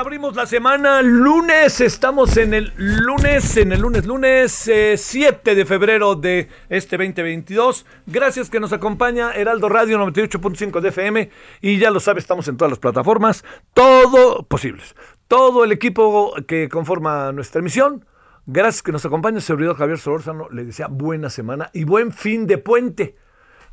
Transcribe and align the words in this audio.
Abrimos 0.00 0.34
la 0.34 0.46
semana 0.46 1.02
lunes, 1.02 1.82
estamos 1.82 2.38
en 2.38 2.54
el 2.54 2.72
lunes, 2.74 3.58
en 3.58 3.70
el 3.70 3.82
lunes, 3.82 4.06
lunes 4.06 4.66
eh, 4.66 4.96
7 4.96 5.54
de 5.54 5.66
febrero 5.66 6.14
de 6.14 6.48
este 6.70 6.96
2022. 6.96 7.84
Gracias 8.06 8.48
que 8.48 8.60
nos 8.60 8.72
acompaña 8.72 9.32
Heraldo 9.32 9.68
Radio 9.68 9.98
98.5 9.98 10.80
de 10.80 10.88
FM 10.88 11.30
y 11.60 11.78
ya 11.78 11.90
lo 11.90 12.00
sabe, 12.00 12.18
estamos 12.18 12.48
en 12.48 12.56
todas 12.56 12.70
las 12.70 12.78
plataformas, 12.78 13.44
todo 13.74 14.42
posibles. 14.44 14.96
Todo 15.28 15.64
el 15.64 15.72
equipo 15.72 16.34
que 16.48 16.70
conforma 16.70 17.30
nuestra 17.32 17.58
emisión, 17.58 18.06
gracias 18.46 18.82
que 18.82 18.92
nos 18.92 19.04
acompaña, 19.04 19.36
el 19.36 19.42
servidor 19.42 19.76
Javier 19.76 19.98
Solórzano, 19.98 20.48
le 20.48 20.64
decía 20.64 20.86
buena 20.88 21.28
semana 21.28 21.68
y 21.74 21.84
buen 21.84 22.10
fin 22.12 22.46
de 22.46 22.56
puente. 22.56 23.16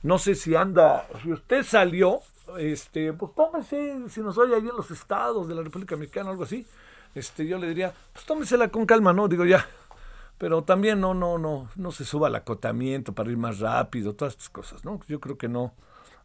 No 0.04 0.20
sé 0.20 0.36
si 0.36 0.56
anda, 0.56 1.08
si 1.24 1.32
usted 1.32 1.64
salió, 1.64 2.20
este, 2.58 3.14
pues 3.14 3.34
tómese, 3.36 4.10
si 4.10 4.22
nos 4.22 4.38
oye 4.38 4.56
ahí 4.56 4.62
en 4.62 4.76
los 4.76 4.92
estados 4.92 5.48
de 5.48 5.56
la 5.56 5.62
República 5.64 5.96
Mexicana 5.96 6.30
o 6.30 6.32
algo 6.32 6.44
así, 6.44 6.66
este, 7.16 7.46
yo 7.48 7.58
le 7.58 7.68
diría, 7.70 7.94
pues 8.14 8.26
tómesela 8.26 8.70
con 8.70 8.86
calma, 8.86 9.14
¿no? 9.14 9.28
Digo 9.28 9.46
ya, 9.46 9.66
pero 10.38 10.64
también 10.64 11.00
no, 11.02 11.14
no, 11.14 11.38
no, 11.38 11.70
no 11.76 11.92
se 11.92 12.06
suba 12.06 12.28
al 12.28 12.36
acotamiento 12.36 13.14
para 13.14 13.32
ir 13.32 13.38
más 13.38 13.60
rápido, 13.60 14.14
todas 14.14 14.34
estas 14.34 14.50
cosas, 14.50 14.86
¿no? 14.86 15.00
Yo 15.08 15.20
creo 15.20 15.38
que 15.38 15.48
no, 15.48 15.74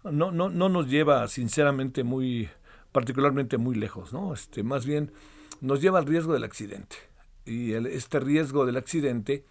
no, 0.05 0.31
no, 0.33 0.49
no 0.51 0.69
nos 0.69 0.89
lleva 0.89 1.27
sinceramente 1.29 2.05
muy, 2.05 2.49
particularmente 2.93 3.57
muy 3.59 3.75
lejos, 3.75 4.13
¿no? 4.13 4.35
Este, 4.35 4.63
más 4.63 4.85
bien 4.85 5.13
nos 5.61 5.81
lleva 5.81 5.99
al 5.99 6.07
riesgo 6.07 6.33
del 6.35 6.45
accidente. 6.45 6.97
Y 7.47 7.73
el- 7.73 7.87
este 7.87 8.21
riesgo 8.21 8.67
del 8.67 8.77
accidente 8.77 9.45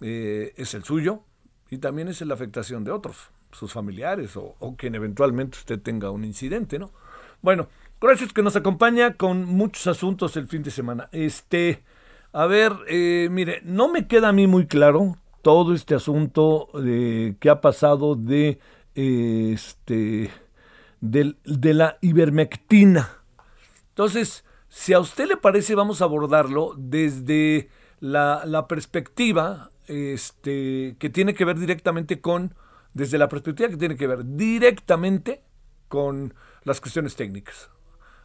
eh, 0.00 0.52
es 0.56 0.74
el 0.74 0.84
suyo 0.84 1.22
y 1.70 1.78
también 1.78 2.08
es 2.08 2.20
la 2.20 2.34
afectación 2.34 2.84
de 2.84 2.90
otros, 2.92 3.16
sus 3.52 3.72
familiares 3.72 4.36
o, 4.36 4.54
o 4.58 4.76
quien 4.76 4.94
eventualmente 4.94 5.58
usted 5.58 5.80
tenga 5.80 6.10
un 6.10 6.24
incidente, 6.24 6.78
¿no? 6.78 6.90
Bueno, 7.42 7.68
gracias 8.00 8.32
que 8.32 8.42
nos 8.42 8.56
acompaña 8.56 9.14
con 9.14 9.44
muchos 9.44 9.86
asuntos 9.86 10.36
el 10.36 10.48
fin 10.48 10.62
de 10.62 10.70
semana. 10.70 11.08
Este, 11.12 11.82
a 12.32 12.46
ver, 12.46 12.72
eh, 12.88 13.28
mire, 13.30 13.60
no 13.64 13.88
me 13.88 14.06
queda 14.06 14.28
a 14.28 14.32
mí 14.32 14.46
muy 14.46 14.66
claro 14.66 15.16
todo 15.42 15.72
este 15.74 15.94
asunto 15.94 16.68
de 16.74 17.36
que 17.40 17.48
ha 17.50 17.60
pasado 17.60 18.16
de 18.16 18.58
eh, 18.94 19.52
este 19.54 20.30
del- 21.00 21.36
de 21.44 21.74
la 21.74 21.96
ivermectina. 22.00 23.08
Entonces, 23.90 24.44
si 24.68 24.92
a 24.92 25.00
usted 25.00 25.26
le 25.28 25.36
parece, 25.36 25.74
vamos 25.74 26.02
a 26.02 26.04
abordarlo 26.06 26.74
desde 26.76 27.68
la, 28.00 28.42
la 28.44 28.66
perspectiva 28.66 29.70
este, 29.86 30.96
que 30.98 31.08
tiene 31.10 31.34
que 31.34 31.44
ver 31.44 31.58
directamente 31.58 32.20
con, 32.20 32.54
desde 32.94 33.18
la 33.18 33.28
perspectiva 33.28 33.68
que 33.68 33.76
tiene 33.76 33.96
que 33.96 34.06
ver 34.06 34.24
directamente 34.24 35.42
con 35.88 36.34
las 36.64 36.80
cuestiones 36.80 37.16
técnicas. 37.16 37.70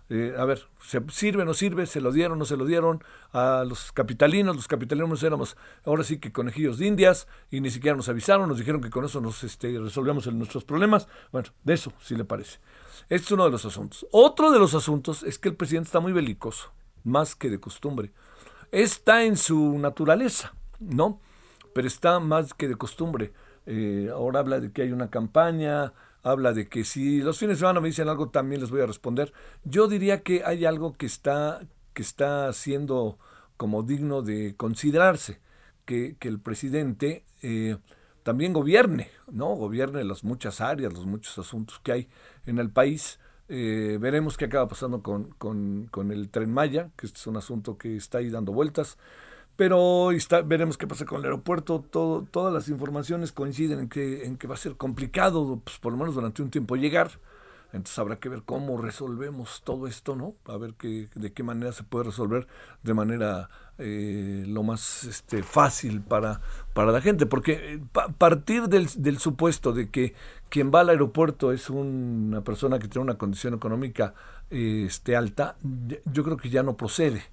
Eh, 0.09 0.35
a 0.37 0.43
ver, 0.45 0.67
¿se 0.81 1.01
sirve, 1.09 1.45
no 1.45 1.53
sirve? 1.53 1.85
¿Se 1.85 2.01
lo 2.01 2.11
dieron, 2.11 2.37
no 2.37 2.45
se 2.45 2.57
lo 2.57 2.65
dieron? 2.65 3.03
A 3.31 3.63
los 3.67 3.91
capitalinos, 3.91 4.55
los 4.55 4.67
capitalinos 4.67 5.23
éramos 5.23 5.57
ahora 5.85 6.03
sí 6.03 6.19
que 6.19 6.31
conejillos 6.31 6.77
de 6.77 6.87
indias 6.87 7.27
y 7.49 7.61
ni 7.61 7.71
siquiera 7.71 7.95
nos 7.95 8.09
avisaron, 8.09 8.49
nos 8.49 8.57
dijeron 8.57 8.81
que 8.81 8.89
con 8.89 9.05
eso 9.05 9.21
nos 9.21 9.43
este, 9.43 9.79
resolvíamos 9.79 10.31
nuestros 10.33 10.65
problemas. 10.65 11.07
Bueno, 11.31 11.49
de 11.63 11.73
eso 11.73 11.93
sí 12.01 12.15
le 12.15 12.25
parece. 12.25 12.59
Este 13.09 13.25
es 13.25 13.31
uno 13.31 13.45
de 13.45 13.51
los 13.51 13.65
asuntos. 13.65 14.05
Otro 14.11 14.51
de 14.51 14.59
los 14.59 14.75
asuntos 14.75 15.23
es 15.23 15.39
que 15.39 15.49
el 15.49 15.55
presidente 15.55 15.87
está 15.87 15.99
muy 15.99 16.11
belicoso, 16.11 16.71
más 17.03 17.35
que 17.35 17.49
de 17.49 17.59
costumbre. 17.59 18.11
Está 18.71 19.23
en 19.23 19.37
su 19.37 19.77
naturaleza, 19.79 20.53
¿no? 20.79 21.21
Pero 21.73 21.87
está 21.87 22.19
más 22.19 22.53
que 22.53 22.67
de 22.67 22.75
costumbre. 22.75 23.33
Eh, 23.65 24.09
ahora 24.11 24.39
habla 24.39 24.59
de 24.59 24.71
que 24.71 24.83
hay 24.83 24.91
una 24.91 25.09
campaña, 25.09 25.93
habla 26.23 26.53
de 26.53 26.67
que 26.69 26.83
si 26.83 27.21
los 27.21 27.37
fines 27.39 27.57
de 27.57 27.61
semana 27.61 27.81
me 27.81 27.87
dicen 27.89 28.09
algo 28.09 28.29
también 28.29 28.61
les 28.61 28.71
voy 28.71 28.81
a 28.81 28.85
responder. 28.85 29.33
Yo 29.63 29.87
diría 29.87 30.23
que 30.23 30.43
hay 30.45 30.65
algo 30.65 30.93
que 30.93 31.05
está, 31.05 31.61
que 31.93 32.01
está 32.01 32.51
siendo 32.53 33.17
como 33.57 33.83
digno 33.83 34.21
de 34.21 34.55
considerarse, 34.55 35.39
que, 35.85 36.15
que 36.19 36.27
el 36.27 36.39
presidente 36.39 37.25
eh, 37.41 37.77
también 38.23 38.53
gobierne, 38.53 39.09
¿no? 39.31 39.47
Gobierne 39.55 40.03
las 40.03 40.23
muchas 40.23 40.61
áreas, 40.61 40.93
los 40.93 41.05
muchos 41.05 41.37
asuntos 41.37 41.79
que 41.79 41.91
hay 41.91 42.09
en 42.45 42.57
el 42.57 42.69
país. 42.71 43.19
Eh, 43.49 43.97
veremos 43.99 44.37
qué 44.37 44.45
acaba 44.45 44.67
pasando 44.67 45.03
con, 45.03 45.31
con, 45.31 45.87
con 45.91 46.11
el 46.11 46.29
tren 46.29 46.51
Maya, 46.51 46.89
que 46.95 47.05
este 47.05 47.19
es 47.19 47.27
un 47.27 47.37
asunto 47.37 47.77
que 47.77 47.97
está 47.97 48.19
ahí 48.19 48.29
dando 48.29 48.53
vueltas. 48.53 48.97
Pero 49.55 50.11
está, 50.11 50.41
veremos 50.41 50.77
qué 50.77 50.87
pasa 50.87 51.05
con 51.05 51.19
el 51.19 51.25
aeropuerto. 51.25 51.83
Todo, 51.89 52.23
todas 52.29 52.53
las 52.53 52.69
informaciones 52.69 53.31
coinciden 53.31 53.79
en 53.81 53.89
que, 53.89 54.25
en 54.25 54.37
que 54.37 54.47
va 54.47 54.55
a 54.55 54.57
ser 54.57 54.75
complicado, 54.77 55.61
pues, 55.63 55.77
por 55.77 55.91
lo 55.93 55.99
menos 55.99 56.15
durante 56.15 56.41
un 56.41 56.49
tiempo, 56.49 56.75
llegar. 56.75 57.11
Entonces 57.71 57.97
habrá 57.97 58.17
que 58.19 58.29
ver 58.29 58.43
cómo 58.43 58.79
resolvemos 58.79 59.61
todo 59.63 59.87
esto, 59.87 60.15
¿no? 60.15 60.35
A 60.45 60.57
ver 60.57 60.73
qué, 60.75 61.09
de 61.15 61.33
qué 61.33 61.41
manera 61.41 61.71
se 61.71 61.83
puede 61.83 62.05
resolver 62.05 62.47
de 62.83 62.93
manera 62.93 63.49
eh, 63.79 64.43
lo 64.47 64.61
más 64.61 65.03
este, 65.05 65.41
fácil 65.41 66.01
para, 66.01 66.39
para 66.73 66.91
la 66.91 67.01
gente. 67.01 67.25
Porque 67.25 67.73
eh, 67.73 67.79
pa- 67.91 68.09
partir 68.09 68.67
del, 68.69 68.87
del 68.97 69.17
supuesto 69.17 69.71
de 69.73 69.89
que 69.89 70.13
quien 70.49 70.71
va 70.71 70.81
al 70.81 70.89
aeropuerto 70.89 71.51
es 71.51 71.69
una 71.71 72.41
persona 72.43 72.77
que 72.77 72.87
tiene 72.87 73.05
una 73.05 73.17
condición 73.17 73.55
económica 73.55 74.13
eh, 74.51 74.83
este, 74.87 75.15
alta, 75.15 75.57
yo 76.11 76.23
creo 76.23 76.37
que 76.37 76.49
ya 76.51 76.61
no 76.61 76.77
procede 76.77 77.23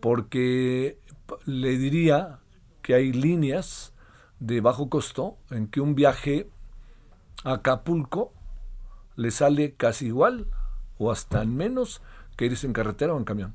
porque 0.00 0.98
le 1.44 1.78
diría 1.78 2.40
que 2.82 2.94
hay 2.94 3.12
líneas 3.12 3.92
de 4.40 4.60
bajo 4.60 4.88
costo 4.88 5.36
en 5.50 5.68
que 5.68 5.80
un 5.80 5.94
viaje 5.94 6.48
a 7.44 7.54
Acapulco 7.54 8.32
le 9.16 9.30
sale 9.30 9.74
casi 9.74 10.06
igual 10.06 10.46
o 10.96 11.10
hasta 11.10 11.44
menos 11.44 12.02
que 12.36 12.46
irse 12.46 12.66
en 12.66 12.72
carretera 12.72 13.14
o 13.14 13.18
en 13.18 13.24
camión. 13.24 13.54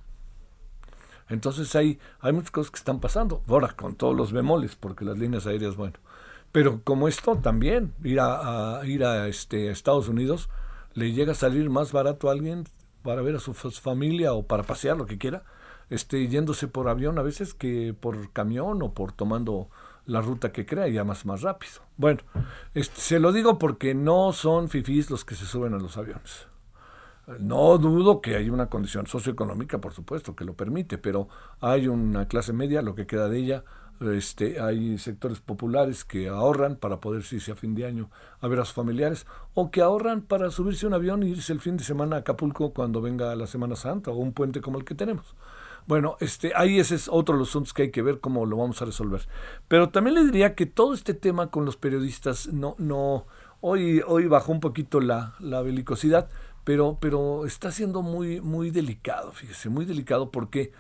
Entonces 1.30 1.74
hay, 1.76 2.00
hay 2.20 2.34
muchas 2.34 2.52
cosas 2.52 2.72
que 2.72 2.78
están 2.78 3.00
pasando. 3.00 3.42
Ahora, 3.48 3.70
con 3.70 3.96
todos 3.96 4.16
los 4.16 4.34
bemoles, 4.34 4.76
porque 4.76 5.06
las 5.06 5.18
líneas 5.18 5.48
aéreas, 5.48 5.76
bueno. 5.76 5.98
Pero 6.52 6.82
como 6.84 7.08
esto 7.08 7.38
también, 7.38 7.94
ir 8.04 8.20
a, 8.20 8.82
ir 8.86 9.04
a 9.04 9.28
este, 9.28 9.72
Estados 9.72 10.10
Unidos, 10.10 10.50
le 10.94 11.14
llega 11.14 11.32
a 11.32 11.36
salir 11.36 11.70
más 11.70 11.92
barato 11.92 12.30
a 12.30 12.34
alguien 12.34 12.66
para 13.02 13.22
ver 13.22 13.36
a 13.36 13.40
su 13.40 13.54
familia 13.54 14.34
o 14.34 14.46
para 14.46 14.64
pasear, 14.64 14.98
lo 14.98 15.06
que 15.06 15.18
quiera, 15.18 15.44
este, 15.94 16.28
yéndose 16.28 16.68
por 16.68 16.90
avión 16.90 17.20
a 17.20 17.22
veces 17.22 17.54
que 17.54 17.94
por 17.94 18.32
camión 18.32 18.82
o 18.82 18.94
por 18.94 19.12
tomando 19.12 19.70
la 20.06 20.22
ruta 20.22 20.52
que 20.52 20.66
crea 20.66 20.88
y 20.88 20.98
además 20.98 21.26
más 21.26 21.42
rápido. 21.42 21.82
Bueno, 21.98 22.22
este, 22.74 23.00
se 23.00 23.20
lo 23.20 23.32
digo 23.32 23.58
porque 23.58 23.94
no 23.94 24.34
son 24.34 24.70
fifís 24.70 25.10
los 25.10 25.24
que 25.24 25.36
se 25.36 25.46
suben 25.46 25.74
a 25.74 25.80
los 25.80 25.98
aviones. 25.98 26.48
No 27.40 27.78
dudo 27.78 28.20
que 28.20 28.36
hay 28.36 28.50
una 28.50 28.68
condición 28.68 29.08
socioeconómica, 29.08 29.80
por 29.80 29.94
supuesto, 29.94 30.36
que 30.36 30.44
lo 30.44 30.56
permite, 30.56 30.98
pero 30.98 31.30
hay 31.62 31.88
una 31.88 32.28
clase 32.28 32.52
media, 32.52 32.82
lo 32.82 32.96
que 32.96 33.08
queda 33.08 33.30
de 33.30 33.40
ella, 33.40 33.64
este, 34.02 34.60
hay 34.60 34.98
sectores 34.98 35.40
populares 35.40 36.04
que 36.04 36.28
ahorran 36.28 36.76
para 36.76 37.00
poder 37.00 37.24
irse 37.32 37.52
a 37.52 37.56
fin 37.56 37.76
de 37.76 37.86
año 37.86 38.10
a 38.42 38.48
ver 38.50 38.60
a 38.60 38.66
sus 38.66 38.74
familiares, 38.74 39.26
o 39.54 39.72
que 39.72 39.82
ahorran 39.82 40.22
para 40.22 40.52
subirse 40.52 40.86
a 40.86 40.90
un 40.90 40.96
avión 40.96 41.24
y 41.24 41.30
irse 41.30 41.54
el 41.54 41.62
fin 41.62 41.78
de 41.78 41.86
semana 41.86 42.18
a 42.18 42.20
Acapulco 42.20 42.74
cuando 42.74 43.02
venga 43.02 43.34
la 43.36 43.48
Semana 43.48 43.78
Santa 43.78 44.12
o 44.12 44.16
un 44.16 44.34
puente 44.34 44.60
como 44.60 44.78
el 44.78 44.84
que 44.84 44.96
tenemos. 44.96 45.36
Bueno, 45.86 46.18
este, 46.20 46.54
ahí 46.56 46.80
ese 46.80 46.96
es 46.96 47.08
otro 47.10 47.36
de 47.36 47.40
los 47.40 47.50
asuntos 47.50 47.74
que 47.74 47.84
hay 47.84 47.92
que 47.92 48.02
ver 48.02 48.20
cómo 48.20 48.46
lo 48.46 48.58
vamos 48.58 48.82
a 48.82 48.86
resolver. 48.86 49.28
Pero 49.68 49.90
también 49.90 50.16
le 50.16 50.26
diría 50.26 50.56
que 50.56 50.66
todo 50.66 50.94
este 50.94 51.14
tema 51.14 51.52
con 51.52 51.66
los 51.66 51.78
periodistas 51.78 52.48
no, 52.48 52.76
no, 52.78 53.26
hoy, 53.62 54.02
hoy 54.06 54.28
bajó 54.28 54.52
un 54.52 54.60
poquito 54.60 55.00
la, 55.00 55.36
la 55.40 55.62
belicosidad, 55.62 56.30
pero, 56.64 56.98
pero 57.00 57.46
está 57.46 57.72
siendo 57.72 58.02
muy, 58.02 58.40
muy 58.42 58.72
delicado, 58.72 59.32
fíjese, 59.34 59.70
muy 59.70 59.86
delicado 59.86 60.32
porque 60.32 60.72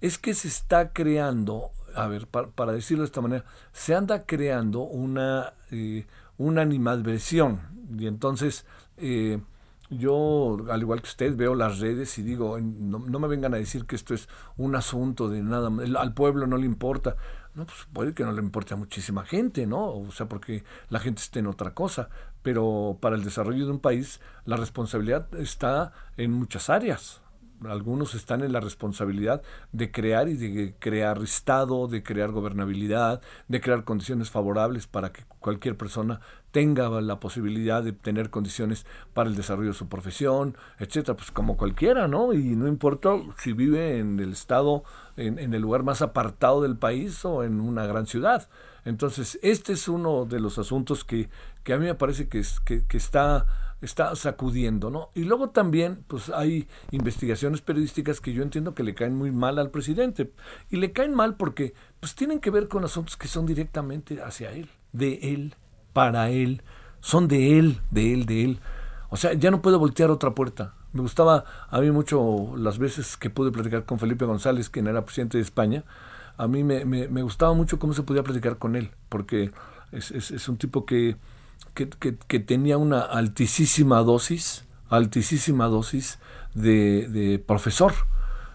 es 0.00 0.18
que 0.18 0.34
se 0.34 0.48
está 0.48 0.92
creando, 0.92 1.70
a 1.94 2.06
ver, 2.06 2.26
para, 2.26 2.72
decirlo 2.72 3.02
de 3.02 3.06
esta 3.06 3.20
manera, 3.20 3.44
se 3.72 3.94
anda 3.94 4.24
creando 4.26 4.80
una, 4.80 5.54
eh, 5.70 6.06
una 6.38 6.62
animadversión 6.62 7.60
y 7.98 8.06
entonces 8.06 8.66
eh, 8.96 9.40
yo, 9.98 10.64
al 10.70 10.80
igual 10.80 11.00
que 11.02 11.08
usted, 11.08 11.36
veo 11.36 11.54
las 11.54 11.78
redes 11.78 12.18
y 12.18 12.22
digo, 12.22 12.58
no, 12.60 12.98
me 12.98 13.28
vengan 13.28 13.54
a 13.54 13.58
decir 13.58 13.86
que 13.86 13.96
esto 13.96 14.14
es 14.14 14.28
un 14.56 14.74
asunto 14.74 15.28
de 15.28 15.42
nada, 15.42 15.70
al 15.98 16.14
pueblo 16.14 16.46
no 16.46 16.56
le 16.56 16.66
importa. 16.66 17.16
No, 17.54 17.66
pues 17.66 17.86
puede 17.92 18.14
que 18.14 18.24
no 18.24 18.32
le 18.32 18.40
importe 18.40 18.72
a 18.72 18.78
muchísima 18.78 19.26
gente, 19.26 19.66
¿no? 19.66 19.94
O 19.94 20.10
sea, 20.10 20.26
porque 20.26 20.64
la 20.88 21.00
gente 21.00 21.20
esté 21.20 21.40
en 21.40 21.48
otra 21.48 21.74
cosa. 21.74 22.08
Pero 22.42 22.96
para 23.00 23.14
el 23.14 23.24
desarrollo 23.24 23.66
de 23.66 23.72
un 23.72 23.78
país, 23.78 24.20
la 24.46 24.56
responsabilidad 24.56 25.28
está 25.34 25.92
en 26.16 26.32
muchas 26.32 26.70
áreas 26.70 27.22
algunos 27.68 28.14
están 28.14 28.42
en 28.42 28.52
la 28.52 28.60
responsabilidad 28.60 29.42
de 29.72 29.90
crear 29.90 30.28
y 30.28 30.36
de 30.36 30.74
crear 30.78 31.22
Estado, 31.22 31.88
de 31.88 32.02
crear 32.02 32.30
gobernabilidad, 32.30 33.20
de 33.48 33.60
crear 33.60 33.84
condiciones 33.84 34.30
favorables 34.30 34.86
para 34.86 35.12
que 35.12 35.24
cualquier 35.38 35.76
persona 35.76 36.20
tenga 36.52 36.88
la 37.00 37.18
posibilidad 37.18 37.82
de 37.82 37.92
tener 37.92 38.30
condiciones 38.30 38.86
para 39.14 39.28
el 39.28 39.34
desarrollo 39.34 39.70
de 39.70 39.74
su 39.74 39.88
profesión, 39.88 40.56
etcétera, 40.78 41.16
pues 41.16 41.30
como 41.30 41.56
cualquiera, 41.56 42.06
¿no? 42.06 42.32
Y 42.32 42.54
no 42.54 42.68
importa 42.68 43.10
si 43.38 43.52
vive 43.52 43.98
en 43.98 44.20
el 44.20 44.32
estado, 44.32 44.84
en, 45.16 45.38
el 45.38 45.62
lugar 45.62 45.82
más 45.82 46.02
apartado 46.02 46.62
del 46.62 46.76
país 46.76 47.24
o 47.24 47.42
en 47.42 47.60
una 47.60 47.86
gran 47.86 48.06
ciudad. 48.06 48.48
Entonces, 48.84 49.38
este 49.42 49.72
es 49.72 49.88
uno 49.88 50.26
de 50.26 50.40
los 50.40 50.58
asuntos 50.58 51.04
que, 51.04 51.28
que 51.64 51.72
a 51.72 51.78
mí 51.78 51.86
me 51.86 51.94
parece 51.94 52.28
que, 52.28 52.42
que, 52.64 52.84
que 52.86 52.96
está 52.96 53.46
está 53.80 54.14
sacudiendo, 54.14 54.90
¿no? 54.90 55.10
Y 55.12 55.24
luego 55.24 55.50
también, 55.50 56.04
pues 56.06 56.30
hay 56.30 56.68
investigaciones 56.92 57.62
periodísticas 57.62 58.20
que 58.20 58.32
yo 58.32 58.44
entiendo 58.44 58.74
que 58.74 58.84
le 58.84 58.94
caen 58.94 59.16
muy 59.16 59.32
mal 59.32 59.58
al 59.58 59.70
presidente. 59.70 60.32
Y 60.70 60.76
le 60.76 60.92
caen 60.92 61.14
mal 61.14 61.34
porque, 61.34 61.74
pues 61.98 62.14
tienen 62.14 62.38
que 62.38 62.50
ver 62.50 62.68
con 62.68 62.84
asuntos 62.84 63.16
que 63.16 63.26
son 63.26 63.44
directamente 63.44 64.22
hacia 64.22 64.52
él, 64.52 64.70
de 64.92 65.14
él, 65.34 65.56
para 65.92 66.30
él, 66.30 66.62
son 67.00 67.28
de 67.28 67.58
él, 67.58 67.80
de 67.90 68.14
él, 68.14 68.26
de 68.26 68.44
él. 68.44 68.60
O 69.10 69.16
sea, 69.16 69.32
ya 69.34 69.50
no 69.50 69.62
puedo 69.62 69.78
voltear 69.78 70.10
otra 70.10 70.34
puerta. 70.34 70.74
Me 70.92 71.00
gustaba 71.00 71.44
a 71.70 71.80
mí 71.80 71.90
mucho 71.90 72.54
las 72.56 72.78
veces 72.78 73.16
que 73.16 73.30
pude 73.30 73.50
platicar 73.50 73.84
con 73.84 73.98
Felipe 73.98 74.24
González, 74.24 74.68
quien 74.68 74.86
era 74.86 75.04
presidente 75.04 75.38
de 75.38 75.42
España. 75.42 75.84
A 76.36 76.48
mí 76.48 76.64
me, 76.64 76.84
me, 76.84 77.22
gustaba 77.22 77.54
mucho 77.54 77.78
cómo 77.78 77.92
se 77.92 78.02
podía 78.02 78.22
platicar 78.22 78.58
con 78.58 78.74
él, 78.76 78.90
porque 79.08 79.52
es, 79.92 80.10
es, 80.10 80.48
un 80.48 80.56
tipo 80.56 80.86
que 80.86 81.16
que, 81.74 82.40
tenía 82.40 82.76
una 82.78 83.00
altísima 83.00 84.00
dosis, 84.00 84.64
altísima 84.88 85.66
dosis 85.66 86.18
de, 86.54 87.42
profesor. 87.46 87.92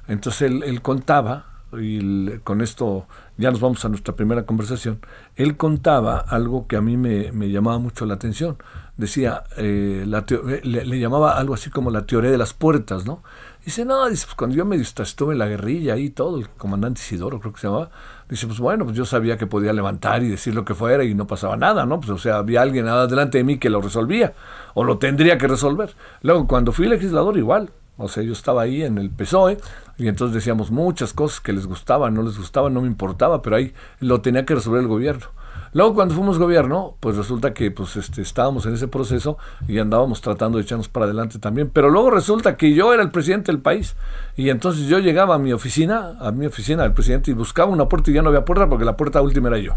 Entonces 0.08 0.52
él, 0.52 0.82
contaba, 0.82 1.64
y 1.74 2.38
con 2.40 2.62
esto 2.62 3.08
ya 3.38 3.52
nos 3.52 3.60
vamos 3.60 3.84
a 3.86 3.90
nuestra 3.90 4.16
primera 4.16 4.46
conversación, 4.46 5.00
él 5.36 5.58
contaba 5.58 6.18
algo 6.20 6.68
que 6.68 6.76
a 6.76 6.82
mí 6.82 6.98
me, 6.98 7.32
llamaba 7.50 7.80
mucho 7.80 8.06
la 8.06 8.16
atención. 8.16 8.58
Decía, 8.98 9.44
eh, 9.58 10.06
la 10.08 10.26
le, 10.64 10.86
le, 10.86 11.00
llamaba 11.00 11.38
algo 11.38 11.54
así 11.54 11.70
como 11.70 11.92
la 11.92 12.08
teoría 12.08 12.32
de 12.32 12.38
las 12.38 12.54
puertas, 12.54 13.06
¿no? 13.06 13.22
Dice, 13.64 13.86
no, 13.86 14.10
dice, 14.10 14.26
pues 14.26 14.36
cuando 14.36 14.56
yo 14.56 14.66
me 14.66 14.78
estuve 14.78 15.34
en 15.34 15.40
la 15.40 15.48
guerrilla 15.48 15.98
y 15.98 16.10
todo, 16.10 16.40
el 16.40 16.48
comandante 16.50 17.02
Isidoro 17.02 17.40
creo 17.40 17.52
que 17.52 17.60
se 17.60 17.68
llamaba, 17.68 17.92
dice, 18.30 18.48
pues 18.48 18.60
bueno, 18.60 18.86
pues 18.86 18.96
yo 18.96 19.06
sabía 19.06 19.38
que 19.38 19.46
podía 19.46 19.74
levantar 19.74 20.24
y 20.24 20.30
decir 20.30 20.56
lo 20.56 20.64
que 20.64 20.74
fuera 20.74 21.04
y 21.04 21.14
no 21.14 21.28
pasaba 21.28 21.58
nada, 21.58 21.86
¿no? 21.86 22.00
Pues 22.00 22.10
o 22.10 22.18
sea, 22.18 22.38
había 22.38 22.62
alguien 22.62 22.86
delante 22.86 23.40
de 23.40 23.44
mí 23.44 23.60
que 23.60 23.70
lo 23.70 23.82
resolvía 23.82 24.34
o 24.74 24.84
lo 24.84 24.98
tendría 25.00 25.38
que 25.38 25.48
resolver. 25.48 25.94
Luego, 26.22 26.48
cuando 26.48 26.72
fui 26.72 26.88
legislador, 26.88 27.38
igual. 27.38 27.70
O 27.98 28.08
sea, 28.08 28.24
yo 28.24 28.34
estaba 28.34 28.62
ahí 28.62 28.84
en 28.84 28.98
el 28.98 29.10
PSOE 29.10 29.58
y 29.98 30.08
entonces 30.08 30.36
decíamos 30.36 30.72
muchas 30.72 31.14
cosas 31.14 31.40
que 31.40 31.54
les 31.54 31.66
gustaban, 31.66 32.14
no 32.14 32.22
les 32.22 32.38
gustaban, 32.38 32.74
no 32.74 32.82
me 32.82 32.88
importaba, 32.88 33.42
pero 33.42 33.56
ahí 33.56 33.74
lo 34.00 34.22
tenía 34.22 34.46
que 34.46 34.56
resolver 34.56 34.82
el 34.82 34.88
gobierno. 34.88 35.28
Luego 35.74 35.96
cuando 35.96 36.16
fuimos 36.16 36.40
gobierno, 36.40 36.96
pues 37.00 37.18
resulta 37.18 37.54
que 37.54 37.72
pues 37.72 37.96
este, 37.98 38.22
estábamos 38.22 38.66
en 38.66 38.74
ese 38.74 38.88
proceso 38.88 39.38
y 39.68 39.80
andábamos 39.80 40.22
tratando 40.22 40.58
de 40.58 40.64
echarnos 40.64 40.88
para 40.88 41.06
adelante 41.06 41.40
también. 41.40 41.70
Pero 41.72 41.90
luego 41.90 42.10
resulta 42.12 42.56
que 42.56 42.74
yo 42.74 42.94
era 42.94 43.04
el 43.04 43.12
presidente 43.12 43.52
del 43.52 43.62
país 43.62 43.96
y 44.36 44.50
entonces 44.50 44.88
yo 44.88 45.00
llegaba 45.00 45.36
a 45.36 45.40
mi 45.40 45.54
oficina, 45.54 46.16
a 46.20 46.32
mi 46.32 46.46
oficina 46.46 46.84
del 46.84 46.94
presidente 46.94 47.32
y 47.32 47.34
buscaba 47.34 47.72
una 47.72 47.90
puerta 47.90 48.12
y 48.12 48.14
ya 48.14 48.22
no 48.22 48.30
había 48.30 48.46
puerta 48.46 48.70
porque 48.70 48.86
la 48.86 48.98
puerta 48.98 49.22
última 49.22 49.50
era 49.50 49.58
yo. 49.58 49.74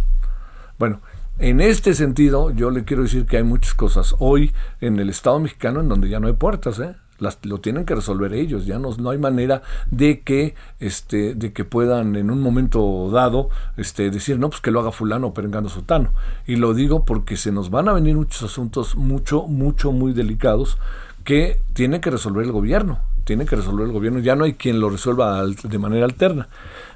Bueno, 0.78 1.00
en 1.38 1.61
este 1.61 1.94
sentido 1.94 2.50
yo 2.50 2.71
le 2.71 2.85
quiero 2.85 3.02
decir 3.02 3.26
que 3.26 3.38
hay 3.38 3.42
muchas 3.42 3.75
cosas 3.75 4.14
hoy 4.18 4.52
en 4.80 4.99
el 4.99 5.11
Estado 5.11 5.40
mexicano 5.40 5.80
en 5.80 5.88
donde 5.88 6.09
ya 6.09 6.21
no 6.21 6.28
hay 6.28 6.35
puertas, 6.35 6.78
¿eh? 6.78 6.94
Lo 7.42 7.58
tienen 7.58 7.84
que 7.84 7.94
resolver 7.94 8.32
ellos, 8.34 8.66
ya 8.66 8.78
no, 8.78 8.94
no 8.96 9.10
hay 9.10 9.18
manera 9.18 9.62
de 9.90 10.20
que, 10.20 10.54
este, 10.78 11.34
de 11.34 11.52
que 11.52 11.64
puedan 11.64 12.16
en 12.16 12.30
un 12.30 12.40
momento 12.40 13.10
dado 13.10 13.50
este, 13.76 14.10
decir, 14.10 14.38
no, 14.38 14.48
pues 14.48 14.60
que 14.60 14.70
lo 14.70 14.80
haga 14.80 14.92
fulano 14.92 15.28
o 15.28 15.34
perengano 15.34 15.68
sotano. 15.68 16.10
Y 16.46 16.56
lo 16.56 16.74
digo 16.74 17.04
porque 17.04 17.36
se 17.36 17.52
nos 17.52 17.70
van 17.70 17.88
a 17.88 17.92
venir 17.92 18.16
muchos 18.16 18.42
asuntos 18.42 18.96
mucho, 18.96 19.46
mucho, 19.46 19.92
muy 19.92 20.12
delicados 20.12 20.78
que 21.24 21.60
tiene 21.74 22.00
que 22.00 22.10
resolver 22.10 22.44
el 22.44 22.52
gobierno, 22.52 23.00
tiene 23.24 23.44
que 23.44 23.56
resolver 23.56 23.86
el 23.86 23.92
gobierno, 23.92 24.20
ya 24.20 24.34
no 24.34 24.44
hay 24.44 24.54
quien 24.54 24.80
lo 24.80 24.90
resuelva 24.90 25.44
de 25.46 25.78
manera 25.78 26.04
alterna. 26.04 26.48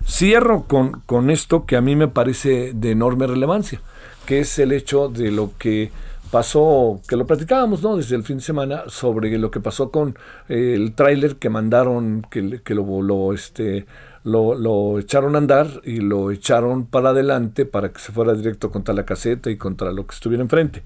Cierro 0.07 0.65
con, 0.65 1.03
con 1.07 1.31
esto 1.31 1.67
que 1.67 1.77
a 1.77 1.81
mí 1.81 1.95
me 1.95 2.09
parece 2.09 2.73
de 2.75 2.91
enorme 2.91 3.27
relevancia, 3.27 3.81
que 4.27 4.41
es 4.41 4.59
el 4.59 4.73
hecho 4.73 5.09
de 5.09 5.31
lo 5.31 5.53
que 5.59 5.93
pasó, 6.35 7.01
que 7.07 7.15
lo 7.15 7.29
platicábamos, 7.29 7.81
¿no? 7.85 7.97
Desde 7.97 8.17
el 8.17 8.25
fin 8.25 8.39
de 8.39 8.43
semana, 8.43 8.83
sobre 8.89 9.39
lo 9.39 9.53
que 9.53 9.61
pasó 9.61 9.93
con 9.93 10.19
eh, 10.49 10.75
el 10.75 10.93
tráiler 10.97 11.37
que 11.37 11.49
mandaron, 11.49 12.27
que, 12.29 12.61
que 12.61 12.75
lo, 12.75 13.03
lo, 13.03 13.33
este, 13.33 13.87
lo, 14.25 14.57
lo, 14.57 14.99
echaron 14.99 15.37
a 15.37 15.39
andar 15.39 15.69
y 15.85 15.99
lo 15.99 16.33
echaron 16.33 16.87
para 16.87 17.11
adelante 17.11 17.67
para 17.67 17.93
que 17.93 18.01
se 18.01 18.11
fuera 18.11 18.35
directo 18.35 18.73
contra 18.73 18.93
la 18.93 19.05
caseta 19.05 19.49
y 19.49 19.57
contra 19.57 19.93
lo 19.93 20.09
que 20.09 20.15
estuviera 20.17 20.43
enfrente. 20.43 20.83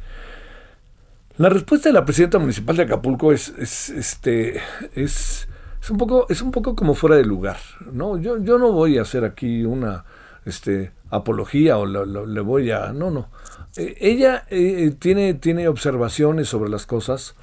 La 1.38 1.48
respuesta 1.48 1.88
de 1.88 1.94
la 1.94 2.04
presidenta 2.04 2.38
municipal 2.38 2.76
de 2.76 2.82
Acapulco 2.82 3.32
es, 3.32 3.48
es 3.56 3.88
este, 3.88 4.60
es, 4.94 5.48
es, 5.80 5.90
un 5.90 5.96
poco, 5.96 6.26
es 6.28 6.42
un 6.42 6.50
poco 6.50 6.76
como 6.76 6.92
fuera 6.92 7.16
de 7.16 7.24
lugar, 7.24 7.56
¿no? 7.90 8.18
Yo, 8.18 8.36
yo 8.36 8.58
no 8.58 8.70
voy 8.72 8.98
a 8.98 9.02
hacer 9.02 9.24
aquí 9.24 9.64
una 9.64 10.04
este, 10.44 10.92
apología 11.08 11.78
o 11.78 11.86
le 11.86 12.40
voy 12.42 12.70
a... 12.70 12.92
No, 12.92 13.10
no. 13.10 13.28
Eh, 13.78 13.96
ella 14.00 14.44
eh, 14.50 14.92
tiene, 14.98 15.34
tiene 15.34 15.68
observaciones 15.68 16.48
sobre 16.48 16.68
las 16.68 16.84
cosas 16.84 17.36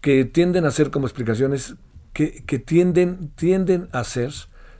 que 0.00 0.24
tienden 0.24 0.64
a 0.64 0.72
ser 0.72 0.90
como 0.90 1.06
explicaciones 1.06 1.76
que, 2.12 2.44
que, 2.44 2.58
tienden, 2.58 3.30
tienden 3.36 3.88
a 3.92 4.02
ser 4.02 4.32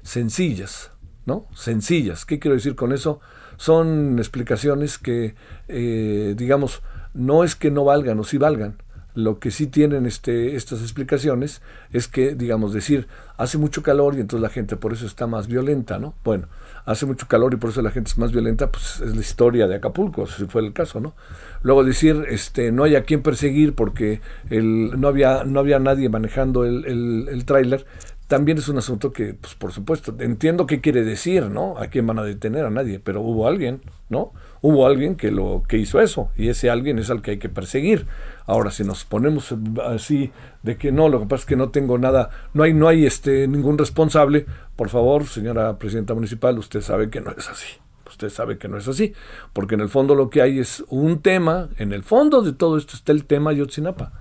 sencillas, 0.02 0.90
¿no? 1.25 1.47
Sencillas. 1.55 2.25
¿Qué 2.25 2.40
quiero 2.40 2.57
decir 2.57 2.75
con 2.75 2.93
eso? 2.93 3.21
Son 3.57 4.19
explicaciones 4.19 4.99
que, 4.99 5.37
eh, 5.69 6.35
digamos, 6.37 6.83
no 7.14 7.45
es 7.45 7.55
que 7.55 7.71
no 7.71 7.85
valgan 7.85 8.19
o 8.19 8.25
sí 8.25 8.37
valgan, 8.37 8.83
lo 9.14 9.38
que 9.38 9.50
sí 9.50 9.66
tienen 9.66 10.06
este, 10.06 10.54
estas 10.56 10.80
explicaciones 10.80 11.60
es 11.92 12.08
que, 12.08 12.34
digamos, 12.34 12.72
decir, 12.72 13.08
hace 13.36 13.58
mucho 13.58 13.82
calor 13.82 14.14
y 14.16 14.20
entonces 14.20 14.42
la 14.42 14.48
gente 14.48 14.76
por 14.76 14.92
eso 14.92 15.06
está 15.06 15.26
más 15.26 15.48
violenta, 15.48 15.98
¿no? 15.98 16.14
Bueno, 16.24 16.48
hace 16.84 17.04
mucho 17.04 17.26
calor 17.26 17.52
y 17.52 17.56
por 17.56 17.70
eso 17.70 17.82
la 17.82 17.90
gente 17.90 18.10
es 18.10 18.18
más 18.18 18.32
violenta, 18.32 18.70
pues 18.70 19.00
es 19.00 19.14
la 19.14 19.20
historia 19.20 19.66
de 19.66 19.76
Acapulco, 19.76 20.26
si 20.26 20.46
fue 20.46 20.62
el 20.62 20.72
caso, 20.72 21.00
¿no? 21.00 21.14
Luego 21.62 21.84
decir, 21.84 22.26
este, 22.28 22.70
no 22.70 22.84
hay 22.84 22.96
a 22.96 23.02
quien 23.02 23.22
perseguir 23.22 23.74
porque 23.74 24.20
el, 24.50 25.00
no, 25.00 25.08
había, 25.08 25.44
no 25.44 25.60
había 25.60 25.78
nadie 25.78 26.08
manejando 26.08 26.64
el, 26.64 26.84
el, 26.84 27.28
el 27.28 27.44
tráiler, 27.44 27.86
también 28.28 28.58
es 28.58 28.68
un 28.68 28.76
asunto 28.76 29.10
que, 29.10 29.34
pues 29.34 29.54
por 29.54 29.72
supuesto, 29.72 30.14
entiendo 30.18 30.66
qué 30.66 30.80
quiere 30.80 31.02
decir, 31.02 31.50
¿no? 31.50 31.78
A 31.78 31.88
quién 31.88 32.06
van 32.06 32.18
a 32.18 32.22
detener, 32.22 32.66
a 32.66 32.70
nadie, 32.70 33.00
pero 33.00 33.22
hubo 33.22 33.48
alguien, 33.48 33.80
¿no? 34.10 34.32
Hubo 34.60 34.86
alguien 34.86 35.16
que 35.16 35.30
lo 35.30 35.62
que 35.68 35.76
hizo 35.76 36.00
eso 36.00 36.30
y 36.36 36.48
ese 36.48 36.70
alguien 36.70 36.98
es 36.98 37.10
al 37.10 37.22
que 37.22 37.32
hay 37.32 37.38
que 37.38 37.48
perseguir. 37.48 38.06
Ahora, 38.46 38.70
si 38.70 38.84
nos 38.84 39.04
ponemos 39.04 39.54
así 39.86 40.32
de 40.62 40.76
que 40.76 40.92
no, 40.92 41.08
lo 41.08 41.20
que 41.20 41.26
pasa 41.26 41.42
es 41.42 41.46
que 41.46 41.56
no 41.56 41.70
tengo 41.70 41.98
nada, 41.98 42.30
no 42.54 42.62
hay, 42.62 42.72
no 42.72 42.88
hay 42.88 43.06
este 43.06 43.46
ningún 43.46 43.78
responsable, 43.78 44.46
por 44.76 44.88
favor, 44.88 45.26
señora 45.26 45.78
presidenta 45.78 46.14
municipal, 46.14 46.58
usted 46.58 46.80
sabe 46.80 47.10
que 47.10 47.20
no 47.20 47.30
es 47.36 47.48
así. 47.48 47.68
Usted 48.08 48.30
sabe 48.30 48.56
que 48.56 48.68
no 48.68 48.78
es 48.78 48.88
así, 48.88 49.12
porque 49.52 49.74
en 49.74 49.82
el 49.82 49.90
fondo 49.90 50.14
lo 50.14 50.30
que 50.30 50.40
hay 50.40 50.58
es 50.58 50.82
un 50.88 51.20
tema, 51.20 51.68
en 51.76 51.92
el 51.92 52.02
fondo 52.02 52.40
de 52.40 52.52
todo 52.52 52.78
esto 52.78 52.94
está 52.96 53.12
el 53.12 53.26
tema 53.26 53.50
Ayotzinapa. 53.50 54.12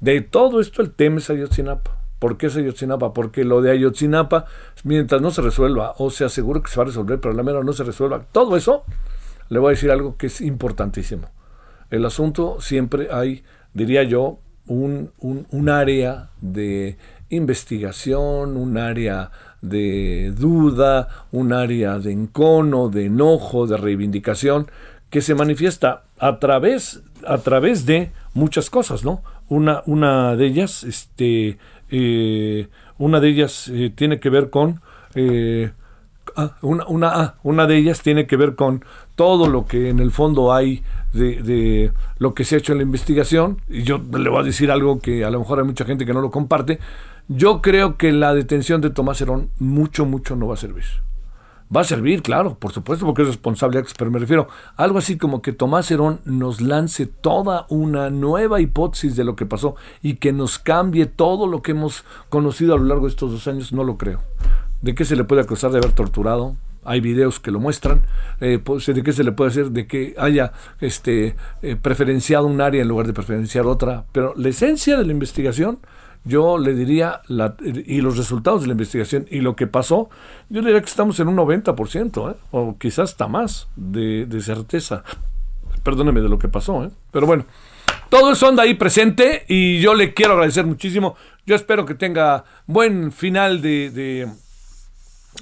De 0.00 0.20
todo 0.20 0.60
esto 0.60 0.82
el 0.82 0.92
tema 0.92 1.18
es 1.18 1.30
Ayotzinapa 1.30 2.04
¿Por 2.24 2.38
qué 2.38 2.46
es 2.46 2.56
Ayotzinapa? 2.56 3.12
Porque 3.12 3.44
lo 3.44 3.60
de 3.60 3.70
Ayotzinapa, 3.70 4.46
mientras 4.82 5.20
no 5.20 5.30
se 5.30 5.42
resuelva 5.42 5.92
o 5.98 6.08
se 6.08 6.24
asegure 6.24 6.62
que 6.62 6.70
se 6.70 6.76
va 6.76 6.84
a 6.84 6.86
resolver, 6.86 7.20
pero 7.20 7.34
la 7.34 7.42
mera 7.42 7.62
no 7.62 7.74
se 7.74 7.84
resuelva, 7.84 8.24
todo 8.32 8.56
eso, 8.56 8.84
le 9.54 9.60
voy 9.60 9.68
a 9.68 9.76
decir 9.76 9.92
algo 9.92 10.16
que 10.16 10.26
es 10.26 10.40
importantísimo. 10.40 11.30
El 11.88 12.04
asunto 12.04 12.60
siempre 12.60 13.06
hay, 13.12 13.44
diría 13.72 14.02
yo, 14.02 14.40
un, 14.66 15.12
un, 15.20 15.68
área 15.68 16.30
de 16.40 16.96
investigación, 17.28 18.56
un 18.56 18.78
área 18.78 19.30
de 19.60 20.32
duda, 20.36 21.26
un 21.30 21.52
área 21.52 22.00
de 22.00 22.10
encono, 22.10 22.88
de 22.88 23.04
enojo, 23.04 23.68
de 23.68 23.76
reivindicación, 23.76 24.68
que 25.08 25.20
se 25.20 25.36
manifiesta 25.36 26.02
a 26.18 26.40
través, 26.40 27.04
a 27.24 27.38
través 27.38 27.86
de 27.86 28.10
muchas 28.32 28.70
cosas, 28.70 29.04
¿no? 29.04 29.22
Una, 29.48 29.84
una 29.86 30.34
de 30.34 30.46
ellas, 30.46 30.82
este, 30.82 31.58
una 32.98 33.20
de 33.20 33.28
ellas 33.28 33.70
tiene 33.94 34.18
que 34.18 34.30
ver 34.30 34.50
con 34.50 34.80
una, 36.62 36.86
una, 36.86 37.34
una, 37.42 37.66
de 37.66 37.76
ellas 37.76 38.02
tiene 38.02 38.26
que 38.26 38.36
ver 38.36 38.54
con 38.54 38.84
todo 39.14 39.48
lo 39.48 39.66
que 39.66 39.88
en 39.88 40.00
el 40.00 40.10
fondo 40.10 40.52
hay 40.52 40.82
de, 41.12 41.92
lo 42.18 42.34
que 42.34 42.44
se 42.44 42.56
ha 42.56 42.58
hecho 42.58 42.72
en 42.72 42.78
la 42.78 42.84
investigación 42.84 43.60
y 43.68 43.82
yo 43.82 43.98
le 43.98 44.28
voy 44.28 44.40
a 44.40 44.44
decir 44.44 44.70
algo 44.70 44.98
que 44.98 45.24
a 45.24 45.30
lo 45.30 45.38
mejor 45.38 45.60
hay 45.60 45.64
mucha 45.64 45.84
gente 45.84 46.04
que 46.04 46.12
no 46.12 46.20
lo 46.20 46.30
comparte 46.30 46.80
yo 47.28 47.62
creo 47.62 47.96
que 47.96 48.12
la 48.12 48.34
detención 48.34 48.80
de 48.80 48.90
Tomás 48.90 49.20
Herón 49.20 49.50
mucho 49.58 50.04
mucho 50.06 50.34
no 50.34 50.48
va 50.48 50.54
a 50.54 50.58
servir 50.58 50.84
Va 51.74 51.80
a 51.80 51.84
servir, 51.84 52.22
claro, 52.22 52.56
por 52.58 52.72
supuesto, 52.72 53.06
porque 53.06 53.22
es 53.22 53.28
responsable, 53.28 53.82
pero 53.96 54.10
me 54.10 54.18
refiero 54.18 54.48
algo 54.76 54.98
así 54.98 55.16
como 55.16 55.40
que 55.40 55.52
Tomás 55.52 55.90
Herón 55.90 56.20
nos 56.24 56.60
lance 56.60 57.06
toda 57.06 57.66
una 57.68 58.10
nueva 58.10 58.60
hipótesis 58.60 59.16
de 59.16 59.24
lo 59.24 59.34
que 59.34 59.46
pasó 59.46 59.74
y 60.02 60.16
que 60.16 60.32
nos 60.32 60.58
cambie 60.58 61.06
todo 61.06 61.46
lo 61.46 61.62
que 61.62 61.72
hemos 61.72 62.04
conocido 62.28 62.74
a 62.74 62.78
lo 62.78 62.84
largo 62.84 63.06
de 63.06 63.10
estos 63.10 63.32
dos 63.32 63.48
años, 63.48 63.72
no 63.72 63.82
lo 63.82 63.96
creo. 63.96 64.20
¿De 64.82 64.94
qué 64.94 65.06
se 65.06 65.16
le 65.16 65.24
puede 65.24 65.40
acusar 65.40 65.70
de 65.72 65.78
haber 65.78 65.92
torturado? 65.92 66.54
Hay 66.84 67.00
videos 67.00 67.40
que 67.40 67.50
lo 67.50 67.60
muestran. 67.60 68.02
Eh, 68.40 68.58
pues, 68.62 68.86
¿De 68.86 69.02
qué 69.02 69.12
se 69.12 69.24
le 69.24 69.32
puede 69.32 69.50
hacer? 69.50 69.70
De 69.70 69.86
que 69.86 70.14
haya 70.18 70.52
este, 70.80 71.36
eh, 71.62 71.76
preferenciado 71.80 72.46
un 72.46 72.60
área 72.60 72.82
en 72.82 72.88
lugar 72.88 73.06
de 73.06 73.12
preferenciar 73.12 73.66
otra. 73.66 74.04
Pero 74.12 74.34
la 74.36 74.48
esencia 74.48 74.96
de 74.96 75.04
la 75.04 75.12
investigación 75.12 75.78
yo 76.24 76.56
le 76.56 76.74
diría, 76.74 77.20
la, 77.28 77.54
y 77.62 78.00
los 78.00 78.16
resultados 78.16 78.62
de 78.62 78.68
la 78.68 78.72
investigación 78.72 79.26
y 79.30 79.40
lo 79.40 79.54
que 79.54 79.66
pasó, 79.66 80.08
yo 80.48 80.62
le 80.62 80.68
diría 80.68 80.80
que 80.80 80.88
estamos 80.88 81.20
en 81.20 81.28
un 81.28 81.36
90%, 81.36 82.32
¿eh? 82.32 82.36
o 82.50 82.78
quizás 82.78 83.10
hasta 83.10 83.28
más 83.28 83.68
de, 83.76 84.26
certeza. 84.40 85.04
Perdóneme 85.82 86.22
de 86.22 86.30
lo 86.30 86.38
que 86.38 86.48
pasó, 86.48 86.84
¿eh? 86.84 86.90
pero 87.10 87.26
bueno, 87.26 87.44
todo 88.08 88.32
eso 88.32 88.48
anda 88.48 88.62
ahí 88.62 88.74
presente 88.74 89.44
y 89.48 89.80
yo 89.80 89.94
le 89.94 90.14
quiero 90.14 90.32
agradecer 90.32 90.64
muchísimo. 90.64 91.14
Yo 91.46 91.54
espero 91.54 91.84
que 91.84 91.94
tenga 91.94 92.44
buen 92.66 93.12
final 93.12 93.60
de, 93.60 93.90
de, 93.90 94.28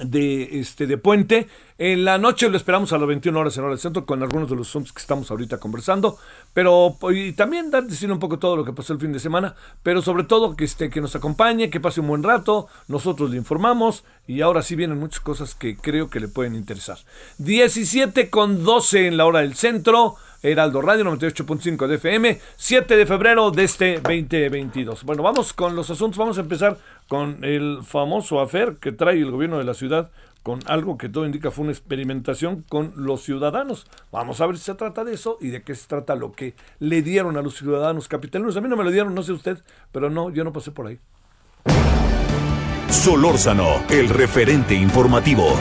de 0.00 0.60
este, 0.60 0.86
de 0.86 0.96
puente 0.96 1.48
en 1.84 2.04
la 2.04 2.16
noche 2.16 2.48
lo 2.48 2.56
esperamos 2.56 2.92
a 2.92 2.98
las 2.98 3.08
21 3.08 3.40
horas 3.40 3.56
en 3.56 3.64
hora 3.64 3.72
del 3.72 3.80
centro 3.80 4.06
con 4.06 4.22
algunos 4.22 4.48
de 4.48 4.54
los 4.54 4.68
Zooms 4.70 4.92
que 4.92 5.00
estamos 5.00 5.28
ahorita 5.32 5.58
conversando. 5.58 6.16
Pero 6.54 6.96
y 7.10 7.32
también 7.32 7.72
dar 7.72 7.82
decir 7.82 8.12
un 8.12 8.20
poco 8.20 8.38
todo 8.38 8.54
lo 8.54 8.64
que 8.64 8.72
pasó 8.72 8.92
el 8.92 9.00
fin 9.00 9.12
de 9.12 9.18
semana. 9.18 9.56
Pero 9.82 10.00
sobre 10.00 10.22
todo 10.22 10.54
que, 10.54 10.64
este, 10.64 10.90
que 10.90 11.00
nos 11.00 11.16
acompañe, 11.16 11.70
que 11.70 11.80
pase 11.80 12.00
un 12.00 12.06
buen 12.06 12.22
rato. 12.22 12.68
Nosotros 12.86 13.30
le 13.30 13.36
informamos. 13.36 14.04
Y 14.28 14.42
ahora 14.42 14.62
sí 14.62 14.76
vienen 14.76 15.00
muchas 15.00 15.18
cosas 15.18 15.56
que 15.56 15.76
creo 15.76 16.08
que 16.08 16.20
le 16.20 16.28
pueden 16.28 16.54
interesar. 16.54 16.98
17 17.38 18.30
con 18.30 18.62
12 18.62 19.08
en 19.08 19.16
la 19.16 19.26
hora 19.26 19.40
del 19.40 19.54
centro. 19.54 20.14
Heraldo 20.44 20.82
Radio 20.82 21.04
98.5 21.04 21.86
de 21.86 21.94
FM, 21.94 22.40
7 22.56 22.96
de 22.96 23.06
febrero 23.06 23.52
de 23.52 23.62
este 23.62 24.00
2022. 24.00 25.04
Bueno, 25.04 25.22
vamos 25.22 25.52
con 25.52 25.76
los 25.76 25.88
asuntos. 25.88 26.18
Vamos 26.18 26.36
a 26.36 26.40
empezar 26.40 26.78
con 27.08 27.44
el 27.44 27.80
famoso 27.82 28.40
afer 28.40 28.76
que 28.76 28.92
trae 28.92 29.18
el 29.18 29.30
gobierno 29.30 29.58
de 29.58 29.64
la 29.64 29.74
ciudad 29.74 30.10
con 30.42 30.60
algo 30.66 30.98
que 30.98 31.08
todo 31.08 31.24
indica 31.24 31.50
fue 31.50 31.64
una 31.64 31.72
experimentación 31.72 32.64
con 32.68 32.92
los 32.96 33.22
ciudadanos. 33.22 33.86
Vamos 34.10 34.40
a 34.40 34.46
ver 34.46 34.58
si 34.58 34.64
se 34.64 34.74
trata 34.74 35.04
de 35.04 35.14
eso 35.14 35.38
y 35.40 35.48
de 35.48 35.62
qué 35.62 35.74
se 35.74 35.86
trata 35.86 36.16
lo 36.16 36.32
que 36.32 36.54
le 36.80 37.02
dieron 37.02 37.36
a 37.36 37.42
los 37.42 37.56
ciudadanos 37.56 38.08
capitalinos. 38.08 38.56
A 38.56 38.60
mí 38.60 38.68
no 38.68 38.76
me 38.76 38.84
lo 38.84 38.90
dieron, 38.90 39.14
no 39.14 39.22
sé 39.22 39.32
usted, 39.32 39.58
pero 39.92 40.10
no, 40.10 40.30
yo 40.30 40.42
no 40.44 40.52
pasé 40.52 40.72
por 40.72 40.88
ahí. 40.88 40.98
Solórzano, 42.88 43.84
el 43.88 44.08
referente 44.08 44.74
informativo. 44.74 45.56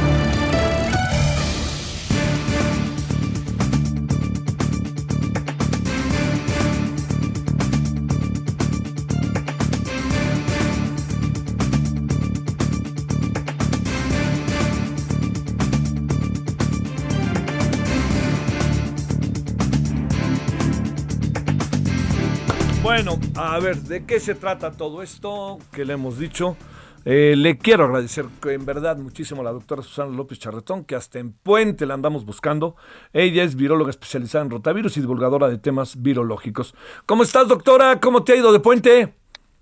Bueno, 22.94 23.18
a 23.36 23.58
ver, 23.58 23.78
¿de 23.78 24.06
qué 24.06 24.20
se 24.20 24.36
trata 24.36 24.74
todo 24.74 25.02
esto 25.02 25.60
que 25.72 25.86
le 25.86 25.94
hemos 25.94 26.20
dicho? 26.20 26.58
Eh, 27.06 27.36
le 27.38 27.58
quiero 27.58 27.86
agradecer 27.86 28.26
en 28.44 28.66
verdad 28.66 28.98
muchísimo 28.98 29.40
a 29.40 29.46
la 29.46 29.54
doctora 29.54 29.82
Susana 29.82 30.14
López 30.14 30.40
Charretón, 30.40 30.84
que 30.84 30.96
hasta 30.96 31.18
en 31.18 31.32
Puente 31.32 31.86
la 31.86 31.94
andamos 31.94 32.26
buscando. 32.26 32.76
Ella 33.14 33.44
es 33.44 33.56
viróloga 33.56 33.92
especializada 33.92 34.44
en 34.44 34.52
rotavirus 34.52 34.98
y 34.98 35.00
divulgadora 35.00 35.48
de 35.48 35.58
temas 35.58 36.02
virológicos. 36.02 36.76
¿Cómo 37.06 37.24
estás, 37.24 37.48
doctora? 37.48 38.02
¿Cómo 38.02 38.26
te 38.26 38.34
ha 38.34 38.36
ido 38.36 38.52
de 38.52 38.60
Puente? 38.60 39.14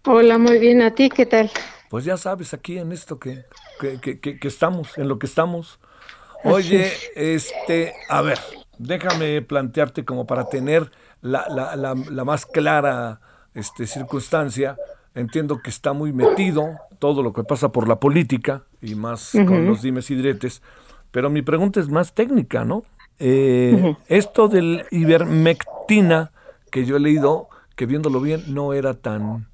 Hola, 0.07 0.39
muy 0.39 0.57
bien. 0.57 0.81
¿A 0.81 0.95
ti 0.95 1.07
qué 1.11 1.27
tal? 1.27 1.51
Pues 1.91 2.05
ya 2.05 2.17
sabes, 2.17 2.55
aquí 2.55 2.79
en 2.79 2.91
esto 2.91 3.19
que, 3.19 3.45
que, 3.79 4.19
que, 4.19 4.39
que 4.39 4.47
estamos, 4.47 4.97
en 4.97 5.07
lo 5.07 5.19
que 5.19 5.27
estamos. 5.27 5.79
Oye, 6.43 6.91
este, 7.15 7.93
a 8.09 8.23
ver, 8.23 8.39
déjame 8.79 9.43
plantearte 9.43 10.03
como 10.03 10.25
para 10.25 10.49
tener 10.49 10.89
la, 11.21 11.47
la, 11.49 11.75
la, 11.75 11.95
la 11.95 12.23
más 12.23 12.45
clara 12.45 13.19
este, 13.53 13.87
circunstancia, 13.87 14.77
entiendo 15.15 15.61
que 15.61 15.69
está 15.69 15.93
muy 15.93 16.13
metido 16.13 16.77
todo 16.99 17.23
lo 17.23 17.33
que 17.33 17.43
pasa 17.43 17.71
por 17.71 17.87
la 17.87 17.99
política 17.99 18.63
y 18.81 18.95
más 18.95 19.31
con 19.31 19.65
los 19.65 19.81
dimes 19.81 20.09
y 20.11 20.15
diretes, 20.15 20.61
pero 21.11 21.29
mi 21.29 21.41
pregunta 21.41 21.79
es 21.79 21.89
más 21.89 22.13
técnica, 22.13 22.65
¿no? 22.65 22.83
Eh, 23.19 23.95
esto 24.07 24.47
del 24.47 24.85
ivermectina 24.91 26.31
que 26.71 26.85
yo 26.85 26.97
he 26.97 26.99
leído, 26.99 27.49
que 27.75 27.85
viéndolo 27.85 28.21
bien 28.21 28.43
no 28.53 28.73
era 28.73 28.93
tan, 28.93 29.47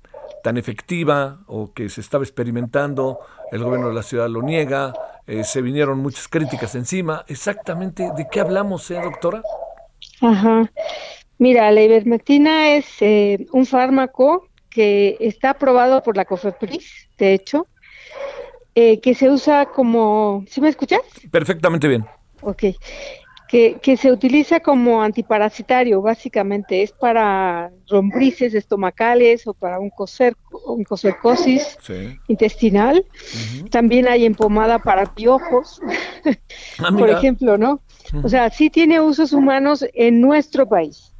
tan 0.44 0.58
efectiva 0.58 1.40
o 1.48 1.74
que 1.74 1.90
se 1.90 2.02
estaba 2.02 2.24
experimentando, 2.24 3.20
el 3.52 3.64
gobierno 3.64 3.88
de 3.90 3.96
la 3.96 4.04
ciudad 4.04 4.30
lo 4.30 4.42
niega, 4.42 4.94
eh, 5.28 5.44
se 5.44 5.62
vinieron 5.62 6.00
muchas 6.00 6.28
críticas 6.28 6.76
encima. 6.76 7.24
Exactamente, 7.28 8.12
¿de 8.16 8.28
qué 8.30 8.40
hablamos, 8.40 8.90
eh, 8.92 9.00
doctora? 9.02 9.42
Ajá. 10.22 10.70
Mira, 11.38 11.72
la 11.72 11.82
ivermectina 11.82 12.76
es 12.76 12.86
eh, 13.02 13.46
un 13.52 13.66
fármaco 13.66 14.48
que 14.70 15.18
está 15.20 15.52
aprobado 15.52 16.02
por 16.04 16.18
la 16.18 16.26
COFEPRIS, 16.26 17.10
de 17.18 17.34
hecho, 17.34 17.68
eh, 18.74 19.00
que 19.00 19.16
se 19.16 19.30
usa 19.30 19.66
como... 19.66 20.44
¿Sí 20.50 20.60
me 20.60 20.70
escuchas? 20.70 21.00
Perfectamente 21.32 21.88
bien. 21.88 22.06
Ok. 22.42 22.64
Que, 23.48 23.78
que 23.82 23.96
se 23.96 24.12
utiliza 24.12 24.60
como 24.60 25.02
antiparasitario, 25.02 26.02
básicamente. 26.02 26.84
Es 26.84 26.92
para 26.92 27.72
lombrices 27.88 28.54
estomacales 28.54 29.48
o 29.48 29.54
para 29.54 29.80
un 29.80 29.92
oncocercosis 30.66 31.78
sí. 31.82 32.20
intestinal. 32.28 33.06
También 33.72 34.10
hay 34.10 34.26
en 34.26 34.36
pomada 34.36 34.80
para 34.80 35.06
piojos, 35.06 35.80
ah, 36.80 36.92
por 36.92 37.10
ejemplo, 37.10 37.58
¿no? 37.58 37.80
O 38.24 38.28
sea, 38.28 38.50
sí 38.50 38.70
tiene 38.70 39.00
usos 39.00 39.32
humanos 39.32 39.86
en 39.94 40.20
nuestro 40.20 40.68
país. 40.68 41.15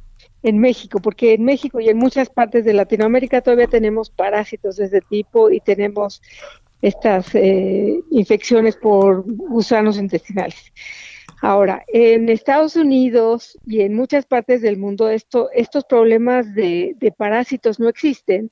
En 0.46 0.58
México, 0.58 1.00
porque 1.00 1.34
en 1.34 1.44
México 1.44 1.80
y 1.80 1.88
en 1.88 1.98
muchas 1.98 2.30
partes 2.30 2.64
de 2.64 2.72
Latinoamérica 2.72 3.40
todavía 3.40 3.66
tenemos 3.66 4.10
parásitos 4.10 4.76
de 4.76 4.84
este 4.84 5.00
tipo 5.00 5.50
y 5.50 5.58
tenemos 5.58 6.22
estas 6.82 7.34
eh, 7.34 8.00
infecciones 8.12 8.76
por 8.76 9.24
gusanos 9.26 9.98
intestinales. 9.98 10.72
Ahora, 11.42 11.84
en 11.88 12.28
Estados 12.28 12.76
Unidos 12.76 13.58
y 13.66 13.80
en 13.80 13.94
muchas 13.94 14.24
partes 14.24 14.62
del 14.62 14.78
mundo 14.78 15.08
esto, 15.08 15.50
estos 15.52 15.84
problemas 15.84 16.54
de, 16.54 16.96
parásitos 17.18 17.80
no 17.80 17.88
existen 17.88 18.50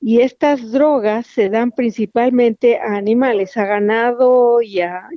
y 0.00 0.22
estas 0.22 0.72
drogas 0.72 1.26
se 1.26 1.50
dan 1.50 1.72
principalmente 1.72 2.78
a 2.78 2.96
animales, 2.96 3.56
a 3.56 3.66
ganado 3.66 4.62
y 4.62 4.80
a, 4.80 5.08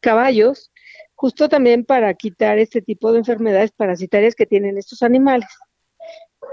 caballos, 0.00 0.71
justo 1.22 1.48
también 1.48 1.84
para 1.84 2.12
quitar 2.14 2.58
este 2.58 2.82
tipo 2.82 3.12
de 3.12 3.18
enfermedades 3.18 3.70
parasitarias 3.70 4.34
que 4.34 4.44
tienen 4.44 4.76
estos 4.76 5.04
animales. 5.04 5.48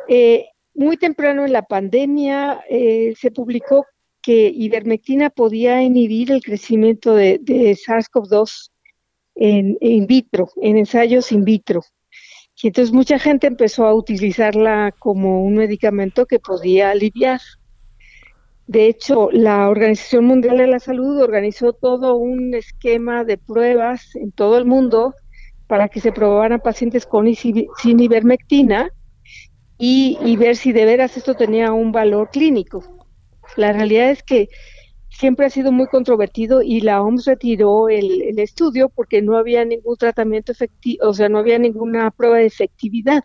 Eh, 0.08 0.46
muy 0.76 0.96
temprano 0.96 1.44
en 1.44 1.54
la 1.54 1.64
pandemia 1.64 2.64
eh, 2.70 3.16
se 3.20 3.32
publicó 3.32 3.88
que 4.22 4.54
ivermectina 4.56 5.32
podía 5.32 5.82
inhibir 5.82 6.32
el 6.32 6.44
crecimiento 6.44 7.16
de, 7.16 7.40
SARS-CoV-2 7.84 8.70
en, 9.38 9.76
in 9.82 10.06
vitro, 10.06 10.52
en 10.62 10.78
ensayos 10.78 11.32
in 11.32 11.46
vitro. 11.46 11.82
Y 12.62 12.68
entonces 12.68 12.94
mucha 12.94 13.18
gente 13.18 13.48
empezó 13.48 13.88
a 13.88 13.96
utilizarla 13.96 14.94
como 15.00 15.44
un 15.44 15.56
medicamento 15.56 16.28
que 16.28 16.38
podía 16.38 16.92
aliviar. 16.92 17.42
De 18.70 18.86
hecho, 18.86 19.30
la 19.32 19.68
Organización 19.68 20.26
Mundial 20.26 20.58
de 20.58 20.68
la 20.68 20.80
Salud 20.80 21.20
organizó 21.20 21.74
todo 21.74 22.18
un 22.18 22.54
esquema 22.54 23.24
de 23.24 23.40
pruebas 23.40 24.16
en 24.16 24.32
todo 24.32 24.60
el 24.60 24.66
mundo 24.66 25.16
para 25.66 25.88
que 25.88 26.00
se 26.00 26.12
probaran 26.12 26.60
pacientes 26.60 27.08
con 27.08 27.28
y 27.28 27.36
sin 27.36 28.00
ivermectina 28.00 28.92
y 29.80 30.38
ver 30.38 30.56
si 30.56 30.72
de 30.72 30.86
veras 30.86 31.18
esto 31.18 31.34
tenía 31.34 31.72
un 31.74 31.92
valor 31.92 32.30
clínico. 32.30 32.84
La 33.56 33.74
realidad 33.74 34.12
es 34.12 34.22
que 34.22 34.50
siempre 35.10 35.46
ha 35.46 35.50
sido 35.50 35.72
muy 35.72 35.88
controvertido 35.88 36.62
y 36.62 36.82
la 36.82 37.02
OMS 37.02 37.26
retiró 37.26 37.90
el, 37.90 38.38
estudio 38.40 38.90
porque 38.90 39.22
no 39.22 39.36
había 39.36 39.66
ningún 39.66 39.98
tratamiento 39.98 40.52
efectivo, 40.52 41.10
o 41.10 41.14
sea, 41.14 41.28
no 41.28 41.40
había 41.40 41.60
ninguna 41.60 42.12
prueba 42.12 42.38
de 42.38 42.46
efectividad 42.46 43.24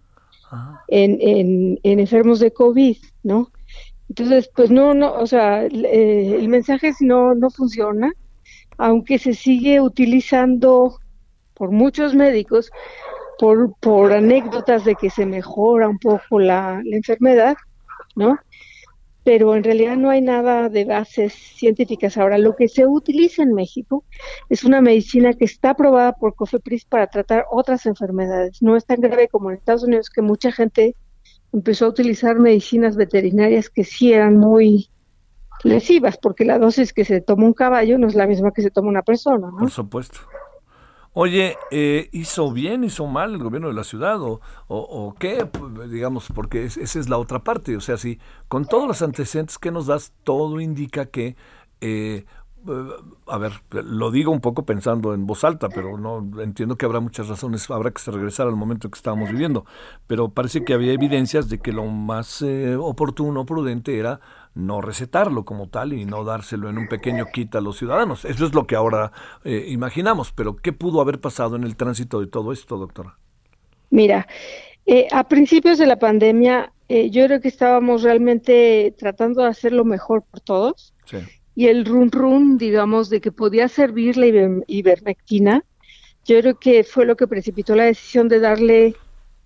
en, 0.88 1.78
enfermos 1.82 2.40
de 2.40 2.52
COVID, 2.52 2.96
¿no? 3.22 3.50
Entonces, 4.16 4.48
pues 4.54 4.70
no, 4.70 4.94
no, 4.94 5.12
o 5.12 5.26
sea, 5.26 5.64
eh, 5.64 6.36
el 6.38 6.48
mensaje 6.48 6.92
no, 7.00 7.34
no 7.34 7.50
funciona, 7.50 8.12
aunque 8.78 9.18
se 9.18 9.34
sigue 9.34 9.80
utilizando 9.80 11.00
por 11.52 11.72
muchos 11.72 12.14
médicos 12.14 12.70
por, 13.40 13.74
por 13.80 14.12
anécdotas 14.12 14.84
de 14.84 14.94
que 14.94 15.10
se 15.10 15.26
mejora 15.26 15.88
un 15.88 15.98
poco 15.98 16.38
la, 16.38 16.80
la 16.84 16.96
enfermedad, 16.96 17.56
¿no? 18.14 18.38
pero 19.24 19.56
en 19.56 19.64
realidad 19.64 19.96
no 19.96 20.10
hay 20.10 20.20
nada 20.20 20.68
de 20.68 20.84
bases 20.84 21.32
científicas. 21.32 22.16
Ahora, 22.16 22.38
lo 22.38 22.54
que 22.54 22.68
se 22.68 22.86
utiliza 22.86 23.42
en 23.42 23.54
México 23.54 24.04
es 24.48 24.62
una 24.62 24.80
medicina 24.80 25.32
que 25.32 25.46
está 25.46 25.70
aprobada 25.70 26.12
por 26.12 26.36
COFEPRIS 26.36 26.84
para 26.84 27.08
tratar 27.08 27.46
otras 27.50 27.86
enfermedades. 27.86 28.62
No 28.62 28.76
es 28.76 28.84
tan 28.84 29.00
grave 29.00 29.28
como 29.28 29.50
en 29.50 29.56
Estados 29.56 29.82
Unidos, 29.82 30.10
que 30.10 30.22
mucha 30.22 30.52
gente 30.52 30.94
empezó 31.54 31.86
a 31.86 31.88
utilizar 31.88 32.38
medicinas 32.38 32.96
veterinarias 32.96 33.70
que 33.70 33.84
sí 33.84 34.12
eran 34.12 34.36
muy 34.36 34.90
lesivas, 35.62 36.18
porque 36.18 36.44
la 36.44 36.58
dosis 36.58 36.92
que 36.92 37.04
se 37.04 37.20
toma 37.20 37.46
un 37.46 37.54
caballo 37.54 37.96
no 37.96 38.08
es 38.08 38.14
la 38.14 38.26
misma 38.26 38.52
que 38.52 38.60
se 38.60 38.70
toma 38.70 38.88
una 38.88 39.02
persona. 39.02 39.50
¿no? 39.50 39.58
Por 39.58 39.70
supuesto. 39.70 40.18
Oye, 41.12 41.56
eh, 41.70 42.08
¿hizo 42.10 42.50
bien, 42.50 42.82
hizo 42.82 43.06
mal 43.06 43.34
el 43.34 43.42
gobierno 43.42 43.68
de 43.68 43.74
la 43.74 43.84
ciudad 43.84 44.20
o, 44.20 44.40
o, 44.66 45.14
qué? 45.14 45.46
Pues, 45.46 45.88
digamos, 45.88 46.26
porque 46.34 46.64
esa 46.64 46.98
es 46.98 47.08
la 47.08 47.18
otra 47.18 47.38
parte. 47.38 47.76
O 47.76 47.80
sea, 47.80 47.96
si 47.96 48.18
con 48.48 48.64
todos 48.64 48.88
los 48.88 49.00
antecedentes 49.00 49.56
que 49.56 49.70
nos 49.70 49.86
das, 49.86 50.12
todo 50.24 50.60
indica 50.60 51.06
que 51.06 51.36
eh, 51.80 52.24
a 53.26 53.38
ver, 53.38 53.52
lo 53.70 54.10
digo 54.10 54.30
un 54.32 54.40
poco 54.40 54.64
pensando 54.64 55.14
en 55.14 55.26
voz 55.26 55.44
alta, 55.44 55.68
pero 55.68 55.98
no 55.98 56.42
entiendo 56.42 56.76
que 56.76 56.86
habrá 56.86 57.00
muchas 57.00 57.28
razones, 57.28 57.70
habrá 57.70 57.90
que 57.90 58.10
regresar 58.10 58.46
al 58.46 58.56
momento 58.56 58.90
que 58.90 58.96
estábamos 58.96 59.30
viviendo, 59.30 59.66
pero 60.06 60.30
parece 60.30 60.64
que 60.64 60.72
había 60.72 60.92
evidencias 60.92 61.48
de 61.48 61.58
que 61.58 61.72
lo 61.72 61.84
más 61.86 62.42
eh, 62.42 62.76
oportuno, 62.76 63.44
prudente 63.44 63.98
era 63.98 64.20
no 64.54 64.80
recetarlo 64.80 65.44
como 65.44 65.68
tal 65.68 65.92
y 65.92 66.04
no 66.04 66.24
dárselo 66.24 66.70
en 66.70 66.78
un 66.78 66.88
pequeño 66.88 67.26
kit 67.32 67.54
a 67.56 67.60
los 67.60 67.76
ciudadanos. 67.76 68.24
Eso 68.24 68.46
es 68.46 68.54
lo 68.54 68.66
que 68.66 68.76
ahora 68.76 69.12
eh, 69.44 69.66
imaginamos, 69.68 70.32
pero 70.32 70.56
¿qué 70.56 70.72
pudo 70.72 71.00
haber 71.00 71.20
pasado 71.20 71.56
en 71.56 71.64
el 71.64 71.76
tránsito 71.76 72.20
de 72.20 72.28
todo 72.28 72.52
esto, 72.52 72.76
doctora? 72.76 73.18
Mira, 73.90 74.26
a 75.12 75.24
principios 75.24 75.78
de 75.78 75.86
la 75.86 75.98
pandemia 75.98 76.72
yo 76.88 77.26
creo 77.26 77.40
que 77.40 77.48
estábamos 77.48 78.02
realmente 78.02 78.94
tratando 78.98 79.42
de 79.42 79.48
hacer 79.48 79.72
lo 79.72 79.84
mejor 79.84 80.22
por 80.22 80.40
todos. 80.40 80.94
Sí 81.04 81.18
y 81.54 81.68
el 81.68 81.84
run 81.84 82.10
run, 82.10 82.58
digamos, 82.58 83.10
de 83.10 83.20
que 83.20 83.32
podía 83.32 83.68
servir 83.68 84.16
la 84.16 84.26
ivermectina, 84.66 85.64
yo 86.24 86.40
creo 86.40 86.58
que 86.58 86.84
fue 86.84 87.04
lo 87.04 87.16
que 87.16 87.26
precipitó 87.26 87.76
la 87.76 87.84
decisión 87.84 88.28
de 88.28 88.40
darle 88.40 88.96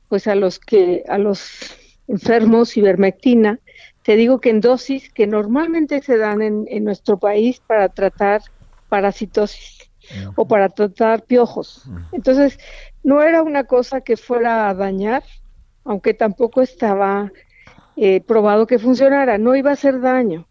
pues 0.08 0.26
a 0.26 0.34
los 0.34 0.58
que 0.58 1.04
a 1.08 1.18
los 1.18 1.76
enfermos 2.06 2.76
ivermectina. 2.76 3.60
Te 4.02 4.16
digo 4.16 4.40
que 4.40 4.50
en 4.50 4.60
dosis 4.60 5.12
que 5.12 5.26
normalmente 5.26 6.00
se 6.00 6.16
dan 6.16 6.40
en, 6.40 6.64
en 6.68 6.84
nuestro 6.84 7.18
país 7.18 7.60
para 7.66 7.88
tratar 7.90 8.40
parasitosis 8.88 9.90
o 10.36 10.46
para 10.46 10.70
tratar 10.70 11.24
piojos. 11.24 11.84
Entonces, 12.12 12.58
no 13.02 13.22
era 13.22 13.42
una 13.42 13.64
cosa 13.64 14.00
que 14.00 14.16
fuera 14.16 14.70
a 14.70 14.74
dañar, 14.74 15.22
aunque 15.84 16.14
tampoco 16.14 16.62
estaba 16.62 17.30
eh, 17.96 18.22
probado 18.22 18.66
que 18.66 18.78
funcionara, 18.78 19.38
no 19.38 19.54
iba 19.54 19.70
a 19.70 19.74
hacer 19.74 20.00
daño. 20.00 20.47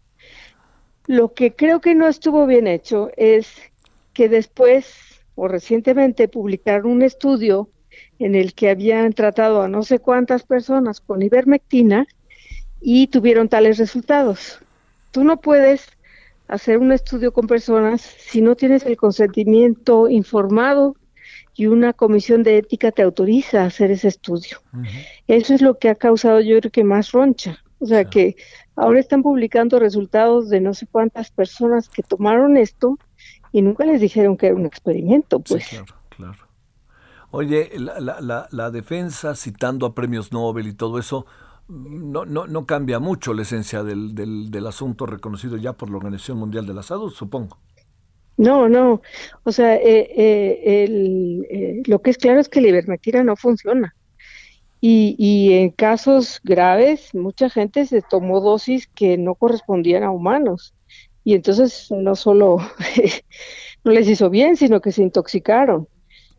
Lo 1.08 1.32
que 1.32 1.54
creo 1.54 1.80
que 1.80 1.94
no 1.94 2.06
estuvo 2.06 2.46
bien 2.46 2.66
hecho 2.66 3.10
es 3.16 3.50
que 4.12 4.28
después 4.28 5.24
o 5.36 5.48
recientemente 5.48 6.28
publicaron 6.28 6.92
un 6.92 7.00
estudio 7.00 7.70
en 8.18 8.34
el 8.34 8.52
que 8.52 8.68
habían 8.68 9.14
tratado 9.14 9.62
a 9.62 9.68
no 9.68 9.82
sé 9.82 10.00
cuántas 10.00 10.42
personas 10.42 11.00
con 11.00 11.22
ivermectina 11.22 12.06
y 12.78 13.06
tuvieron 13.06 13.48
tales 13.48 13.78
resultados. 13.78 14.58
Tú 15.10 15.24
no 15.24 15.40
puedes 15.40 15.86
hacer 16.46 16.76
un 16.76 16.92
estudio 16.92 17.32
con 17.32 17.46
personas 17.46 18.02
si 18.02 18.42
no 18.42 18.54
tienes 18.54 18.84
el 18.84 18.98
consentimiento 18.98 20.10
informado 20.10 20.94
y 21.54 21.68
una 21.68 21.94
comisión 21.94 22.42
de 22.42 22.58
ética 22.58 22.92
te 22.92 23.00
autoriza 23.00 23.62
a 23.62 23.66
hacer 23.68 23.90
ese 23.92 24.08
estudio. 24.08 24.58
Eso 25.26 25.54
es 25.54 25.62
lo 25.62 25.78
que 25.78 25.88
ha 25.88 25.94
causado 25.94 26.42
yo 26.42 26.58
creo 26.60 26.70
que 26.70 26.84
más 26.84 27.12
roncha. 27.12 27.64
O 27.80 27.86
sea 27.86 28.04
que 28.04 28.36
ahora 28.76 29.00
están 29.00 29.22
publicando 29.22 29.78
resultados 29.78 30.48
de 30.48 30.60
no 30.60 30.74
sé 30.74 30.86
cuántas 30.86 31.30
personas 31.30 31.88
que 31.88 32.02
tomaron 32.02 32.56
esto 32.56 32.98
y 33.52 33.62
nunca 33.62 33.84
les 33.84 34.00
dijeron 34.00 34.36
que 34.36 34.46
era 34.46 34.56
un 34.56 34.66
experimento, 34.66 35.40
pues. 35.40 35.64
Sí, 35.64 35.76
claro, 35.76 35.94
claro. 36.10 36.48
Oye, 37.30 37.70
la, 37.76 38.20
la, 38.20 38.48
la, 38.50 38.70
defensa 38.70 39.34
citando 39.34 39.86
a 39.86 39.94
premios 39.94 40.32
Nobel 40.32 40.66
y 40.66 40.72
todo 40.72 40.98
eso, 40.98 41.26
no, 41.68 42.24
no, 42.24 42.46
no 42.46 42.66
cambia 42.66 42.98
mucho 43.00 43.34
la 43.34 43.42
esencia 43.42 43.82
del, 43.82 44.14
del, 44.14 44.50
del, 44.50 44.66
asunto 44.66 45.04
reconocido 45.04 45.58
ya 45.58 45.74
por 45.74 45.90
la 45.90 45.98
Organización 45.98 46.38
Mundial 46.38 46.66
de 46.66 46.72
la 46.72 46.82
Salud, 46.82 47.10
supongo. 47.10 47.58
No, 48.38 48.68
no. 48.68 49.02
O 49.42 49.52
sea, 49.52 49.74
eh, 49.76 50.08
eh, 50.16 50.84
el, 50.84 51.46
eh, 51.50 51.82
lo 51.86 52.00
que 52.00 52.10
es 52.10 52.18
claro 52.18 52.40
es 52.40 52.48
que 52.48 52.60
la 52.60 52.68
ivermectina 52.68 53.22
no 53.22 53.36
funciona. 53.36 53.94
Y, 54.80 55.16
y, 55.18 55.54
en 55.54 55.70
casos 55.70 56.40
graves, 56.44 57.14
mucha 57.14 57.50
gente 57.50 57.84
se 57.86 58.00
tomó 58.00 58.40
dosis 58.40 58.86
que 58.86 59.18
no 59.18 59.34
correspondían 59.34 60.04
a 60.04 60.12
humanos. 60.12 60.74
Y 61.24 61.34
entonces 61.34 61.88
no 61.90 62.14
solo 62.14 62.58
no 63.84 63.92
les 63.92 64.08
hizo 64.08 64.30
bien, 64.30 64.56
sino 64.56 64.80
que 64.80 64.92
se 64.92 65.02
intoxicaron. 65.02 65.88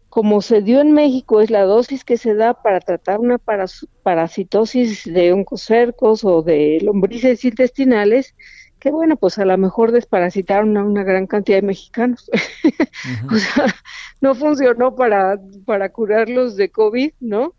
Como 0.09 0.41
se 0.41 0.61
dio 0.63 0.81
en 0.81 0.93
México, 0.93 1.41
es 1.41 1.51
la 1.51 1.63
dosis 1.63 2.03
que 2.03 2.17
se 2.17 2.33
da 2.33 2.55
para 2.55 2.79
tratar 2.79 3.19
una 3.19 3.37
parasitosis 3.37 5.03
de 5.05 5.33
oncocercos 5.33 6.25
o 6.25 6.41
de 6.41 6.79
lombrices 6.81 7.45
intestinales, 7.45 8.35
que 8.79 8.89
bueno, 8.89 9.17
pues 9.17 9.37
a 9.37 9.45
lo 9.45 9.55
mejor 9.57 9.91
desparasitaron 9.91 10.75
a 10.77 10.83
una 10.83 11.03
gran 11.03 11.27
cantidad 11.27 11.59
de 11.59 11.67
mexicanos. 11.67 12.31
o 13.31 13.35
sea, 13.35 13.75
no 14.21 14.33
funcionó 14.33 14.95
para, 14.95 15.39
para 15.65 15.91
curarlos 15.91 16.55
de 16.55 16.71
COVID, 16.71 17.11
¿no? 17.19 17.53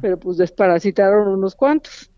Pero 0.00 0.18
pues 0.18 0.36
desparasitaron 0.36 1.28
unos 1.28 1.54
cuantos. 1.54 2.10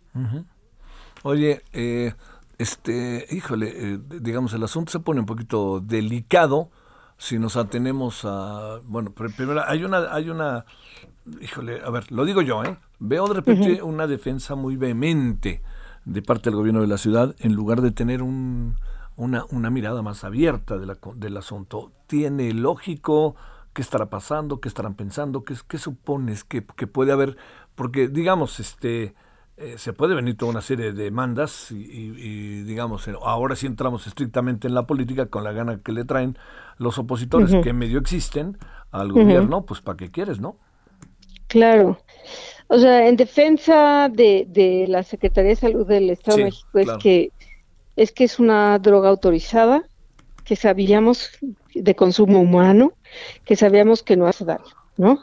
Oye, 1.22 1.62
eh, 1.72 2.14
este, 2.58 3.26
híjole, 3.30 3.72
eh, 3.74 3.98
digamos, 4.20 4.52
el 4.54 4.62
asunto 4.62 4.92
se 4.92 5.00
pone 5.00 5.20
un 5.20 5.26
poquito 5.26 5.80
delicado 5.80 6.70
si 7.16 7.38
nos 7.38 7.56
atenemos 7.56 8.24
a, 8.24 8.80
bueno, 8.84 9.12
primero 9.12 9.62
hay 9.66 9.84
una, 9.84 10.12
hay 10.12 10.30
una, 10.30 10.64
híjole, 11.42 11.82
a 11.84 11.90
ver, 11.90 12.10
lo 12.10 12.24
digo 12.24 12.40
yo, 12.40 12.64
¿eh? 12.64 12.78
Veo 12.98 13.26
de 13.28 13.34
repente 13.34 13.82
una 13.82 14.06
defensa 14.06 14.54
muy 14.54 14.76
vehemente 14.76 15.62
de 16.06 16.22
parte 16.22 16.48
del 16.48 16.56
gobierno 16.56 16.80
de 16.80 16.86
la 16.86 16.96
ciudad 16.96 17.36
en 17.38 17.52
lugar 17.52 17.82
de 17.82 17.90
tener 17.90 18.22
un, 18.22 18.76
una, 19.16 19.44
una 19.50 19.68
mirada 19.68 20.00
más 20.00 20.24
abierta 20.24 20.78
de 20.78 20.86
la, 20.86 20.96
del 21.16 21.36
asunto. 21.36 21.92
¿Tiene 22.06 22.54
lógico? 22.54 23.36
Qué 23.80 23.82
estará 23.82 24.10
pasando, 24.10 24.60
qué 24.60 24.68
estarán 24.68 24.94
pensando, 24.94 25.42
qué, 25.42 25.54
qué 25.66 25.78
supones 25.78 26.44
que, 26.44 26.62
que 26.76 26.86
puede 26.86 27.12
haber, 27.12 27.38
porque 27.74 28.08
digamos, 28.08 28.60
este 28.60 29.14
eh, 29.56 29.78
se 29.78 29.94
puede 29.94 30.14
venir 30.14 30.36
toda 30.36 30.50
una 30.50 30.60
serie 30.60 30.92
de 30.92 31.04
demandas 31.04 31.70
y, 31.70 32.62
digamos, 32.64 33.08
eh, 33.08 33.14
ahora 33.22 33.56
sí 33.56 33.66
entramos 33.66 34.06
estrictamente 34.06 34.68
en 34.68 34.74
la 34.74 34.86
política 34.86 35.26
con 35.26 35.44
la 35.44 35.52
gana 35.52 35.80
que 35.82 35.92
le 35.92 36.04
traen 36.04 36.36
los 36.76 36.98
opositores 36.98 37.50
que 37.62 37.72
medio 37.72 37.98
existen 37.98 38.58
al 38.90 39.12
gobierno, 39.12 39.64
pues 39.64 39.80
para 39.80 39.96
qué 39.96 40.10
quieres, 40.10 40.40
¿no? 40.40 40.58
Claro. 41.46 41.98
O 42.66 42.78
sea, 42.78 43.08
en 43.08 43.16
defensa 43.16 44.10
de, 44.10 44.84
la 44.88 45.02
Secretaría 45.04 45.50
de 45.52 45.56
Salud 45.56 45.86
del 45.86 46.10
Estado 46.10 46.36
de 46.36 46.44
México 46.44 46.78
es 46.78 46.90
que 47.02 47.32
es 47.96 48.12
que 48.12 48.24
es 48.24 48.38
una 48.38 48.78
droga 48.78 49.08
autorizada, 49.08 49.84
que 50.50 50.56
sabíamos 50.56 51.30
de 51.76 51.94
consumo 51.94 52.40
humano, 52.40 52.94
que 53.44 53.54
sabíamos 53.54 54.02
que 54.02 54.16
no 54.16 54.26
hace 54.26 54.44
daño, 54.44 54.74
¿no? 54.96 55.22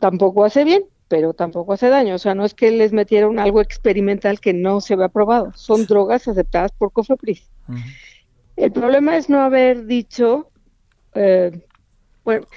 Tampoco 0.00 0.44
hace 0.44 0.64
bien, 0.64 0.86
pero 1.06 1.34
tampoco 1.34 1.72
hace 1.72 1.88
daño. 1.88 2.16
O 2.16 2.18
sea, 2.18 2.34
no 2.34 2.44
es 2.44 2.52
que 2.52 2.72
les 2.72 2.92
metieron 2.92 3.38
algo 3.38 3.60
experimental 3.60 4.40
que 4.40 4.52
no 4.52 4.80
se 4.80 4.94
había 4.94 5.08
probado. 5.08 5.52
Son 5.54 5.86
drogas 5.86 6.26
aceptadas 6.26 6.72
por 6.72 6.90
COFEPRIS. 6.90 7.48
El 8.56 8.72
problema 8.72 9.16
es 9.16 9.28
no 9.28 9.40
haber 9.40 9.86
dicho, 9.86 10.50
eh, 11.14 11.52
bueno, 12.24 12.48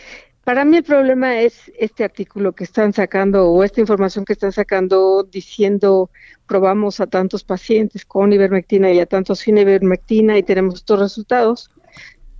para 0.44 0.66
mí 0.66 0.78
el 0.78 0.84
problema 0.84 1.40
es 1.42 1.72
este 1.78 2.04
artículo 2.04 2.54
que 2.54 2.64
están 2.64 2.92
sacando 2.92 3.52
o 3.52 3.64
esta 3.64 3.82
información 3.82 4.26
que 4.26 4.34
están 4.34 4.52
sacando 4.52 5.22
diciendo 5.22 6.10
probamos 6.48 7.02
a 7.02 7.06
tantos 7.06 7.44
pacientes 7.44 8.04
con 8.04 8.34
ivermectina 8.34 8.92
y 8.92 9.00
a 9.00 9.06
tantos 9.06 9.38
sin 9.38 9.60
ivermectina 9.60 10.40
y 10.40 10.42
tenemos 10.42 10.74
estos 10.74 11.00
resultados 11.00 11.70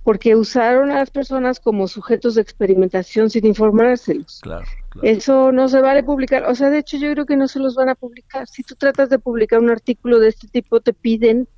porque 0.02 0.34
usaron 0.34 0.90
a 0.90 0.96
las 0.96 1.10
personas 1.10 1.60
como 1.60 1.86
sujetos 1.86 2.34
de 2.34 2.42
experimentación 2.42 3.28
sin 3.28 3.46
informárselos. 3.46 4.40
Claro, 4.42 4.64
Eso 5.02 5.52
no 5.52 5.68
se 5.68 5.80
vale 5.80 6.02
publicar. 6.02 6.44
O 6.44 6.54
sea, 6.54 6.70
de 6.70 6.78
hecho 6.78 6.96
yo 6.96 7.12
creo 7.12 7.26
que 7.26 7.36
no 7.36 7.48
se 7.48 7.58
los 7.58 7.74
van 7.74 7.90
a 7.90 7.94
publicar. 7.94 8.46
Si 8.48 8.62
tú 8.62 8.74
tratas 8.76 9.10
de 9.10 9.18
publicar 9.18 9.58
un 9.60 9.70
artículo 9.70 10.18
de 10.18 10.28
este 10.28 10.48
tipo, 10.48 10.80
te 10.80 10.92
piden 10.92 11.48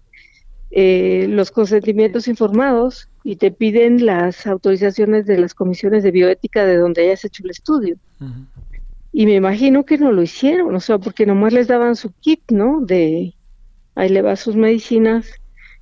eh, 0.72 1.26
los 1.28 1.50
consentimientos 1.50 2.26
informados 2.28 3.08
y 3.22 3.36
te 3.36 3.52
piden 3.52 4.04
las 4.06 4.46
autorizaciones 4.46 5.26
de 5.26 5.38
las 5.38 5.54
comisiones 5.54 6.02
de 6.02 6.10
bioética 6.10 6.64
de 6.64 6.78
donde 6.78 7.02
hayas 7.02 7.24
hecho 7.24 7.44
el 7.44 7.50
estudio. 7.50 7.96
Y 9.12 9.26
me 9.26 9.34
imagino 9.34 9.84
que 9.84 9.98
no 9.98 10.10
lo 10.10 10.22
hicieron, 10.22 10.74
o 10.74 10.80
sea, 10.80 10.98
porque 10.98 11.26
nomás 11.26 11.52
les 11.52 11.68
daban 11.68 11.94
su 11.94 12.10
kit, 12.20 12.40
¿no? 12.50 12.80
De 12.80 13.34
ahí 13.94 14.08
le 14.08 14.22
va 14.22 14.34
sus 14.36 14.56
medicinas 14.56 15.30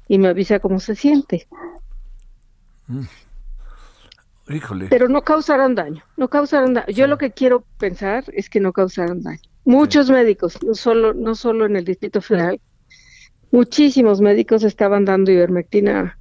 y 0.09 0.19
me 0.19 0.29
avisa 0.29 0.59
cómo 0.59 0.81
se 0.81 0.97
siente. 0.97 1.47
Mm. 2.91 4.55
Híjole. 4.55 4.87
Pero 4.89 5.09
no 5.09 5.23
causaron 5.23 5.77
daño, 5.77 6.03
no 6.17 6.29
causaron 6.29 6.75
daño. 6.75 6.89
Yo 6.89 7.07
lo 7.07 7.19
que 7.19 7.31
quiero 7.31 7.65
pensar 7.79 8.25
es 8.33 8.51
que 8.51 8.59
no 8.59 8.73
causaron 8.73 9.23
daño. 9.23 9.41
Muchos 9.65 10.11
médicos, 10.11 10.59
no 10.63 10.75
solo, 10.75 11.15
no 11.15 11.37
solo 11.37 11.67
en 11.67 11.77
el 11.77 11.85
Distrito 11.85 12.21
Federal, 12.21 12.61
muchísimos 13.53 14.21
médicos 14.21 14.65
estaban 14.65 15.05
dando 15.05 15.31
ivermectina 15.31 16.19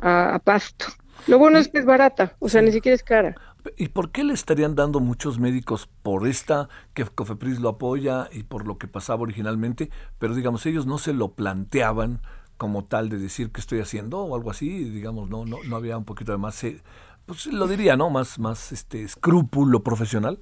a, 0.00 0.40
pasto. 0.44 0.86
Lo 1.26 1.38
bueno 1.38 1.58
es 1.58 1.68
que 1.68 1.78
es 1.78 1.84
barata, 1.84 2.36
o 2.38 2.48
sea, 2.48 2.62
ni 2.62 2.70
siquiera 2.70 2.94
es 2.94 3.02
cara. 3.02 3.34
¿Y 3.76 3.88
por 3.88 4.12
qué 4.12 4.22
le 4.22 4.34
estarían 4.34 4.76
dando 4.76 5.00
muchos 5.00 5.40
médicos 5.40 5.88
por 6.02 6.28
esta 6.28 6.68
que 6.94 7.04
Cofepris 7.04 7.58
lo 7.58 7.70
apoya 7.70 8.28
y 8.30 8.44
por 8.44 8.66
lo 8.66 8.78
que 8.78 8.86
pasaba 8.86 9.22
originalmente? 9.22 9.90
Pero 10.18 10.34
digamos, 10.34 10.64
ellos 10.66 10.86
no 10.86 10.98
se 10.98 11.12
lo 11.12 11.32
planteaban 11.32 12.20
como 12.58 12.84
tal 12.84 13.08
de 13.08 13.18
decir 13.18 13.50
qué 13.50 13.60
estoy 13.60 13.80
haciendo 13.80 14.20
o 14.20 14.34
algo 14.34 14.50
así, 14.50 14.84
digamos, 14.84 15.30
no, 15.30 15.46
no, 15.46 15.58
no 15.66 15.76
había 15.76 15.96
un 15.96 16.04
poquito 16.04 16.32
de 16.32 16.38
más, 16.38 16.62
eh, 16.64 16.82
pues 17.24 17.46
lo 17.46 17.66
diría, 17.66 17.96
¿no? 17.96 18.10
Más, 18.10 18.38
más 18.38 18.72
este 18.72 19.02
escrúpulo 19.02 19.82
profesional. 19.82 20.40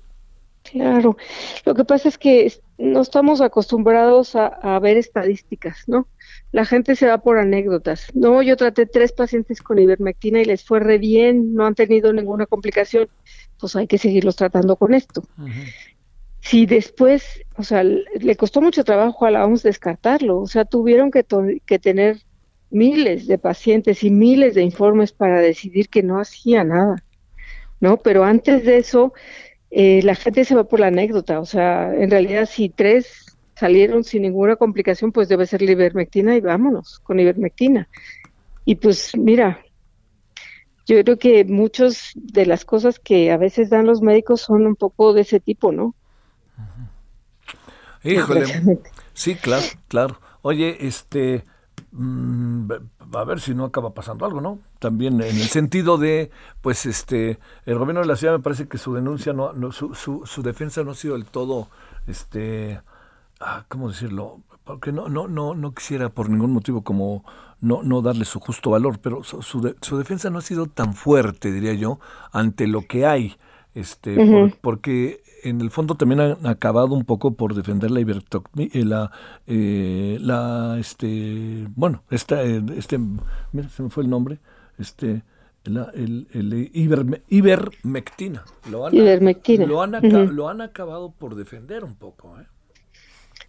Claro, 0.64 1.16
lo 1.64 1.74
que 1.76 1.84
pasa 1.84 2.08
es 2.08 2.18
que 2.18 2.52
no 2.78 3.00
estamos 3.00 3.40
acostumbrados 3.40 4.34
a, 4.34 4.78
ver 4.80 4.96
estadísticas, 4.96 5.84
¿no? 5.86 6.08
La 6.50 6.64
gente 6.64 6.96
se 6.96 7.06
va 7.06 7.18
por 7.18 7.38
anécdotas. 7.38 8.08
No, 8.14 8.42
yo 8.42 8.56
traté 8.56 8.86
tres 8.86 9.12
pacientes 9.12 9.62
con 9.62 9.78
ivermectina 9.78 10.40
y 10.40 10.44
les 10.44 10.64
fue 10.64 10.80
re 10.80 10.98
bien, 10.98 11.54
no 11.54 11.66
han 11.66 11.76
tenido 11.76 12.12
ninguna 12.12 12.46
complicación, 12.46 13.08
pues 13.60 13.76
hay 13.76 13.86
que 13.86 13.98
seguirlos 13.98 14.34
tratando 14.34 14.74
con 14.74 14.92
esto 14.92 15.22
si 16.48 16.64
después, 16.64 17.42
o 17.56 17.64
sea, 17.64 17.82
le 17.82 18.36
costó 18.36 18.60
mucho 18.60 18.84
trabajo 18.84 19.26
a 19.26 19.32
la 19.32 19.44
OMS 19.44 19.64
descartarlo, 19.64 20.38
o 20.38 20.46
sea, 20.46 20.64
tuvieron 20.64 21.10
que, 21.10 21.24
tener 21.24 22.18
miles 22.70 23.26
de 23.26 23.36
pacientes 23.36 24.04
y 24.04 24.12
miles 24.12 24.54
de 24.54 24.62
informes 24.62 25.10
para 25.10 25.40
decidir 25.40 25.88
que 25.88 26.04
no 26.04 26.20
hacía 26.20 26.62
nada, 26.62 27.02
¿no? 27.80 27.96
Pero 27.96 28.22
antes 28.22 28.64
de 28.64 28.76
eso, 28.76 29.12
eh, 29.72 30.02
la 30.04 30.14
gente 30.14 30.44
se 30.44 30.54
va 30.54 30.62
por 30.62 30.78
la 30.78 30.86
anécdota, 30.86 31.40
o 31.40 31.46
sea, 31.46 31.92
en 31.92 32.12
realidad 32.12 32.48
si 32.48 32.68
tres 32.68 33.36
salieron 33.56 34.04
sin 34.04 34.22
ninguna 34.22 34.54
complicación, 34.54 35.10
pues 35.10 35.28
debe 35.28 35.46
ser 35.46 35.62
la 35.62 35.72
ivermectina 35.72 36.36
y 36.36 36.40
vámonos 36.40 37.00
con 37.00 37.18
ivermectina. 37.18 37.88
Y 38.64 38.76
pues 38.76 39.16
mira, 39.16 39.64
yo 40.86 41.02
creo 41.02 41.18
que 41.18 41.44
muchas 41.44 42.12
de 42.14 42.46
las 42.46 42.64
cosas 42.64 43.00
que 43.00 43.32
a 43.32 43.36
veces 43.36 43.68
dan 43.68 43.86
los 43.86 44.00
médicos 44.00 44.42
son 44.42 44.64
un 44.64 44.76
poco 44.76 45.12
de 45.12 45.22
ese 45.22 45.40
tipo, 45.40 45.72
¿no? 45.72 45.96
Híjole. 48.02 48.80
Sí, 49.14 49.34
claro, 49.34 49.64
claro. 49.88 50.20
Oye, 50.42 50.86
este, 50.86 51.44
mm, 51.92 52.70
a 53.14 53.24
ver 53.24 53.40
si 53.40 53.54
no 53.54 53.64
acaba 53.64 53.94
pasando 53.94 54.26
algo, 54.26 54.40
¿no? 54.40 54.58
También 54.78 55.14
en 55.14 55.36
el 55.36 55.48
sentido 55.48 55.98
de, 55.98 56.30
pues, 56.60 56.86
este, 56.86 57.38
el 57.64 57.78
gobierno 57.78 58.00
de 58.00 58.06
la 58.06 58.16
ciudad 58.16 58.34
me 58.34 58.42
parece 58.42 58.68
que 58.68 58.78
su 58.78 58.94
denuncia 58.94 59.32
no, 59.32 59.52
no 59.52 59.72
su, 59.72 59.94
su, 59.94 60.22
su 60.24 60.42
defensa 60.42 60.84
no 60.84 60.92
ha 60.92 60.94
sido 60.94 61.14
del 61.14 61.24
todo, 61.24 61.68
este, 62.06 62.80
ah, 63.40 63.64
¿cómo 63.68 63.88
decirlo? 63.88 64.40
Porque 64.64 64.92
no, 64.92 65.08
no, 65.08 65.28
no, 65.28 65.54
no 65.54 65.74
quisiera 65.74 66.10
por 66.10 66.28
ningún 66.28 66.52
motivo 66.52 66.82
como 66.82 67.24
no, 67.60 67.82
no 67.82 68.02
darle 68.02 68.24
su 68.24 68.38
justo 68.38 68.70
valor, 68.70 68.98
pero 69.00 69.24
su, 69.24 69.42
su, 69.42 69.98
defensa 69.98 70.30
no 70.30 70.38
ha 70.38 70.42
sido 70.42 70.66
tan 70.66 70.94
fuerte, 70.94 71.50
diría 71.50 71.72
yo, 71.72 71.98
ante 72.32 72.66
lo 72.66 72.82
que 72.82 73.06
hay, 73.06 73.36
este, 73.74 74.16
porque 74.60 75.22
en 75.48 75.60
el 75.60 75.70
fondo 75.70 75.94
también 75.94 76.20
han 76.20 76.46
acabado 76.46 76.94
un 76.94 77.04
poco 77.04 77.34
por 77.34 77.54
defender 77.54 77.90
la 77.90 78.00
eh, 78.00 78.84
la, 78.84 79.10
eh, 79.46 80.18
la, 80.20 80.76
este, 80.78 81.66
bueno, 81.74 82.02
esta, 82.10 82.42
eh, 82.42 82.62
este, 82.76 82.98
mira, 83.52 83.68
se 83.68 83.82
me 83.82 83.90
fue 83.90 84.04
el 84.04 84.10
nombre, 84.10 84.38
este, 84.78 85.22
la, 85.64 85.90
el, 85.94 86.26
el 86.32 86.70
ivermectina. 86.72 88.44
Lo 88.70 88.86
han, 88.86 88.94
ivermectina. 88.94 89.66
Lo 89.66 89.82
han, 89.82 90.36
lo 90.36 90.48
han 90.48 90.60
acabado 90.60 91.10
por 91.10 91.34
defender 91.34 91.84
un 91.84 91.94
poco, 91.94 92.38
¿eh? 92.40 92.46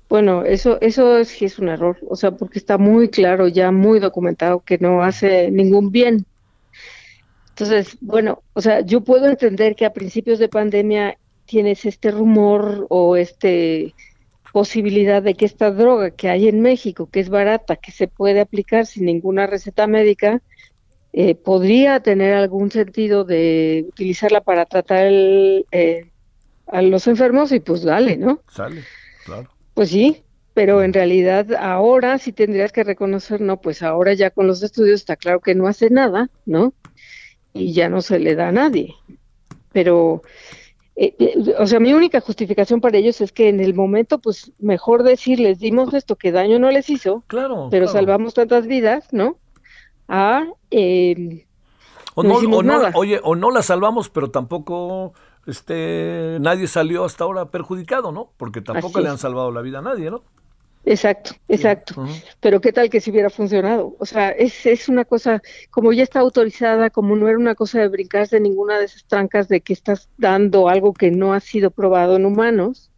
Bueno, 0.10 0.44
eso, 0.44 0.80
eso 0.80 1.24
sí 1.26 1.46
es 1.46 1.60
un 1.60 1.68
error, 1.68 1.98
o 2.10 2.16
sea, 2.16 2.32
porque 2.32 2.60
está 2.60 2.78
muy 2.78 3.10
claro, 3.10 3.50
ya 3.50 3.72
muy 3.72 4.00
documentado 4.00 4.62
que 4.62 4.78
no 4.78 5.04
hace 5.04 5.52
ningún 5.52 5.92
bien. 5.92 6.26
Entonces, 7.50 7.98
bueno, 8.00 8.42
o 8.54 8.62
sea, 8.62 8.82
yo 8.82 9.02
puedo 9.02 9.28
entender 9.28 9.76
que 9.76 9.86
a 9.86 9.92
principios 9.92 10.40
de 10.40 10.48
pandemia 10.48 11.18
tienes 11.48 11.86
este 11.86 12.12
rumor 12.12 12.86
o 12.90 13.16
este 13.16 13.96
posibilidad 14.54 15.22
de 15.22 15.36
que 15.36 15.46
esta 15.46 15.72
droga 15.72 16.12
que 16.12 16.30
hay 16.30 16.48
en 16.48 16.62
México, 16.62 17.10
que 17.12 17.20
es 17.20 17.30
barata, 17.30 17.76
que 17.76 17.92
se 17.92 18.08
puede 18.08 18.40
aplicar 18.40 18.86
sin 18.86 19.06
ninguna 19.06 19.46
receta 19.46 19.88
médica, 19.88 20.42
eh, 21.14 21.36
podría 21.36 22.00
tener 22.00 22.34
algún 22.34 22.72
sentido 22.72 23.24
de 23.24 23.86
utilizarla 23.88 24.42
para 24.42 24.66
tratar 24.66 25.08
eh, 25.12 26.10
a 26.68 26.82
los 26.82 27.08
enfermos 27.08 27.52
y 27.52 27.60
pues 27.60 27.84
dale, 27.84 28.18
¿no? 28.18 28.42
Sale, 28.50 28.84
claro. 29.26 29.50
Pues 29.74 29.90
sí, 29.90 30.24
pero 30.54 30.82
en 30.82 30.92
realidad 30.92 31.54
ahora 31.54 32.18
sí 32.18 32.32
tendrías 32.32 32.72
que 32.72 32.84
reconocer, 32.84 33.42
no, 33.42 33.62
pues 33.62 33.84
ahora 33.84 34.14
ya 34.14 34.32
con 34.32 34.48
los 34.48 34.64
estudios 34.64 35.02
está 35.02 35.16
claro 35.16 35.40
que 35.40 35.54
no 35.54 35.68
hace 35.68 35.92
nada, 35.92 36.30
¿no? 36.46 36.74
Y 37.54 37.74
ya 37.74 37.90
no 37.90 38.02
se 38.02 38.18
le 38.18 38.34
da 38.34 38.48
a 38.48 38.52
nadie. 38.52 38.96
Pero 39.72 40.24
eh, 41.00 41.16
eh, 41.20 41.56
o 41.60 41.68
sea, 41.68 41.80
mi 41.80 41.94
única 41.94 42.22
justificación 42.22 42.82
para 42.82 42.98
ellos 42.98 43.22
es 43.22 43.32
que 43.32 43.50
en 43.50 43.60
el 43.60 43.76
momento, 43.76 44.18
pues 44.18 44.52
mejor 44.58 45.04
decirles, 45.04 45.60
dimos 45.60 45.94
esto 45.94 46.16
que 46.16 46.32
daño 46.32 46.58
no 46.58 46.72
les 46.72 46.90
hizo, 46.90 47.24
claro, 47.28 47.68
pero 47.70 47.88
salvamos 47.88 48.34
tantas 48.34 48.66
vidas, 48.66 49.08
¿no? 49.12 49.38
A, 50.08 50.48
eh, 50.72 51.46
o 52.16 52.24
no, 52.24 52.34
oye, 52.96 53.20
o 53.24 53.36
no 53.36 53.52
la 53.52 53.62
salvamos, 53.62 54.10
pero 54.10 54.32
tampoco 54.32 55.14
este 55.46 56.38
nadie 56.42 56.68
salió 56.68 57.06
hasta 57.06 57.26
ahora 57.26 57.52
perjudicado, 57.52 58.12
¿no? 58.12 58.32
Porque 58.36 58.62
tampoco 58.62 59.00
le 59.00 59.10
han 59.10 59.20
salvado 59.20 59.52
la 59.52 59.62
vida 59.62 59.80
a 59.80 59.84
nadie, 59.84 60.10
¿no? 60.10 60.24
Exacto, 60.88 61.32
exacto. 61.50 62.08
Pero 62.40 62.62
qué 62.62 62.72
tal 62.72 62.90
que 62.90 63.02
si 63.02 63.12
hubiera 63.12 63.30
funcionado. 63.30 63.96
O 64.00 64.06
sea, 64.06 64.30
es, 64.30 64.66
es 64.66 64.88
una 64.88 65.04
cosa, 65.04 65.42
como 65.70 65.92
ya 65.92 66.04
está 66.04 66.22
autorizada, 66.22 66.90
como 66.90 67.18
no 67.18 67.28
era 67.28 67.38
una 67.38 67.56
cosa 67.56 67.82
de 67.82 67.90
brincarse 67.90 68.40
ninguna 68.40 68.80
de 68.80 68.86
esas 68.86 69.04
trancas 69.04 69.50
de 69.50 69.60
que 69.60 69.74
estás 69.74 70.10
dando 70.18 70.70
algo 70.70 70.94
que 70.94 71.12
no 71.12 71.34
ha 71.34 71.42
sido 71.42 71.72
probado 71.72 72.16
en 72.16 72.26
humanos, 72.26 72.90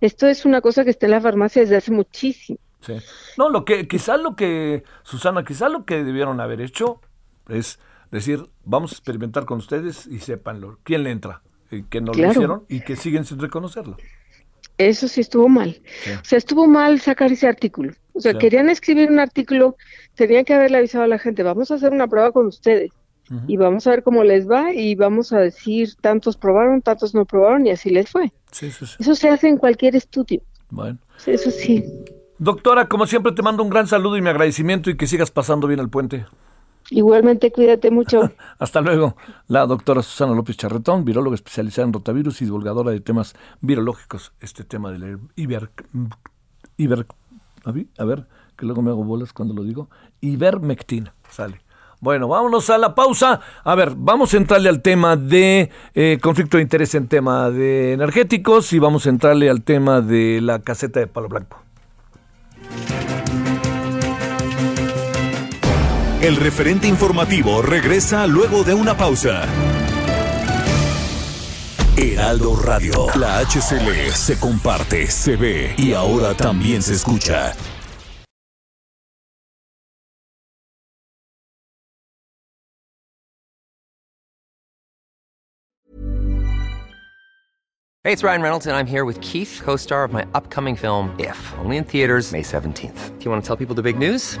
esto 0.00 0.26
es 0.26 0.46
una 0.46 0.62
cosa 0.62 0.82
que 0.84 0.90
está 0.90 1.06
en 1.06 1.12
la 1.12 1.20
farmacia 1.20 1.60
desde 1.60 1.76
hace 1.76 1.92
muchísimo. 1.92 2.58
Sí. 2.80 2.94
No, 3.36 3.50
lo 3.50 3.66
que, 3.66 3.86
quizás 3.86 4.18
lo 4.18 4.34
que, 4.34 4.82
Susana, 5.02 5.44
quizás 5.44 5.70
lo 5.70 5.84
que 5.84 6.04
debieron 6.04 6.40
haber 6.40 6.62
hecho 6.62 7.00
es 7.48 7.78
decir, 8.10 8.48
vamos 8.64 8.92
a 8.92 8.94
experimentar 8.94 9.44
con 9.44 9.58
ustedes 9.58 10.06
y 10.06 10.20
sépanlo. 10.20 10.78
¿Quién 10.84 11.02
le 11.04 11.10
entra? 11.10 11.42
que 11.90 12.00
no 12.00 12.12
lo 12.12 12.30
hicieron 12.30 12.64
y 12.68 12.80
que 12.80 12.94
siguen 12.94 13.24
sin 13.24 13.40
reconocerlo. 13.40 13.96
Eso 14.78 15.08
sí 15.08 15.20
estuvo 15.20 15.48
mal. 15.48 15.80
O 16.20 16.24
sea, 16.24 16.38
estuvo 16.38 16.66
mal 16.66 17.00
sacar 17.00 17.32
ese 17.32 17.48
artículo. 17.48 17.92
O 18.12 18.20
sea, 18.20 18.34
querían 18.34 18.70
escribir 18.70 19.10
un 19.10 19.18
artículo, 19.18 19.76
tenían 20.14 20.44
que 20.44 20.54
haberle 20.54 20.78
avisado 20.78 21.04
a 21.04 21.08
la 21.08 21.18
gente, 21.18 21.42
vamos 21.42 21.70
a 21.70 21.74
hacer 21.74 21.92
una 21.92 22.06
prueba 22.06 22.32
con 22.32 22.46
ustedes 22.46 22.90
y 23.46 23.56
vamos 23.56 23.86
a 23.86 23.90
ver 23.90 24.02
cómo 24.02 24.22
les 24.24 24.48
va 24.48 24.72
y 24.72 24.94
vamos 24.94 25.32
a 25.32 25.38
decir 25.38 25.94
tantos 26.00 26.36
probaron, 26.36 26.80
tantos 26.80 27.14
no 27.14 27.24
probaron 27.24 27.66
y 27.66 27.70
así 27.70 27.90
les 27.90 28.10
fue. 28.10 28.32
Eso 28.98 29.14
se 29.14 29.28
hace 29.28 29.48
en 29.48 29.58
cualquier 29.58 29.96
estudio. 29.96 30.42
Bueno. 30.70 30.98
Eso 31.26 31.50
sí. 31.50 31.84
Doctora, 32.38 32.88
como 32.88 33.06
siempre 33.06 33.32
te 33.32 33.42
mando 33.42 33.62
un 33.62 33.70
gran 33.70 33.86
saludo 33.86 34.16
y 34.16 34.22
mi 34.22 34.28
agradecimiento 34.28 34.90
y 34.90 34.96
que 34.96 35.06
sigas 35.06 35.30
pasando 35.30 35.66
bien 35.66 35.80
el 35.80 35.88
puente. 35.88 36.26
Igualmente, 36.90 37.50
cuídate 37.50 37.90
mucho. 37.90 38.30
Hasta 38.58 38.80
luego. 38.80 39.16
La 39.48 39.66
doctora 39.66 40.02
Susana 40.02 40.34
López 40.34 40.56
Charretón, 40.56 41.04
viróloga 41.04 41.34
especializada 41.34 41.86
en 41.86 41.92
rotavirus 41.92 42.42
y 42.42 42.44
divulgadora 42.44 42.90
de 42.90 43.00
temas 43.00 43.34
virológicos. 43.60 44.32
Este 44.40 44.64
tema 44.64 44.90
del 44.92 45.18
Iber... 45.36 45.70
Iber 46.76 47.06
a 47.98 48.04
ver, 48.04 48.26
que 48.56 48.64
luego 48.64 48.82
me 48.82 48.90
hago 48.90 49.04
bolas 49.04 49.32
cuando 49.32 49.54
lo 49.54 49.64
digo. 49.64 49.90
Ivermectina. 50.20 51.14
Sale. 51.28 51.60
Bueno, 52.00 52.28
vámonos 52.28 52.70
a 52.70 52.78
la 52.78 52.94
pausa. 52.94 53.40
A 53.64 53.74
ver, 53.74 53.94
vamos 53.96 54.32
a 54.34 54.36
entrarle 54.36 54.68
al 54.68 54.82
tema 54.82 55.16
de 55.16 55.70
eh, 55.94 56.18
conflicto 56.22 56.58
de 56.58 56.62
interés 56.62 56.94
en 56.94 57.08
tema 57.08 57.50
de 57.50 57.94
energéticos 57.94 58.72
y 58.72 58.78
vamos 58.78 59.06
a 59.06 59.10
entrarle 59.10 59.50
al 59.50 59.62
tema 59.62 60.00
de 60.00 60.40
la 60.40 60.60
caseta 60.60 61.00
de 61.00 61.06
palo 61.06 61.28
blanco. 61.28 61.65
El 66.26 66.34
referente 66.34 66.88
informativo 66.88 67.62
regresa 67.62 68.26
luego 68.26 68.64
de 68.64 68.74
una 68.74 68.96
pausa. 68.96 69.44
Heraldo 71.96 72.56
Radio, 72.56 73.06
la 73.14 73.38
HCL 73.38 74.10
se 74.12 74.36
comparte, 74.36 75.06
se 75.06 75.36
ve 75.36 75.76
y 75.78 75.92
ahora 75.92 76.34
también 76.34 76.82
se 76.82 76.94
escucha. 76.94 77.52
Hey, 88.02 88.12
it's 88.12 88.24
Ryan 88.24 88.42
Reynolds 88.42 88.66
and 88.66 88.74
I'm 88.74 88.86
here 88.86 89.04
with 89.04 89.20
Keith, 89.20 89.60
co-star 89.62 90.02
of 90.02 90.12
my 90.12 90.24
upcoming 90.34 90.74
film 90.74 91.14
If, 91.20 91.38
only 91.60 91.76
in 91.76 91.84
theaters 91.84 92.32
May 92.32 92.42
17th. 92.42 93.16
Do 93.16 93.24
you 93.24 93.30
want 93.30 93.44
to 93.44 93.46
tell 93.46 93.56
people 93.56 93.76
the 93.76 93.82
big 93.82 93.96
news? 93.96 94.40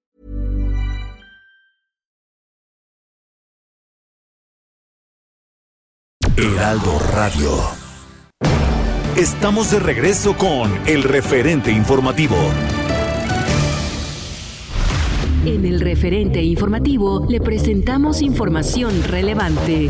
Heraldo 6.37 6.97
Radio. 7.11 7.51
Estamos 9.17 9.69
de 9.69 9.79
regreso 9.79 10.37
con 10.37 10.71
el 10.87 11.03
referente 11.03 11.71
informativo. 11.71 12.37
En 15.45 15.65
el 15.65 15.81
referente 15.81 16.41
informativo 16.41 17.25
le 17.27 17.41
presentamos 17.41 18.21
información 18.21 19.03
relevante. 19.03 19.89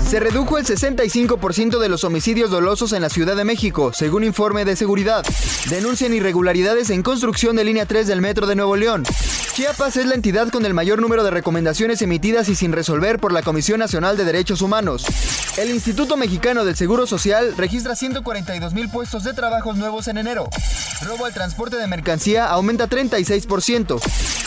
Se 0.00 0.20
redujo 0.20 0.58
el 0.58 0.64
65% 0.64 1.80
de 1.80 1.88
los 1.88 2.04
homicidios 2.04 2.50
dolosos 2.50 2.92
en 2.92 3.02
la 3.02 3.08
Ciudad 3.08 3.36
de 3.36 3.44
México, 3.44 3.92
según 3.92 4.22
informe 4.22 4.64
de 4.64 4.76
seguridad. 4.76 5.24
Denuncian 5.68 6.14
irregularidades 6.14 6.90
en 6.90 7.02
construcción 7.02 7.56
de 7.56 7.64
línea 7.64 7.84
3 7.84 8.06
del 8.06 8.20
Metro 8.20 8.46
de 8.46 8.54
Nuevo 8.54 8.76
León. 8.76 9.02
Chiapas 9.58 9.96
es 9.96 10.06
la 10.06 10.14
entidad 10.14 10.50
con 10.50 10.64
el 10.66 10.72
mayor 10.72 11.00
número 11.00 11.24
de 11.24 11.32
recomendaciones 11.32 12.00
emitidas 12.00 12.48
y 12.48 12.54
sin 12.54 12.70
resolver 12.70 13.18
por 13.18 13.32
la 13.32 13.42
Comisión 13.42 13.80
Nacional 13.80 14.16
de 14.16 14.24
Derechos 14.24 14.62
Humanos. 14.62 15.04
El 15.56 15.70
Instituto 15.70 16.16
Mexicano 16.16 16.64
del 16.64 16.76
Seguro 16.76 17.08
Social 17.08 17.56
registra 17.56 17.96
142 17.96 18.72
mil 18.72 18.88
puestos 18.88 19.24
de 19.24 19.32
trabajos 19.32 19.76
nuevos 19.76 20.06
en 20.06 20.18
enero. 20.18 20.48
Robo 21.04 21.24
al 21.24 21.34
transporte 21.34 21.76
de 21.76 21.88
mercancía 21.88 22.46
aumenta 22.46 22.88
36%. 22.88 24.00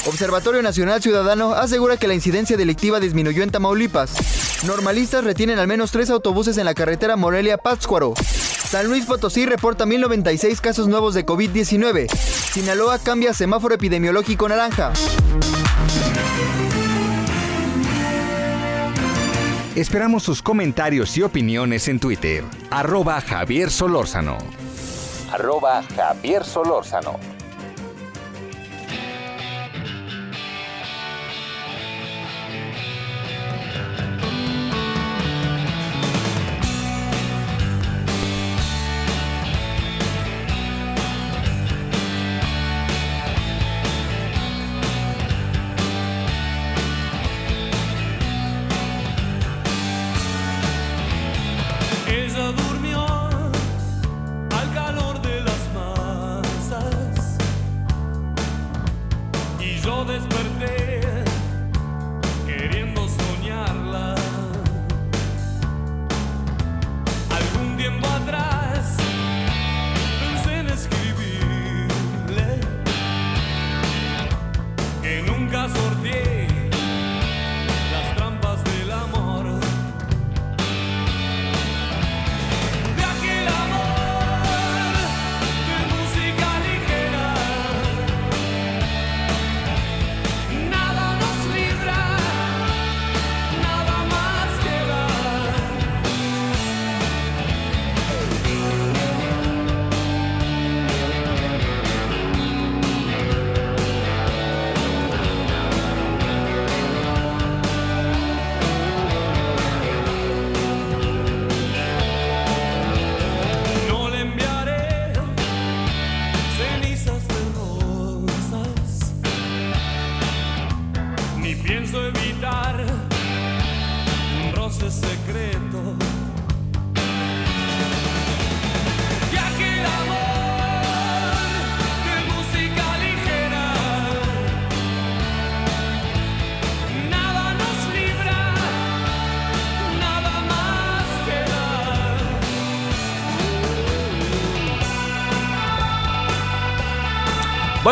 Observatorio 0.08 0.62
Nacional 0.62 1.02
Ciudadano 1.02 1.56
asegura 1.56 1.97
que 1.97 2.08
la 2.08 2.13
incidencia 2.13 2.56
delictiva 2.56 3.02
disminuyó 3.02 3.43
en 3.43 3.52
Tamaulipas. 3.52 4.63
Normalistas 4.65 5.26
retienen 5.26 5.60
al 5.60 5.67
menos 5.67 5.91
tres 5.91 6.10
autobuses 6.10 6.58
en 6.58 6.63
la 6.63 6.74
carretera 6.74 7.17
Morelia-Pátzcuaro. 7.17 8.13
San 8.69 8.88
Luis 8.88 9.06
Potosí 9.06 9.45
reporta 9.45 9.86
1096 9.86 10.62
casos 10.62 10.88
nuevos 10.88 11.13
de 11.13 11.26
COVID-19. 11.26 12.10
Sinaloa 12.10 13.00
cambia 13.00 13.34
semáforo 13.34 13.76
epidemiológico 13.76 14.47
naranja. 14.47 14.93
Esperamos 19.76 20.24
sus 20.24 20.41
comentarios 20.41 21.15
y 21.17 21.24
opiniones 21.24 21.88
en 21.88 22.00
Twitter. 22.00 22.43
Arroba 22.69 23.21
Javier 23.21 23.69
Solórzano. 23.69 24.38
Arroba 25.32 25.82
Javier 25.95 26.43
Solórzano. 26.43 27.40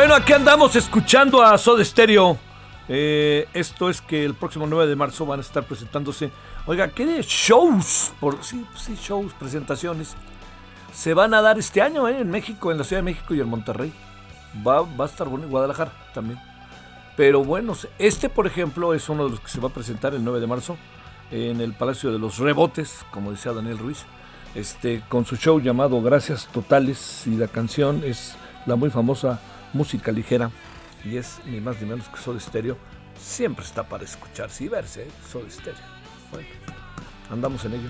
Bueno, 0.10 0.24
aquí 0.24 0.34
andamos 0.34 0.76
escuchando 0.76 1.43
a 1.43 1.56
Soda 1.60 1.86
Stereo. 1.86 2.36
Eh, 2.88 3.48
esto 3.54 3.91
es 3.91 4.02
que 4.02 4.26
el 4.26 4.34
próximo 4.34 4.65
9 4.65 4.88
de 4.88 4.95
marzo 4.95 5.24
van 5.24 5.38
a 5.38 5.43
estar 5.43 5.63
presentándose. 5.65 6.32
Oiga, 6.65 6.88
¿qué 6.88 7.06
de 7.06 7.22
shows? 7.22 8.12
Por, 8.19 8.43
sí, 8.43 8.65
sí, 8.76 8.98
shows, 9.00 9.34
presentaciones. 9.34 10.15
Se 10.91 11.13
van 11.13 11.36
a 11.36 11.43
dar 11.43 11.60
este 11.60 11.84
año 11.84 12.08
eh, 12.08 12.22
en 12.22 12.32
México, 12.32 12.72
en 12.72 12.80
la 12.80 12.86
Ciudad 12.86 13.04
de 13.04 13.06
México 13.06 13.36
y 13.36 13.39
en 13.39 13.50
Monterrey. 13.50 13.93
Va, 14.65 14.82
va 14.82 15.06
a 15.06 15.08
estar 15.08 15.28
bueno 15.28 15.45
en 15.45 15.52
Guadalajara 15.52 15.91
también. 16.12 16.39
Pero 17.15 17.43
bueno, 17.43 17.74
este 18.00 18.30
por 18.30 18.48
ejemplo 18.48 18.95
es 18.95 19.10
uno 19.10 19.26
de 19.26 19.30
los 19.30 19.39
que 19.41 19.50
se 19.50 19.60
va 19.60 19.69
a 19.69 19.74
presentar 19.74 20.15
el 20.15 20.24
9 20.24 20.39
de 20.39 20.48
marzo 20.48 20.76
en 21.30 21.62
el 21.62 21.74
Palacio 21.74 22.12
de 22.12 22.17
los 22.17 22.39
Rebotes, 22.39 23.06
como 23.12 23.30
decía 23.30 23.54
Daniel 23.54 23.78
Ruiz, 23.78 24.06
este, 24.56 25.04
con 25.08 25.28
su 25.28 25.36
show 25.36 25.60
llamado 25.60 26.02
Gracias 26.02 26.48
Totales 26.52 27.28
y 27.28 27.36
la 27.36 27.48
canción 27.48 28.02
es 28.04 28.36
la 28.65 28.76
muy 28.76 28.89
famosa 28.89 29.39
música 29.73 30.12
ligera 30.12 30.51
y 31.03 31.17
es 31.17 31.39
ni 31.45 31.60
más 31.60 31.82
ni 31.82 31.88
menos 31.88 32.08
que 32.10 32.17
Soda 32.17 32.39
Stereo. 32.39 32.77
Siempre 33.19 33.65
está 33.65 33.88
para 33.88 34.03
escucharse 34.03 34.63
y 34.63 34.67
verse, 34.67 35.03
¿eh? 35.03 35.12
Soda 35.29 35.49
Stereo. 35.49 35.79
Bueno, 36.32 36.47
andamos 37.29 37.65
en 37.65 37.73
ello. 37.73 37.89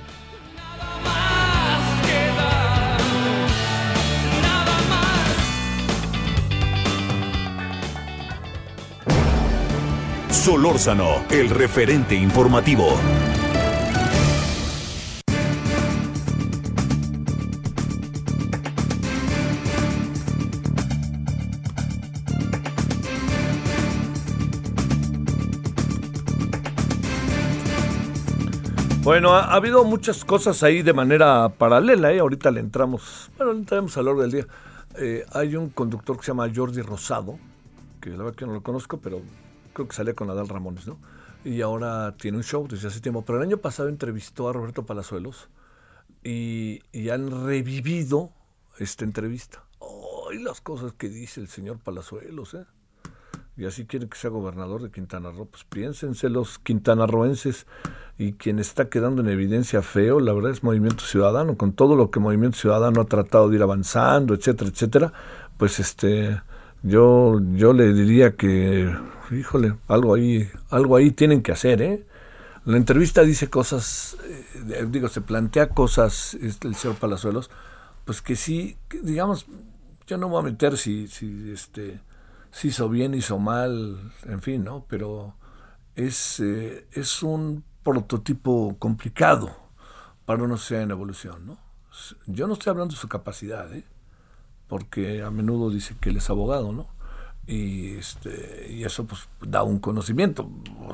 Solórzano, 10.31 11.25
el 11.29 11.49
referente 11.49 12.15
informativo. 12.15 12.97
Bueno, 29.09 29.33
ha, 29.33 29.55
habido 29.55 29.83
muchas 29.85 30.23
cosas 30.23 30.61
ahí 30.61 30.83
de 30.83 30.93
manera 30.93 31.49
paralela, 31.49 32.13
¿eh? 32.13 32.19
ahorita 32.19 32.51
le 32.51 32.59
entramos, 32.59 33.31
bueno, 33.37 33.53
le 33.53 33.59
entramos 33.61 33.97
a 33.97 34.03
lo 34.03 34.05
largo 34.05 34.21
del 34.21 34.31
día. 34.31 34.47
Eh, 34.99 35.25
hay 35.31 35.55
un 35.55 35.69
conductor 35.69 36.15
que 36.15 36.21
se 36.21 36.27
llama 36.27 36.47
Jordi 36.55 36.83
Rosado, 36.83 37.39
que 37.99 38.11
la 38.11 38.17
verdad 38.17 38.35
que 38.35 38.45
no 38.45 38.53
lo 38.53 38.61
conozco, 38.61 38.99
pero 38.99 39.19
creo 39.73 39.87
que 39.87 39.95
sale 39.95 40.13
con 40.13 40.29
Adal 40.29 40.47
Ramones, 40.47 40.85
¿no? 40.85 40.99
Y 41.43 41.61
ahora 41.61 42.17
tiene 42.17 42.37
un 42.37 42.43
show 42.43 42.67
desde 42.67 42.89
hace 42.89 43.01
tiempo. 43.01 43.23
Pero 43.25 43.39
el 43.39 43.47
año 43.47 43.57
pasado 43.57 43.89
entrevistó 43.89 44.47
a 44.47 44.53
Roberto 44.53 44.85
Palazuelos 44.85 45.49
y, 46.23 46.79
han 47.09 47.31
revivido 47.47 48.29
esta 48.77 49.05
entrevista. 49.05 49.63
¡Ay, 50.29 50.37
las 50.43 50.61
cosas 50.61 50.93
que 50.93 51.09
dice 51.09 51.41
el 51.41 51.47
señor 51.47 51.79
Palazuelos, 51.79 52.53
eh! 52.53 52.65
Y 53.59 53.65
así 53.65 53.85
quiere 53.85 54.07
que 54.07 54.17
sea 54.17 54.29
gobernador 54.29 54.81
de 54.81 54.89
Quintana 54.89 55.31
Roo, 55.31 55.45
pues 55.45 55.65
piénsense 55.65 56.29
los 56.29 56.59
quintanarroenses 56.59 57.67
y 58.17 58.33
quien 58.33 58.57
está 58.57 58.87
quedando 58.87 59.21
en 59.21 59.27
evidencia 59.27 59.81
feo, 59.81 60.21
la 60.21 60.31
verdad 60.31 60.51
es 60.51 60.63
Movimiento 60.63 61.03
Ciudadano, 61.03 61.57
con 61.57 61.73
todo 61.73 61.97
lo 61.97 62.09
que 62.09 62.21
Movimiento 62.21 62.57
Ciudadano 62.57 63.01
ha 63.01 63.05
tratado 63.05 63.49
de 63.49 63.57
ir 63.57 63.61
avanzando, 63.61 64.33
etcétera, 64.33 64.71
etcétera, 64.71 65.13
pues 65.57 65.77
este 65.81 66.41
yo 66.83 67.41
yo 67.51 67.73
le 67.73 67.91
diría 67.91 68.37
que 68.37 68.95
híjole, 69.29 69.75
algo 69.89 70.13
ahí 70.13 70.49
algo 70.69 70.95
ahí 70.95 71.11
tienen 71.11 71.41
que 71.41 71.51
hacer, 71.51 71.81
¿eh? 71.81 72.05
La 72.63 72.77
entrevista 72.77 73.23
dice 73.23 73.49
cosas, 73.49 74.15
eh, 74.69 74.87
digo, 74.89 75.09
se 75.09 75.19
plantea 75.19 75.67
cosas 75.69 76.35
este, 76.35 76.69
el 76.69 76.75
señor 76.75 76.95
Palazuelos, 76.95 77.49
pues 78.05 78.21
que 78.21 78.37
sí, 78.37 78.77
digamos, 79.03 79.47
yo 80.07 80.17
no 80.17 80.29
voy 80.29 80.39
a 80.39 80.43
meter 80.43 80.77
si, 80.77 81.07
si 81.09 81.51
este 81.51 81.99
si 82.51 82.69
hizo 82.69 82.89
bien, 82.89 83.13
hizo 83.13 83.39
mal, 83.39 84.11
en 84.23 84.41
fin, 84.41 84.63
¿no? 84.63 84.85
Pero 84.87 85.35
es, 85.95 86.39
eh, 86.39 86.87
es 86.91 87.23
un 87.23 87.63
prototipo 87.83 88.75
complicado 88.79 89.51
para 90.25 90.43
una 90.43 90.57
sociedad 90.57 90.83
en 90.83 90.91
evolución, 90.91 91.45
¿no? 91.45 91.57
Yo 92.27 92.47
no 92.47 92.53
estoy 92.53 92.71
hablando 92.71 92.93
de 92.93 92.99
su 92.99 93.09
capacidad, 93.09 93.71
¿eh? 93.73 93.83
Porque 94.67 95.23
a 95.23 95.31
menudo 95.31 95.69
dice 95.69 95.95
que 95.99 96.09
él 96.09 96.17
es 96.17 96.29
abogado, 96.29 96.71
¿no? 96.71 96.87
Y, 97.47 97.95
este, 97.95 98.67
y 98.69 98.83
eso 98.83 99.05
pues 99.05 99.27
da 99.41 99.63
un 99.63 99.79
conocimiento, 99.79 100.47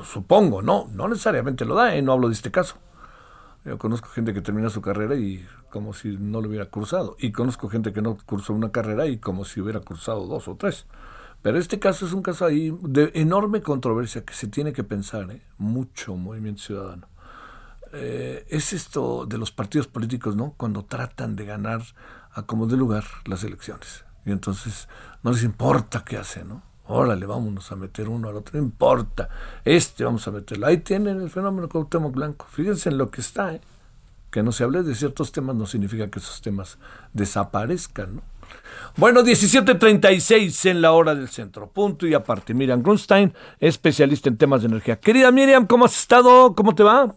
supongo, 0.04 0.62
¿no? 0.62 0.88
No 0.92 1.06
necesariamente 1.06 1.64
lo 1.66 1.74
da, 1.74 1.94
¿eh? 1.94 2.02
No 2.02 2.12
hablo 2.12 2.28
de 2.28 2.34
este 2.34 2.50
caso. 2.50 2.76
Yo 3.66 3.78
conozco 3.78 4.08
gente 4.08 4.32
que 4.32 4.40
termina 4.40 4.70
su 4.70 4.80
carrera 4.80 5.16
y 5.16 5.44
como 5.70 5.92
si 5.92 6.16
no 6.16 6.40
lo 6.40 6.48
hubiera 6.48 6.66
cursado. 6.66 7.16
Y 7.18 7.32
conozco 7.32 7.68
gente 7.68 7.92
que 7.92 8.00
no 8.00 8.16
cursó 8.24 8.54
una 8.54 8.70
carrera 8.70 9.06
y 9.06 9.18
como 9.18 9.44
si 9.44 9.60
hubiera 9.60 9.80
cursado 9.80 10.26
dos 10.26 10.48
o 10.48 10.56
tres. 10.56 10.86
Pero 11.46 11.60
este 11.60 11.78
caso 11.78 12.06
es 12.06 12.12
un 12.12 12.22
caso 12.22 12.44
ahí 12.44 12.76
de 12.82 13.12
enorme 13.14 13.62
controversia 13.62 14.24
que 14.24 14.34
se 14.34 14.48
tiene 14.48 14.72
que 14.72 14.82
pensar, 14.82 15.30
¿eh? 15.30 15.40
mucho 15.58 16.16
movimiento 16.16 16.60
ciudadano. 16.60 17.06
Eh, 17.92 18.44
es 18.48 18.72
esto 18.72 19.26
de 19.26 19.38
los 19.38 19.52
partidos 19.52 19.86
políticos, 19.86 20.34
¿no? 20.34 20.54
Cuando 20.56 20.84
tratan 20.84 21.36
de 21.36 21.44
ganar 21.44 21.82
a 22.32 22.42
como 22.42 22.66
de 22.66 22.76
lugar 22.76 23.04
las 23.26 23.44
elecciones. 23.44 24.04
Y 24.24 24.32
entonces 24.32 24.88
no 25.22 25.30
les 25.30 25.44
importa 25.44 26.04
qué 26.04 26.16
hacen, 26.16 26.48
¿no? 26.48 26.62
Órale, 26.88 27.26
vámonos 27.26 27.70
a 27.70 27.76
meter 27.76 28.08
uno 28.08 28.28
al 28.28 28.34
otro, 28.34 28.58
no 28.58 28.66
importa. 28.66 29.28
Este 29.64 30.02
vamos 30.02 30.26
a 30.26 30.32
meterlo. 30.32 30.66
Ahí 30.66 30.78
tienen 30.78 31.20
el 31.20 31.30
fenómeno 31.30 31.68
Cuauhtémoc 31.68 32.12
Blanco. 32.12 32.46
Fíjense 32.50 32.88
en 32.88 32.98
lo 32.98 33.12
que 33.12 33.20
está, 33.20 33.54
¿eh? 33.54 33.60
Que 34.32 34.42
no 34.42 34.50
se 34.50 34.64
hable 34.64 34.82
de 34.82 34.96
ciertos 34.96 35.30
temas 35.30 35.54
no 35.54 35.66
significa 35.66 36.10
que 36.10 36.18
esos 36.18 36.42
temas 36.42 36.76
desaparezcan, 37.12 38.16
¿no? 38.16 38.22
Bueno, 38.96 39.22
17.36 39.22 40.70
en 40.70 40.80
la 40.80 40.92
hora 40.92 41.14
del 41.14 41.28
centro. 41.28 41.68
Punto 41.68 42.06
y 42.06 42.14
aparte. 42.14 42.54
Miriam 42.54 42.82
Grunstein, 42.82 43.34
especialista 43.60 44.30
en 44.30 44.38
temas 44.38 44.62
de 44.62 44.68
energía. 44.68 44.98
Querida 44.98 45.30
Miriam, 45.30 45.66
¿cómo 45.66 45.84
has 45.84 45.98
estado? 45.98 46.54
¿Cómo 46.54 46.74
te 46.74 46.82
va? 46.82 47.14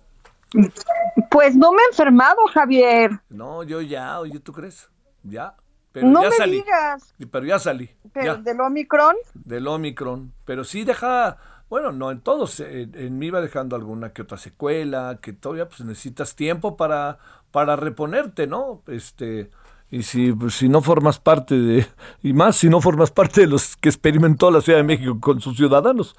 Pues 1.30 1.56
no 1.56 1.72
me 1.72 1.82
he 1.82 1.86
enfermado, 1.92 2.38
Javier. 2.54 3.12
No, 3.30 3.64
yo 3.64 3.82
ya, 3.82 4.20
oye, 4.20 4.40
¿tú 4.40 4.52
crees? 4.52 4.90
Ya. 5.24 5.56
Pero 5.92 6.08
no 6.08 6.22
ya 6.24 6.30
me 6.30 6.36
salí. 6.36 6.58
digas. 6.58 7.16
Pero 7.32 7.46
ya 7.46 7.60
salí. 7.60 7.90
¿Pero 8.14 8.38
del 8.38 8.60
Omicron? 8.60 9.16
Del 9.34 9.68
Omicron. 9.68 10.34
Pero 10.46 10.64
sí 10.64 10.84
deja, 10.84 11.38
bueno, 11.70 11.92
no 11.92 12.12
en 12.12 12.22
todos. 12.22 12.60
En, 12.60 13.18
mí 13.18 13.30
va 13.30 13.42
dejando 13.42 13.76
alguna 13.76 14.12
que 14.12 14.22
otra 14.22 14.38
secuela, 14.38 15.20
que 15.22 15.34
todavía 15.34 15.68
pues 15.68 15.82
necesitas 15.82 16.36
tiempo 16.36 16.78
para, 16.78 17.20
para 17.52 17.76
reponerte, 17.76 18.48
¿no? 18.48 18.84
Este 18.88 19.50
y 19.92 20.04
si, 20.04 20.32
pues, 20.34 20.56
si 20.56 20.70
no 20.70 20.82
formas 20.82 21.20
parte 21.20 21.56
de, 21.56 21.86
y 22.22 22.34
más 22.34 22.58
si 22.58 22.70
no 22.70 22.82
formas 22.82 23.12
parte 23.12 23.42
de 23.42 23.48
los 23.48 23.76
que 23.76 23.90
experimentó 23.90 24.52
la 24.52 24.62
Ciudad 24.62 24.80
de 24.80 24.84
México 24.84 25.20
con 25.20 25.42
sus 25.42 25.58
ciudadanos. 25.58 26.16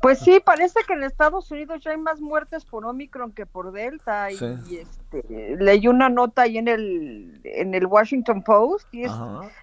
Pues 0.00 0.20
sí, 0.20 0.40
parece 0.42 0.80
que 0.86 0.94
en 0.94 1.04
Estados 1.04 1.50
Unidos 1.50 1.82
ya 1.84 1.90
hay 1.90 1.98
más 1.98 2.22
muertes 2.22 2.64
por 2.64 2.86
Omicron 2.86 3.32
que 3.32 3.44
por 3.44 3.70
Delta. 3.70 4.30
Y, 4.32 4.76
este, 4.76 5.56
leí 5.58 5.88
una 5.88 6.08
nota 6.08 6.42
ahí 6.42 6.56
en 6.56 6.68
el, 6.68 7.40
en 7.44 7.74
el 7.74 7.84
Washington 7.84 8.42
Post 8.42 8.88
y 8.94 9.02
es 9.02 9.12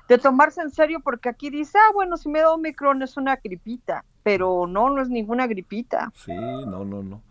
de 0.08 0.17
tomarse 0.20 0.62
en 0.62 0.70
serio 0.70 1.00
porque 1.04 1.30
aquí 1.30 1.50
dice, 1.50 1.80
ah, 1.80 1.91
bueno, 1.91 2.17
si 2.17 2.30
me 2.30 2.41
da 2.41 2.54
Omicron 2.54 3.02
es 3.02 3.17
una 3.17 3.38
gripita, 3.38 4.06
pero 4.22 4.67
no, 4.67 4.91
no 4.91 5.02
es 5.02 5.10
ninguna 5.10 5.48
gripita. 5.48 6.12
Sí, 6.13 6.36
no, 6.36 6.86
no, 6.86 7.02
no. 7.02 7.24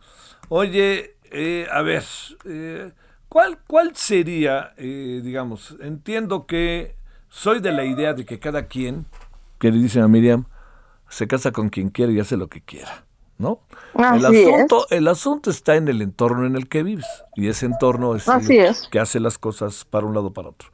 Oye, 0.48 1.14
eh, 1.30 1.68
a 1.70 1.82
ver, 1.82 2.02
eh, 2.44 2.92
¿Cuál, 3.28 3.58
cuál 3.66 3.96
sería, 3.96 4.72
eh, 4.76 5.20
digamos, 5.22 5.76
entiendo 5.80 6.46
que 6.46 6.94
soy 7.28 7.60
de 7.60 7.72
la 7.72 7.84
idea 7.84 8.14
de 8.14 8.24
que 8.24 8.38
cada 8.38 8.66
quien, 8.66 9.06
que 9.58 9.70
le 9.70 9.78
dicen 9.78 10.02
a 10.02 10.08
Miriam, 10.08 10.44
se 11.08 11.26
casa 11.26 11.52
con 11.52 11.68
quien 11.68 11.90
quiere 11.90 12.12
y 12.12 12.20
hace 12.20 12.36
lo 12.36 12.48
que 12.48 12.60
quiera, 12.60 13.04
¿no? 13.38 13.60
el 13.94 14.24
asunto, 14.24 14.86
el 14.90 15.08
asunto 15.08 15.50
está 15.50 15.76
en 15.76 15.88
el 15.88 16.02
entorno 16.02 16.46
en 16.46 16.56
el 16.56 16.68
que 16.68 16.82
vives 16.82 17.06
y 17.34 17.48
ese 17.48 17.66
entorno 17.66 18.14
es 18.14 18.26
el 18.28 18.74
que 18.90 19.00
hace 19.00 19.20
las 19.20 19.38
cosas 19.38 19.84
para 19.84 20.06
un 20.06 20.14
lado 20.14 20.28
o 20.28 20.32
para 20.32 20.48
otro. 20.48 20.70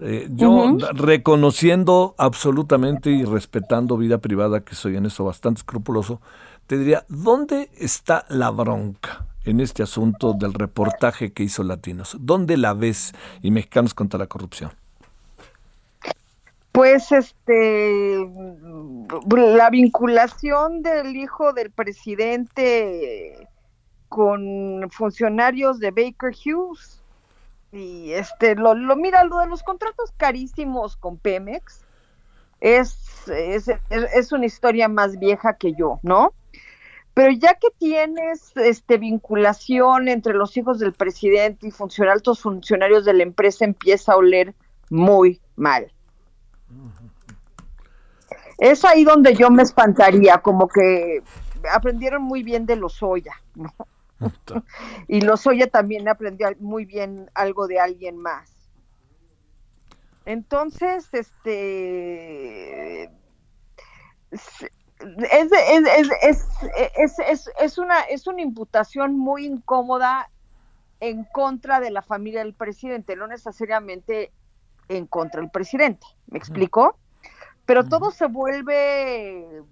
Eh, 0.00 0.28
yo 0.30 0.76
reconociendo 0.92 2.14
absolutamente 2.18 3.10
y 3.10 3.24
respetando 3.24 3.96
vida 3.96 4.18
privada, 4.18 4.64
que 4.64 4.74
soy 4.74 4.96
en 4.96 5.06
eso 5.06 5.24
bastante 5.24 5.60
escrupuloso, 5.60 6.20
te 6.66 6.78
diría, 6.78 7.04
¿dónde 7.08 7.70
está 7.78 8.24
la 8.28 8.50
bronca? 8.50 9.13
En 9.44 9.60
este 9.60 9.82
asunto 9.82 10.32
del 10.32 10.54
reportaje 10.54 11.32
que 11.32 11.42
hizo 11.42 11.62
Latinos. 11.62 12.16
¿Dónde 12.20 12.56
la 12.56 12.74
ves 12.74 13.12
y 13.42 13.50
Mexicanos 13.50 13.94
contra 13.94 14.18
la 14.18 14.26
corrupción? 14.26 14.72
Pues 16.72 17.12
este 17.12 18.26
la 19.30 19.70
vinculación 19.70 20.82
del 20.82 21.14
hijo 21.14 21.52
del 21.52 21.70
presidente 21.70 23.48
con 24.08 24.88
funcionarios 24.90 25.78
de 25.78 25.92
Baker 25.92 26.34
Hughes 26.34 27.00
y 27.70 28.12
este 28.12 28.56
lo, 28.56 28.74
lo 28.74 28.96
mira 28.96 29.22
lo 29.24 29.38
de 29.38 29.46
los 29.46 29.62
contratos 29.62 30.12
carísimos 30.16 30.96
con 30.96 31.16
Pemex 31.16 31.84
es, 32.60 33.28
es, 33.28 33.70
es 33.90 34.32
una 34.32 34.46
historia 34.46 34.88
más 34.88 35.18
vieja 35.18 35.54
que 35.54 35.74
yo, 35.74 36.00
¿no? 36.02 36.32
Pero 37.14 37.30
ya 37.30 37.54
que 37.54 37.68
tienes 37.78 38.52
este 38.56 38.98
vinculación 38.98 40.08
entre 40.08 40.34
los 40.34 40.56
hijos 40.56 40.80
del 40.80 40.92
presidente 40.92 41.68
y 41.68 42.02
altos 42.08 42.40
funcionarios 42.40 43.04
de 43.04 43.14
la 43.14 43.22
empresa, 43.22 43.64
empieza 43.64 44.12
a 44.12 44.16
oler 44.16 44.52
muy 44.90 45.40
mal. 45.54 45.92
Es 48.58 48.84
ahí 48.84 49.04
donde 49.04 49.34
yo 49.34 49.48
me 49.50 49.62
espantaría, 49.62 50.38
como 50.38 50.66
que 50.66 51.22
aprendieron 51.72 52.22
muy 52.22 52.42
bien 52.42 52.66
de 52.66 52.76
los 52.76 53.00
Oya, 53.02 53.34
¿no? 53.54 53.72
y 55.08 55.20
los 55.20 55.46
Oya 55.46 55.68
también 55.68 56.08
aprendió 56.08 56.48
muy 56.58 56.84
bien 56.84 57.30
algo 57.34 57.68
de 57.68 57.78
alguien 57.78 58.16
más. 58.18 58.50
Entonces, 60.26 61.08
este 61.12 63.10
es, 66.22 66.48
es, 67.18 67.50
es, 67.60 67.78
una, 67.78 68.00
es 68.02 68.26
una 68.26 68.42
imputación 68.42 69.16
muy 69.16 69.46
incómoda 69.46 70.30
en 71.00 71.24
contra 71.24 71.80
de 71.80 71.90
la 71.90 72.02
familia 72.02 72.40
del 72.40 72.54
presidente, 72.54 73.16
no 73.16 73.26
necesariamente 73.26 74.32
en 74.88 75.06
contra 75.06 75.40
del 75.40 75.50
presidente. 75.50 76.06
¿Me 76.26 76.38
explico? 76.38 76.98
Pero 77.66 77.84
todo 77.84 78.10
se 78.10 78.26
vuelve 78.26 79.62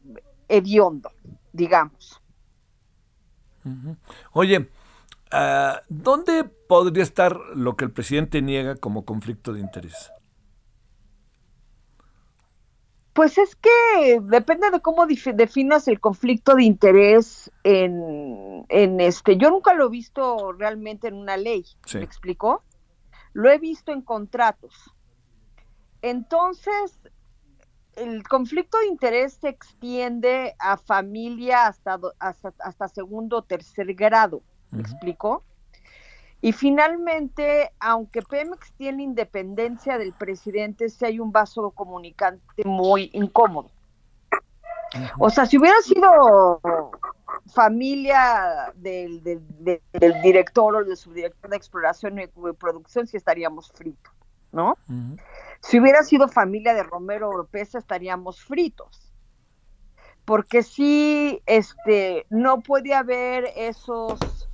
hediondo, 0.49 1.11
digamos. 1.53 2.21
Oye, 4.33 4.71
uh, 5.33 5.77
¿dónde 5.89 6.45
podría 6.45 7.03
estar 7.03 7.37
lo 7.55 7.77
que 7.77 7.85
el 7.85 7.93
presidente 7.93 8.43
niega 8.43 8.77
como 8.77 9.05
conflicto 9.05 9.53
de 9.53 9.61
interés? 9.61 10.11
Pues 13.13 13.37
es 13.37 13.57
que 13.57 14.21
depende 14.23 14.71
de 14.71 14.81
cómo 14.81 15.07
definas 15.07 15.87
el 15.87 16.01
conflicto 16.01 16.55
de 16.55 16.65
interés 16.65 17.53
en, 17.63 18.65
en, 18.71 19.01
este. 19.01 19.37
Yo 19.37 19.51
nunca 19.51 19.75
lo 19.75 19.87
he 19.87 19.91
visto 19.91 20.53
realmente 20.53 21.09
en 21.09 21.15
una 21.15 21.37
ley. 21.37 21.65
¿Me 21.93 22.03
explicó? 22.03 22.63
Lo 23.35 23.51
he 23.51 23.59
visto 23.59 23.93
en 23.93 24.01
contratos. 24.01 24.95
Entonces, 26.01 27.01
el 27.97 28.23
conflicto 28.27 28.79
de 28.79 28.87
interés 28.87 29.35
se 29.35 29.49
extiende 29.49 30.55
a 30.59 30.77
familia 30.77 31.67
hasta, 31.67 31.99
hasta, 32.19 32.89
segundo 32.89 33.39
o 33.39 33.43
tercer 33.43 33.95
grado. 33.95 34.43
¿Me 34.71 34.81
explicó? 34.81 35.45
Y 36.45 36.53
finalmente, 36.53 37.73
aunque 37.79 38.21
Pemex 38.21 38.73
tiene 38.73 39.05
independencia 39.05 39.97
del 39.97 40.13
presidente, 40.13 40.89
sí 40.89 41.05
hay 41.05 41.21
un 41.21 41.31
vaso 41.31 41.71
comunicante 41.71 42.65
muy 42.65 43.11
incómodo. 43.15 43.71
O 45.21 45.31
sea, 45.31 45.47
si 45.47 45.57
hubiera 45.57 45.81
sido 45.83 46.61
familia 47.47 48.73
del, 48.75 49.23
director 50.21 50.75
o 50.75 50.85
del 50.85 50.97
subdirector 50.97 51.49
de 51.49 51.57
exploración 51.57 52.19
y 52.19 52.27
producción, 52.59 53.07
sí 53.07 53.17
estaríamos 53.17 53.71
fritos, 53.71 54.13
¿no? 54.51 54.77
Si 55.61 55.79
hubiera 55.79 56.03
sido 56.03 56.27
familia 56.27 56.75
de 56.75 56.83
Romero 56.83 57.29
Oropesa, 57.29 57.79
estaríamos 57.79 58.43
fritos. 58.43 59.13
Porque 60.25 60.65
sí, 60.65 61.41
este, 61.47 62.27
no 62.31 62.61
puede 62.63 62.95
haber 62.95 63.45
esos 63.57 64.49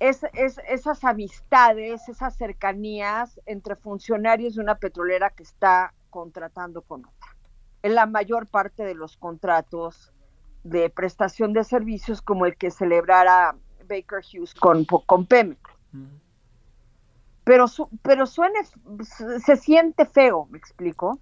es, 0.00 0.20
esas 0.68 1.04
amistades, 1.04 2.08
esas 2.08 2.36
cercanías 2.36 3.40
entre 3.46 3.76
funcionarios 3.76 4.54
de 4.54 4.62
una 4.62 4.76
petrolera 4.76 5.30
que 5.30 5.42
está 5.42 5.92
contratando 6.10 6.82
con 6.82 7.00
otra. 7.04 7.36
En 7.82 7.94
la 7.94 8.06
mayor 8.06 8.46
parte 8.46 8.84
de 8.84 8.94
los 8.94 9.16
contratos 9.16 10.12
de 10.64 10.90
prestación 10.90 11.52
de 11.52 11.64
servicios 11.64 12.22
como 12.22 12.46
el 12.46 12.56
que 12.56 12.70
celebrara 12.70 13.56
Baker 13.88 14.20
Hughes 14.20 14.54
con, 14.54 14.84
con 14.84 15.26
Pemex. 15.26 15.60
Pero, 17.44 17.64
pero 18.02 18.26
suena, 18.26 18.60
se 19.44 19.56
siente 19.56 20.04
feo, 20.04 20.46
me 20.50 20.58
explico. 20.58 21.18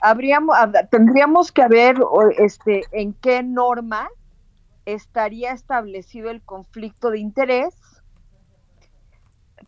Habríamos, 0.00 0.56
tendríamos 0.90 1.50
que 1.50 1.66
ver 1.68 1.96
este, 2.36 2.82
en 2.90 3.14
qué 3.14 3.42
norma 3.42 4.10
estaría 4.86 5.52
establecido 5.52 6.30
el 6.30 6.42
conflicto 6.42 7.10
de 7.10 7.20
interés 7.20 7.74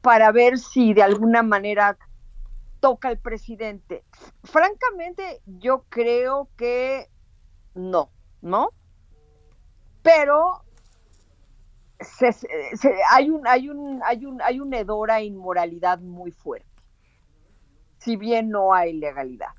para 0.02 0.32
ver 0.32 0.58
si 0.58 0.92
de 0.92 1.02
alguna 1.02 1.42
manera 1.42 1.96
toca 2.80 3.10
el 3.10 3.18
presidente. 3.18 4.04
Francamente, 4.42 5.40
yo 5.46 5.84
creo 5.88 6.48
que 6.56 7.08
no, 7.74 8.10
¿no? 8.42 8.68
Pero 10.02 10.64
hay, 13.10 13.30
un, 13.30 13.46
hay, 13.46 13.70
un, 13.70 14.02
hay, 14.04 14.26
un, 14.26 14.42
hay 14.42 14.60
una 14.60 14.78
hedora 14.78 15.22
inmoralidad 15.22 16.00
muy 16.00 16.30
fuerte, 16.30 16.68
si 17.98 18.16
bien 18.16 18.50
no 18.50 18.74
hay 18.74 18.92
legalidad 18.92 19.54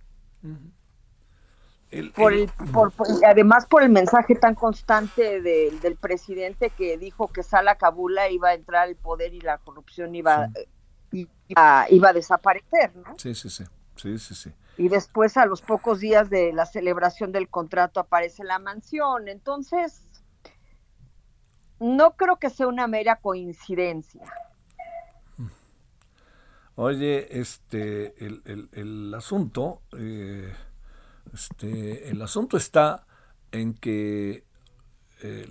por 2.15 2.33
el, 2.33 2.49
por, 2.73 2.91
además 3.25 3.65
por 3.65 3.83
el 3.83 3.89
mensaje 3.89 4.35
tan 4.35 4.55
constante 4.55 5.41
del 5.41 5.95
presidente 5.95 6.69
que 6.69 6.97
dijo 6.97 7.27
que 7.27 7.43
Sala 7.43 7.75
Kabula 7.75 8.29
iba 8.29 8.49
a 8.49 8.53
entrar 8.53 8.83
al 8.83 8.95
poder 8.95 9.33
y 9.33 9.41
la 9.41 9.57
corrupción 9.59 10.15
iba, 10.15 10.49
iba, 11.11 12.09
a 12.09 12.13
desaparecer, 12.13 12.95
¿no? 12.95 13.17
Sí, 13.17 13.33
sí, 13.35 13.49
sí. 13.49 13.63
Sí, 13.95 14.17
sí, 14.19 14.35
sí. 14.35 14.53
Y 14.77 14.89
después, 14.89 15.37
a 15.37 15.45
los 15.45 15.61
pocos 15.61 16.01
días 16.01 16.29
de 16.29 16.51
la 16.51 16.65
celebración 16.65 17.31
del 17.31 17.47
contrato, 17.47 18.01
aparece 18.01 18.43
la 18.43 18.59
mansión. 18.59 19.29
Entonces, 19.29 20.05
no 21.79 22.17
creo 22.17 22.37
que 22.37 22.49
sea 22.49 22.67
una 22.67 22.87
mera 22.87 23.15
coincidencia. 23.17 24.21
Oye, 26.75 27.39
este, 27.39 28.25
el, 28.25 28.41
el, 28.43 28.69
el 28.73 29.13
asunto, 29.13 29.81
eh, 29.97 30.53
este, 31.33 32.09
el 32.09 32.21
asunto 32.21 32.57
está 32.57 33.05
en 33.51 33.73
que 33.73 34.43
eh, 35.23 35.47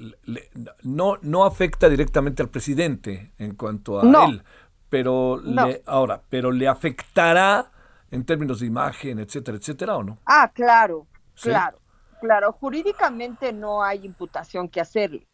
no, 0.83 1.17
no 1.23 1.45
afecta 1.45 1.89
directamente 1.89 2.43
al 2.43 2.51
presidente 2.51 3.33
en 3.39 3.55
cuanto 3.55 4.01
a 4.01 4.27
él, 4.27 4.43
pero 4.89 5.39
le, 5.39 5.83
ahora, 5.87 6.23
pero 6.29 6.53
le 6.53 6.69
afectará 6.69 7.71
en 8.11 8.25
términos 8.25 8.61
de 8.61 8.67
imagen, 8.67 9.19
etcétera, 9.19 9.57
etcétera, 9.57 9.97
¿o 9.97 10.05
no? 10.05 10.19
Ah, 10.27 10.53
claro, 10.55 11.07
claro, 11.41 11.79
claro. 12.21 12.53
Jurídicamente 12.53 13.53
no 13.53 13.83
hay 13.83 14.05
imputación 14.05 14.69
que 14.69 14.81
hacerle, 14.81 15.27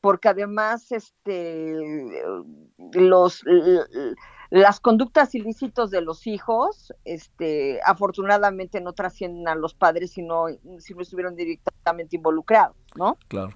porque 0.00 0.28
además, 0.28 0.90
este, 0.90 1.74
los 2.94 3.44
las 4.50 4.80
conductas 4.80 5.34
ilícitos 5.34 5.90
de 5.90 6.00
los 6.00 6.26
hijos, 6.26 6.92
este, 7.04 7.80
afortunadamente 7.84 8.80
no 8.80 8.92
trascienden 8.92 9.48
a 9.48 9.54
los 9.54 9.74
padres 9.74 10.12
si 10.12 10.22
no, 10.22 10.46
si 10.78 10.94
no 10.94 11.02
estuvieron 11.02 11.34
directamente 11.34 12.16
involucrados, 12.16 12.76
¿no? 12.94 13.16
Claro. 13.28 13.54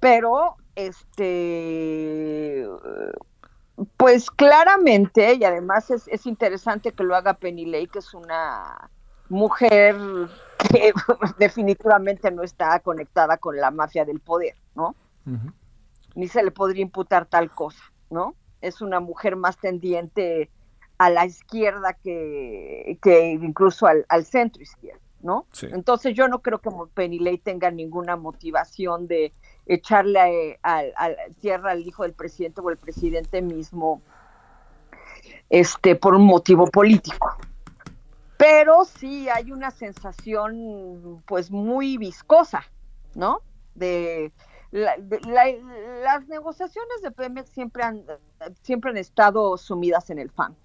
Pero, 0.00 0.56
este, 0.74 2.66
pues 3.96 4.30
claramente, 4.30 5.34
y 5.34 5.44
además 5.44 5.90
es, 5.90 6.08
es 6.08 6.26
interesante 6.26 6.92
que 6.92 7.04
lo 7.04 7.16
haga 7.16 7.34
Penny 7.34 7.66
Lake, 7.66 7.88
que 7.88 7.98
es 8.00 8.14
una 8.14 8.90
mujer 9.28 9.96
que 10.70 10.92
definitivamente 11.38 12.30
no 12.30 12.42
está 12.42 12.78
conectada 12.80 13.38
con 13.38 13.56
la 13.56 13.70
mafia 13.70 14.04
del 14.04 14.20
poder, 14.20 14.54
¿no? 14.74 14.94
Ni 16.14 16.28
se 16.28 16.42
le 16.42 16.50
podría 16.50 16.82
imputar 16.82 17.26
tal 17.26 17.50
cosa, 17.50 17.82
¿no? 18.10 18.34
Es 18.64 18.80
una 18.80 19.00
mujer 19.00 19.36
más 19.36 19.58
tendiente 19.58 20.50
a 20.98 21.10
la 21.10 21.26
izquierda 21.26 21.94
que, 21.94 22.98
que 23.02 23.32
incluso 23.32 23.86
al, 23.86 24.24
centro 24.24 24.62
izquierdo, 24.62 25.00
¿no? 25.22 25.46
Entonces 25.62 26.14
yo 26.14 26.28
no 26.28 26.40
creo 26.40 26.60
que 26.60 26.70
Penny 26.94 27.18
Ley 27.18 27.38
tenga 27.38 27.70
ninguna 27.70 28.16
motivación 28.16 29.06
de 29.06 29.32
echarle 29.66 30.58
a, 30.62 30.82
tierra 31.40 31.72
al 31.72 31.86
hijo 31.86 32.04
del 32.04 32.12
presidente 32.12 32.60
o 32.60 32.70
el 32.70 32.76
presidente 32.76 33.42
mismo 33.42 34.02
este 35.50 35.96
por 35.96 36.14
un 36.14 36.24
motivo 36.24 36.66
político. 36.66 37.36
Pero 38.36 38.84
sí 38.84 39.28
hay 39.28 39.52
una 39.52 39.70
sensación 39.70 41.22
pues 41.26 41.50
muy 41.50 41.96
viscosa, 41.96 42.64
¿no? 43.14 43.40
De 43.74 44.32
las 44.74 46.26
negociaciones 46.26 47.00
de 47.02 47.12
Pemex 47.12 47.48
siempre 47.50 47.84
han, 47.84 48.04
siempre 48.62 48.90
han 48.90 48.96
estado 48.96 49.56
sumidas 49.56 50.10
en 50.10 50.18
el 50.18 50.30
fan. 50.30 50.56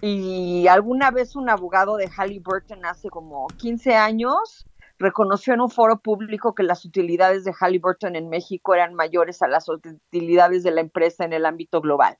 Y 0.00 0.66
alguna 0.68 1.10
vez 1.10 1.36
un 1.36 1.50
abogado 1.50 1.96
de 1.96 2.08
Halliburton 2.08 2.84
hace 2.86 3.10
como 3.10 3.48
15 3.48 3.96
años 3.96 4.66
reconoció 4.98 5.52
en 5.52 5.60
un 5.60 5.70
foro 5.70 5.98
público 5.98 6.54
que 6.54 6.62
las 6.62 6.86
utilidades 6.86 7.44
de 7.44 7.52
Halliburton 7.52 8.16
en 8.16 8.30
México 8.30 8.74
eran 8.74 8.94
mayores 8.94 9.42
a 9.42 9.48
las 9.48 9.68
utilidades 9.68 10.62
de 10.62 10.70
la 10.70 10.80
empresa 10.80 11.24
en 11.24 11.34
el 11.34 11.44
ámbito 11.44 11.82
global. 11.82 12.16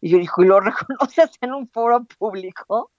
Y 0.00 0.10
yo 0.10 0.18
dijo, 0.18 0.42
¿y 0.42 0.46
lo 0.46 0.60
reconoces 0.60 1.30
en 1.40 1.54
un 1.54 1.68
foro 1.68 2.04
público? 2.18 2.90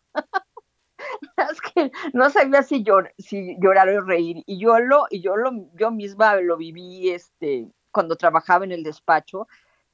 es 1.52 1.62
que 1.62 1.92
no 2.14 2.30
sabía 2.30 2.64
si, 2.64 2.84
si 3.18 3.58
llorar 3.60 3.90
o 3.90 4.02
reír. 4.02 4.44
Y 4.46 4.60
yo 4.60 4.80
lo, 4.80 5.06
y 5.10 5.22
yo 5.22 5.36
lo, 5.36 5.52
yo 5.76 5.92
misma 5.92 6.36
lo 6.38 6.58
viví 6.58 7.10
este, 7.10 7.68
cuando 7.92 8.16
trabajaba 8.16 8.66
en 8.66 8.72
el 8.72 8.84
despacho, 8.84 9.48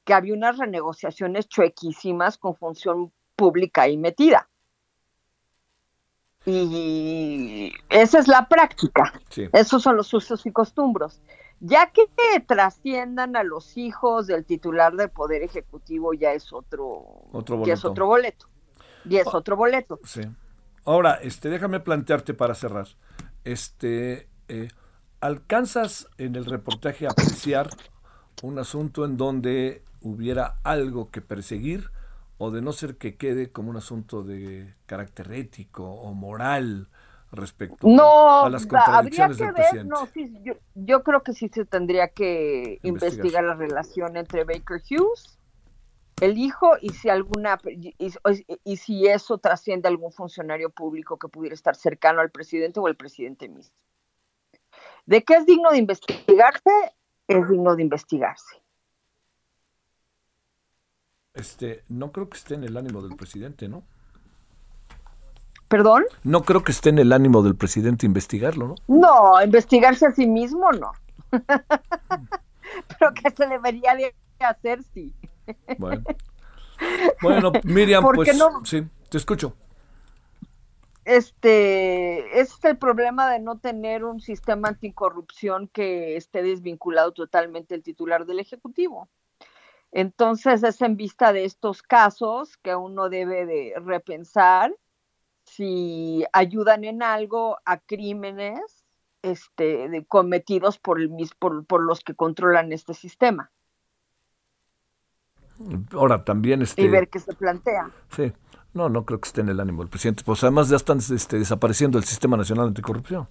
que 0.04 0.14
había 0.14 0.34
unas 0.34 0.58
renegociaciones 0.58 1.48
chuequísimas 1.48 2.38
con 2.38 2.54
función 2.56 3.12
pública 3.36 3.88
y 3.88 3.96
metida. 3.96 4.48
Y 6.46 7.72
esa 7.88 8.18
es 8.18 8.28
la 8.28 8.46
práctica. 8.48 9.14
Esos 9.52 9.82
son 9.82 9.96
los 9.96 10.12
usos 10.12 10.44
y 10.44 10.52
costumbres. 10.52 11.22
Ya 11.60 11.90
que 11.90 12.06
trasciendan 12.46 13.36
a 13.36 13.42
los 13.42 13.78
hijos 13.78 14.26
del 14.26 14.44
titular 14.44 14.94
del 14.94 15.08
Poder 15.08 15.42
Ejecutivo 15.42 16.12
ya 16.12 16.32
es 16.32 16.52
otro, 16.52 17.22
Ya 17.64 17.72
es 17.72 17.84
otro 17.84 18.06
boleto. 18.06 18.46
Y 19.08 19.16
es 19.16 19.26
oh, 19.26 19.38
otro 19.38 19.56
boleto. 19.56 19.98
Sí. 20.04 20.22
Ahora, 20.84 21.14
este, 21.22 21.48
déjame 21.48 21.80
plantearte 21.80 22.34
para 22.34 22.54
cerrar. 22.54 22.88
Este, 23.44 24.28
eh, 24.48 24.68
¿alcanzas 25.20 26.08
en 26.18 26.36
el 26.36 26.44
reportaje 26.44 27.06
a 27.06 27.10
apreciar 27.10 27.70
un 28.42 28.58
asunto 28.58 29.04
en 29.04 29.16
donde 29.16 29.82
hubiera 30.00 30.58
algo 30.62 31.10
que 31.10 31.22
perseguir 31.22 31.90
o 32.36 32.50
de 32.50 32.60
no 32.60 32.72
ser 32.72 32.96
que 32.96 33.16
quede 33.16 33.50
como 33.50 33.70
un 33.70 33.76
asunto 33.76 34.22
de 34.22 34.74
carácter 34.86 35.32
ético 35.32 35.84
o 35.84 36.12
moral 36.12 36.88
respecto 37.32 37.88
a 37.88 38.48
las 38.48 38.66
contradicciones 38.66 39.38
del 39.38 39.52
presidente. 39.52 39.88
No, 39.88 40.08
yo, 40.74 41.02
creo 41.02 41.22
que 41.22 41.32
sí 41.32 41.48
se 41.48 41.64
tendría 41.64 42.08
que 42.08 42.78
investigar. 42.82 43.44
la 43.44 43.54
relación 43.54 44.16
entre 44.16 44.44
Baker 44.44 44.82
Hughes, 44.90 45.38
el 46.24 46.38
hijo, 46.38 46.72
y 46.80 46.90
si 46.90 47.08
alguna 47.08 47.58
y, 47.64 48.76
si 48.76 49.06
eso 49.06 49.38
trasciende 49.38 49.88
a 49.88 49.90
algún 49.90 50.12
funcionario 50.12 50.70
público 50.70 51.18
que 51.18 51.28
pudiera 51.28 51.54
estar 51.54 51.76
cercano 51.76 52.20
al 52.20 52.30
presidente 52.30 52.80
o 52.80 52.88
el 52.88 52.96
presidente 52.96 53.48
mismo. 53.48 53.74
De 55.06 55.22
qué 55.22 55.34
es 55.34 55.46
digno 55.46 55.70
de 55.70 55.78
investigarse, 55.78 56.70
es 57.28 57.48
digno 57.48 57.76
de 57.76 57.82
investigarse. 57.82 58.62
Este, 61.34 61.82
no 61.88 62.12
creo 62.12 62.28
que 62.30 62.38
esté 62.38 62.54
en 62.54 62.64
el 62.64 62.76
ánimo 62.76 63.02
del 63.02 63.16
presidente, 63.16 63.68
¿no? 63.68 63.82
¿Perdón? 65.68 66.04
No 66.22 66.42
creo 66.42 66.62
que 66.62 66.72
esté 66.72 66.90
en 66.90 67.00
el 67.00 67.12
ánimo 67.12 67.42
del 67.42 67.56
presidente 67.56 68.06
investigarlo, 68.06 68.68
¿no? 68.68 68.74
No, 68.86 69.42
investigarse 69.42 70.06
a 70.06 70.12
sí 70.12 70.26
mismo 70.26 70.70
no. 70.72 70.92
Pero 71.32 73.12
que 73.14 73.30
se 73.30 73.46
debería 73.46 73.94
de 73.94 74.14
hacer, 74.38 74.82
sí. 74.94 75.12
Bueno, 75.78 76.02
bueno 77.22 77.52
Miriam, 77.64 78.04
pues 78.14 78.30
sí, 78.64 78.82
te 79.08 79.18
escucho. 79.18 79.54
Este, 81.04 82.40
ese 82.40 82.54
es 82.54 82.64
el 82.64 82.78
problema 82.78 83.30
de 83.30 83.38
no 83.38 83.58
tener 83.58 84.04
un 84.04 84.20
sistema 84.20 84.68
anticorrupción 84.68 85.68
que 85.68 86.16
esté 86.16 86.42
desvinculado 86.42 87.12
totalmente 87.12 87.74
del 87.74 87.82
titular 87.82 88.24
del 88.24 88.40
Ejecutivo. 88.40 89.08
Entonces 89.92 90.62
es 90.64 90.80
en 90.80 90.96
vista 90.96 91.32
de 91.32 91.44
estos 91.44 91.82
casos 91.82 92.56
que 92.56 92.74
uno 92.74 93.10
debe 93.10 93.46
de 93.46 93.74
repensar 93.76 94.74
si 95.44 96.24
ayudan 96.32 96.84
en 96.84 97.02
algo 97.02 97.58
a 97.64 97.78
crímenes 97.78 98.84
este, 99.22 100.04
cometidos 100.08 100.78
por, 100.78 101.00
el, 101.00 101.10
por, 101.38 101.64
por 101.66 101.82
los 101.82 102.00
que 102.00 102.14
controlan 102.14 102.72
este 102.72 102.94
sistema. 102.94 103.52
Ahora 105.92 106.24
también 106.24 106.62
este 106.62 106.82
y 106.82 106.88
ver 106.88 107.08
qué 107.08 107.18
se 107.18 107.32
plantea. 107.34 107.90
Sí, 108.10 108.32
no, 108.72 108.88
no 108.88 109.04
creo 109.04 109.20
que 109.20 109.28
esté 109.28 109.40
en 109.40 109.48
el 109.50 109.60
ánimo 109.60 109.82
del 109.82 109.90
presidente. 109.90 110.22
Pues 110.24 110.42
además 110.42 110.68
ya 110.68 110.76
están 110.76 110.98
este, 110.98 111.38
desapareciendo 111.38 111.98
el 111.98 112.04
sistema 112.04 112.36
nacional 112.36 112.68
anticorrupción. 112.68 113.28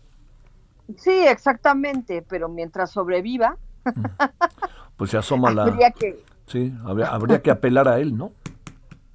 Sí, 0.97 1.26
exactamente, 1.28 2.26
pero 2.28 2.49
mientras 2.49 2.91
sobreviva. 2.91 3.57
pues 4.97 5.11
se 5.11 5.17
asoma 5.17 5.51
la. 5.51 5.65
que, 5.91 6.24
Sí, 6.45 6.74
habría, 6.86 7.41
que 7.41 7.51
apelar 7.51 7.88
a 7.88 7.99
él, 7.99 8.17
¿no? 8.17 8.32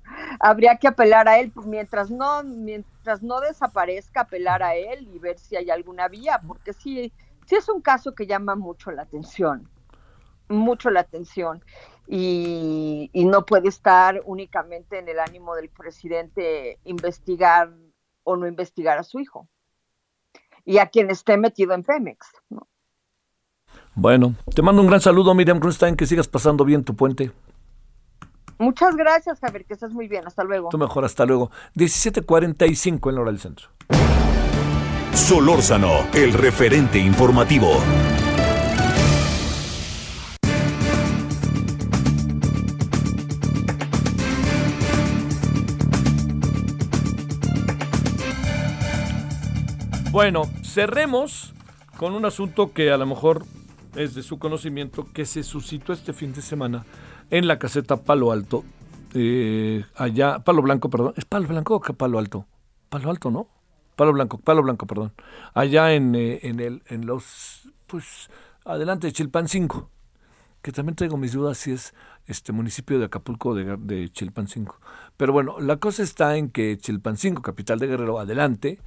habría 0.41 0.77
que 0.77 0.89
apelar 0.89 1.29
a 1.29 1.39
él, 1.39 1.53
mientras 1.67 2.11
no, 2.11 2.43
mientras 2.43 3.23
no 3.23 3.41
desaparezca, 3.41 4.23
apelar 4.23 4.63
a 4.63 4.75
él 4.75 5.09
y 5.15 5.19
ver 5.19 5.39
si 5.39 5.57
hay 5.57 5.71
alguna 5.71 6.09
vía, 6.09 6.41
porque 6.47 6.73
sí, 6.73 7.13
sí 7.47 7.55
es 7.55 7.69
un 7.69 7.81
caso 7.81 8.15
que 8.15 8.27
llama 8.27 8.55
mucho 8.55 8.91
la 8.91 9.03
atención, 9.03 9.69
mucho 10.49 10.91
la 10.91 11.01
atención, 11.01 11.63
y, 12.09 13.11
y 13.13 13.25
no 13.27 13.45
puede 13.45 13.69
estar 13.69 14.23
únicamente 14.25 14.99
en 14.99 15.09
el 15.09 15.19
ánimo 15.19 15.55
del 15.55 15.69
presidente 15.69 16.79
investigar 16.85 17.71
o 18.25 18.37
no 18.37 18.47
investigar 18.47 18.99
a 18.99 19.05
su 19.05 19.21
hijo 19.21 19.47
y 20.65 20.79
a 20.79 20.87
quien 20.87 21.11
esté 21.11 21.37
metido 21.37 21.75
en 21.75 21.83
Pemex, 21.83 22.27
¿no? 22.49 22.67
Bueno, 23.95 24.35
te 24.55 24.63
mando 24.63 24.81
un 24.81 24.89
gran 24.89 25.01
saludo, 25.01 25.35
Miriam 25.35 25.59
Grunstein, 25.59 25.97
que 25.97 26.07
sigas 26.07 26.29
pasando 26.29 26.65
bien 26.65 26.85
tu 26.85 26.95
puente. 26.95 27.33
Muchas 28.59 28.97
gracias, 28.97 29.41
Javier, 29.41 29.65
que 29.65 29.75
estés 29.75 29.93
muy 29.93 30.09
bien. 30.09 30.27
Hasta 30.27 30.45
luego. 30.45 30.69
Tú 30.71 30.79
mejor, 30.79 31.05
hasta 31.05 31.25
luego. 31.27 31.51
17:45 31.75 33.09
en 33.09 33.15
la 33.15 33.21
hora 33.21 33.31
del 33.31 33.41
centro. 33.41 33.69
Solórzano, 35.13 36.07
el 36.15 36.33
referente 36.33 36.99
informativo. 36.99 37.81
Bueno, 50.19 50.51
cerremos 50.65 51.55
con 51.97 52.13
un 52.13 52.25
asunto 52.25 52.73
que 52.73 52.91
a 52.91 52.97
lo 52.97 53.07
mejor 53.07 53.45
es 53.95 54.17
de 54.17 54.25
su 54.25 54.41
conocimiento 54.41 55.07
que 55.13 55.25
se 55.25 55.45
suscitó 55.45 55.93
este 55.93 56.13
fin 56.13 56.33
de 56.33 56.43
semana 56.43 56.85
en 57.31 57.47
la 57.47 57.61
caseta 57.61 57.99
Palo 57.99 58.33
Alto, 58.33 58.65
eh, 59.15 59.85
allá, 59.95 60.41
Palo 60.41 60.61
Blanco, 60.61 60.91
perdón, 60.91 61.15
¿es 61.17 61.25
Palo 61.25 61.47
Blanco 61.47 61.77
o 61.77 61.81
Palo 61.81 62.19
Alto? 62.19 62.47
Palo 62.89 63.11
Alto, 63.11 63.31
¿no? 63.31 63.47
Palo 63.95 64.13
Blanco, 64.13 64.39
Palo 64.39 64.61
Blanco, 64.65 64.89
perdón. 64.89 65.13
Allá 65.55 65.95
en, 65.95 66.17
eh, 66.17 66.41
en, 66.43 66.59
el, 66.59 66.83
en 66.89 67.07
los, 67.07 67.71
pues, 67.87 68.29
adelante 68.65 69.07
de 69.07 69.13
Chilpancingo, 69.13 69.89
que 70.63 70.73
también 70.73 70.97
tengo 70.97 71.17
mis 71.17 71.33
dudas 71.33 71.59
si 71.59 71.71
es 71.71 71.95
este 72.27 72.51
municipio 72.51 72.99
de 72.99 73.05
Acapulco 73.05 73.55
de 73.55 74.09
Chilpancingo. 74.11 74.81
Pero 75.17 75.33
bueno, 75.33 75.61
la 75.61 75.77
cosa 75.77 76.03
está 76.03 76.37
en 76.37 76.51
que 76.51 76.77
Chilpancingo, 76.77 77.41
capital 77.41 77.79
de 77.79 77.87
Guerrero, 77.87 78.19
adelante, 78.19 78.81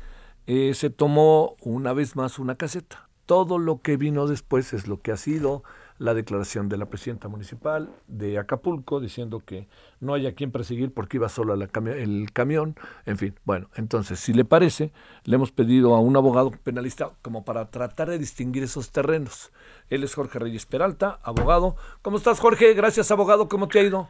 eh, 0.48 0.74
se 0.74 0.90
tomó 0.90 1.56
una 1.62 1.94
vez 1.94 2.16
más 2.16 2.40
una 2.40 2.56
caseta 2.56 3.10
todo 3.32 3.60
lo 3.60 3.82
que 3.82 3.96
vino 3.96 4.28
después 4.28 4.74
es 4.74 4.90
lo 4.90 5.00
que 5.00 5.14
ha 5.14 5.16
sido 5.16 5.64
la 6.00 6.14
declaración 6.14 6.68
de 6.68 6.76
la 6.76 6.88
presidenta 6.88 7.30
municipal 7.30 7.90
de 8.08 8.38
Acapulco 8.38 9.00
diciendo 9.00 9.40
que 9.40 9.70
no 10.02 10.14
hay 10.14 10.28
a 10.28 10.36
quien 10.36 10.52
perseguir 10.52 10.94
porque 10.94 11.16
iba 11.16 11.30
solo 11.30 11.54
el 11.54 12.32
camión, 12.34 12.76
en 13.06 13.18
fin, 13.18 13.34
bueno, 13.46 13.70
entonces 13.76 14.20
si 14.20 14.34
le 14.34 14.44
parece, 14.44 14.92
le 15.24 15.36
hemos 15.36 15.54
pedido 15.54 15.96
a 15.96 16.02
un 16.02 16.18
abogado 16.18 16.52
penalista 16.52 17.12
como 17.22 17.46
para 17.46 17.70
tratar 17.70 18.10
de 18.10 18.18
distinguir 18.18 18.64
esos 18.64 18.92
terrenos. 18.92 19.54
Él 19.90 20.04
es 20.04 20.14
Jorge 20.14 20.38
Reyes 20.38 20.66
Peralta, 20.66 21.18
abogado. 21.24 21.78
¿Cómo 22.02 22.18
estás 22.18 22.42
Jorge? 22.42 22.74
Gracias 22.74 23.12
abogado, 23.12 23.48
¿cómo 23.48 23.70
te 23.70 23.80
ha 23.80 23.84
ido? 23.84 24.10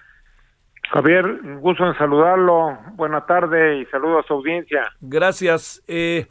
Javier, 0.91 1.39
gusto 1.59 1.87
en 1.87 1.97
saludarlo. 1.97 2.77
Buena 2.95 3.25
tarde 3.25 3.79
y 3.79 3.85
saludo 3.85 4.19
a 4.19 4.23
su 4.23 4.33
audiencia. 4.33 4.91
Gracias. 4.99 5.81
Eh, 5.87 6.27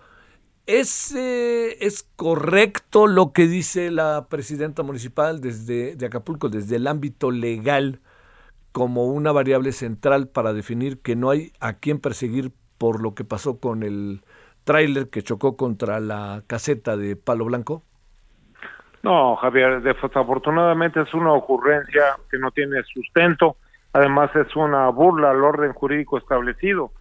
¿Es, 0.66 1.14
¿Es 1.14 2.02
correcto 2.14 3.06
lo 3.06 3.32
que 3.32 3.46
dice 3.46 3.90
la 3.90 4.26
presidenta 4.28 4.82
municipal 4.82 5.40
desde 5.40 5.96
de 5.96 6.06
Acapulco, 6.06 6.50
desde 6.50 6.76
el 6.76 6.86
ámbito 6.86 7.30
legal, 7.30 8.00
como 8.72 9.06
una 9.06 9.32
variable 9.32 9.72
central 9.72 10.28
para 10.28 10.52
definir 10.52 11.00
que 11.00 11.16
no 11.16 11.30
hay 11.30 11.52
a 11.58 11.78
quién 11.78 11.98
perseguir 11.98 12.52
por 12.76 13.02
lo 13.02 13.14
que 13.14 13.24
pasó 13.24 13.60
con 13.60 13.82
el 13.82 14.20
tráiler 14.64 15.08
que 15.08 15.22
chocó 15.22 15.56
contra 15.56 16.00
la 16.00 16.42
caseta 16.46 16.98
de 16.98 17.16
Palo 17.16 17.46
Blanco? 17.46 17.82
No, 19.02 19.36
Javier, 19.36 19.80
desafortunadamente 19.80 21.00
es 21.00 21.14
una 21.14 21.32
ocurrencia 21.32 22.16
que 22.30 22.38
no 22.38 22.50
tiene 22.50 22.82
sustento, 22.84 23.56
además 23.92 24.34
es 24.36 24.54
una 24.56 24.88
burla 24.88 25.30
al 25.30 25.42
orden 25.42 25.72
jurídico 25.72 26.18
establecido. 26.18 26.92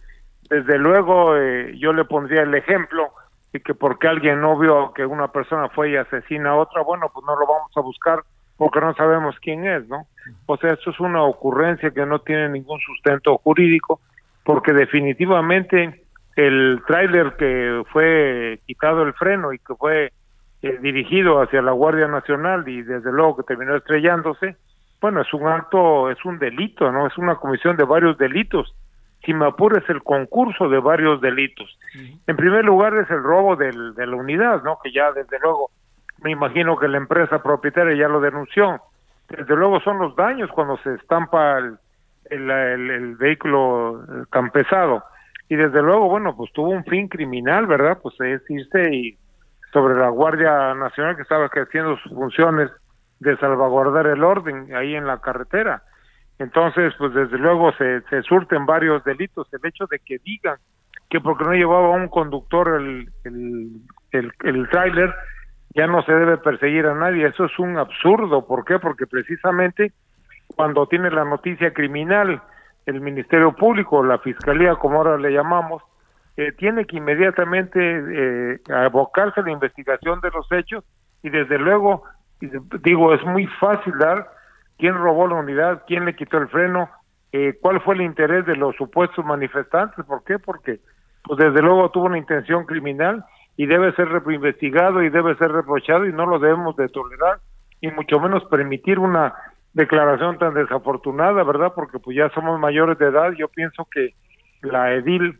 Desde 0.48 0.78
luego, 0.78 1.36
eh, 1.36 1.76
yo 1.78 1.92
le 1.92 2.04
pondría 2.04 2.42
el 2.42 2.54
ejemplo 2.54 3.10
y 3.52 3.60
que 3.60 3.74
porque 3.74 4.08
alguien 4.08 4.40
no 4.40 4.58
vio 4.58 4.92
que 4.94 5.06
una 5.06 5.28
persona 5.28 5.68
fue 5.68 5.90
y 5.90 5.96
asesina 5.96 6.50
a 6.50 6.56
otra, 6.56 6.82
bueno, 6.82 7.10
pues 7.12 7.24
no 7.26 7.38
lo 7.38 7.46
vamos 7.46 7.70
a 7.76 7.80
buscar 7.80 8.22
porque 8.56 8.80
no 8.80 8.94
sabemos 8.94 9.36
quién 9.40 9.66
es, 9.66 9.88
¿no? 9.88 10.06
O 10.46 10.56
sea, 10.58 10.74
esto 10.74 10.90
es 10.90 11.00
una 11.00 11.22
ocurrencia 11.22 11.92
que 11.92 12.04
no 12.04 12.18
tiene 12.18 12.50
ningún 12.50 12.78
sustento 12.80 13.38
jurídico, 13.38 14.00
porque 14.44 14.74
definitivamente 14.74 16.04
el 16.36 16.82
tráiler 16.86 17.36
que 17.38 17.82
fue 17.90 18.60
quitado 18.66 19.02
el 19.02 19.14
freno 19.14 19.52
y 19.52 19.58
que 19.58 19.74
fue 19.74 20.12
eh, 20.62 20.78
dirigido 20.82 21.40
hacia 21.40 21.62
la 21.62 21.72
Guardia 21.72 22.06
Nacional 22.06 22.68
y 22.68 22.82
desde 22.82 23.10
luego 23.10 23.38
que 23.38 23.44
terminó 23.44 23.76
estrellándose, 23.76 24.56
bueno, 25.00 25.22
es 25.22 25.32
un 25.32 25.46
acto, 25.46 26.10
es 26.10 26.24
un 26.24 26.38
delito, 26.38 26.90
¿no? 26.92 27.06
Es 27.06 27.16
una 27.18 27.36
comisión 27.36 27.76
de 27.76 27.84
varios 27.84 28.18
delitos 28.18 28.74
si 29.24 29.34
me 29.34 29.46
es 29.48 29.90
el 29.90 30.02
concurso 30.02 30.68
de 30.68 30.78
varios 30.78 31.20
delitos. 31.20 31.78
En 32.26 32.36
primer 32.36 32.64
lugar 32.64 32.94
es 32.96 33.10
el 33.10 33.22
robo 33.22 33.54
del, 33.54 33.94
de 33.94 34.06
la 34.06 34.16
unidad, 34.16 34.62
¿no? 34.62 34.78
Que 34.82 34.92
ya 34.92 35.12
desde 35.12 35.38
luego 35.40 35.70
me 36.22 36.30
imagino 36.30 36.78
que 36.78 36.88
la 36.88 36.96
empresa 36.96 37.42
propietaria 37.42 37.94
ya 37.94 38.08
lo 38.08 38.20
denunció. 38.20 38.80
Desde 39.28 39.56
luego 39.56 39.80
son 39.80 39.98
los 39.98 40.16
daños 40.16 40.50
cuando 40.50 40.78
se 40.78 40.94
estampa 40.94 41.58
el, 41.58 41.78
el, 42.30 42.50
el, 42.90 43.16
vehículo 43.16 44.02
campesado. 44.30 45.04
y 45.48 45.56
desde 45.56 45.82
luego, 45.82 46.08
bueno, 46.08 46.34
pues 46.36 46.52
tuvo 46.52 46.70
un 46.70 46.84
fin 46.84 47.08
criminal, 47.08 47.66
¿verdad? 47.66 47.98
Pues 48.02 48.18
es 48.20 48.42
irse 48.48 48.94
y 48.94 49.18
sobre 49.72 49.96
la 49.96 50.08
Guardia 50.08 50.74
Nacional 50.74 51.16
que 51.16 51.22
estaba 51.22 51.46
haciendo 51.46 51.96
sus 51.98 52.12
funciones 52.12 52.70
de 53.20 53.36
salvaguardar 53.36 54.06
el 54.06 54.24
orden 54.24 54.74
ahí 54.74 54.94
en 54.94 55.06
la 55.06 55.20
carretera. 55.20 55.82
Entonces, 56.38 56.94
pues 56.98 57.12
desde 57.12 57.38
luego 57.38 57.72
se, 57.72 58.00
se 58.02 58.22
surten 58.22 58.66
varios 58.66 59.04
delitos. 59.04 59.46
El 59.52 59.60
hecho 59.64 59.86
de 59.86 59.98
que 59.98 60.18
digan 60.24 60.56
que 61.10 61.20
porque 61.20 61.44
no 61.44 61.52
llevaba 61.52 61.90
un 61.90 62.08
conductor 62.08 62.80
el, 62.80 63.10
el, 63.24 64.32
el, 64.42 64.68
tráiler, 64.70 65.14
ya 65.74 65.86
no 65.86 66.02
se 66.02 66.12
debe 66.12 66.38
perseguir 66.38 66.86
a 66.86 66.94
nadie. 66.94 67.26
Eso 67.26 67.44
es 67.44 67.58
un 67.58 67.76
absurdo. 67.76 68.46
¿Por 68.46 68.64
qué? 68.64 68.78
Porque 68.78 69.06
precisamente 69.06 69.92
cuando 70.56 70.86
tiene 70.86 71.10
la 71.10 71.24
noticia 71.24 71.72
criminal 71.72 72.40
el 72.86 73.00
Ministerio 73.00 73.52
Público, 73.52 74.02
la 74.02 74.18
Fiscalía, 74.18 74.74
como 74.76 74.96
ahora 74.96 75.18
le 75.18 75.32
llamamos, 75.32 75.82
eh, 76.36 76.52
tiene 76.52 76.86
que 76.86 76.96
inmediatamente 76.96 77.78
eh, 77.78 78.60
abocarse 78.72 79.40
a 79.40 79.42
la 79.42 79.50
investigación 79.50 80.20
de 80.20 80.30
los 80.30 80.50
hechos 80.50 80.84
y 81.22 81.28
desde 81.28 81.58
luego, 81.58 82.04
digo, 82.82 83.14
es 83.14 83.24
muy 83.24 83.46
fácil 83.58 83.96
dar 83.98 84.30
quién 84.78 84.94
robó 84.94 85.28
la 85.28 85.36
unidad, 85.36 85.82
quién 85.86 86.04
le 86.04 86.16
quitó 86.16 86.38
el 86.38 86.48
freno, 86.48 86.88
eh, 87.32 87.58
cuál 87.60 87.80
fue 87.80 87.94
el 87.94 88.02
interés 88.02 88.46
de 88.46 88.56
los 88.56 88.74
supuestos 88.76 89.24
manifestantes, 89.24 90.04
¿por 90.04 90.24
qué? 90.24 90.38
Porque 90.38 90.80
pues 91.22 91.38
desde 91.38 91.62
luego 91.62 91.90
tuvo 91.90 92.06
una 92.06 92.18
intención 92.18 92.64
criminal 92.64 93.24
y 93.56 93.66
debe 93.66 93.92
ser 93.92 94.08
investigado 94.30 95.02
y 95.02 95.10
debe 95.10 95.36
ser 95.36 95.52
reprochado 95.52 96.06
y 96.06 96.12
no 96.12 96.26
lo 96.26 96.38
debemos 96.38 96.76
de 96.76 96.88
tolerar 96.88 97.38
y 97.80 97.88
mucho 97.88 98.18
menos 98.18 98.44
permitir 98.46 98.98
una 98.98 99.34
declaración 99.74 100.38
tan 100.38 100.54
desafortunada, 100.54 101.44
¿verdad? 101.44 101.72
Porque 101.74 101.98
pues 101.98 102.16
ya 102.16 102.30
somos 102.30 102.58
mayores 102.58 102.98
de 102.98 103.06
edad, 103.06 103.32
yo 103.32 103.48
pienso 103.48 103.86
que 103.92 104.14
la 104.62 104.94
edil 104.94 105.38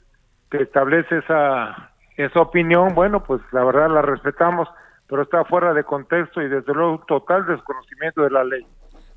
que 0.50 0.62
establece 0.62 1.18
esa 1.18 1.90
esa 2.16 2.40
opinión, 2.40 2.94
bueno, 2.94 3.22
pues 3.22 3.40
la 3.52 3.64
verdad 3.64 3.88
la 3.88 4.02
respetamos, 4.02 4.68
pero 5.10 5.22
está 5.22 5.44
fuera 5.44 5.74
de 5.74 5.84
contexto 5.84 6.40
y 6.40 6.48
desde 6.48 6.72
luego 6.72 7.04
total 7.06 7.44
desconocimiento 7.46 8.22
de 8.22 8.30
la 8.30 8.44
ley. 8.44 8.64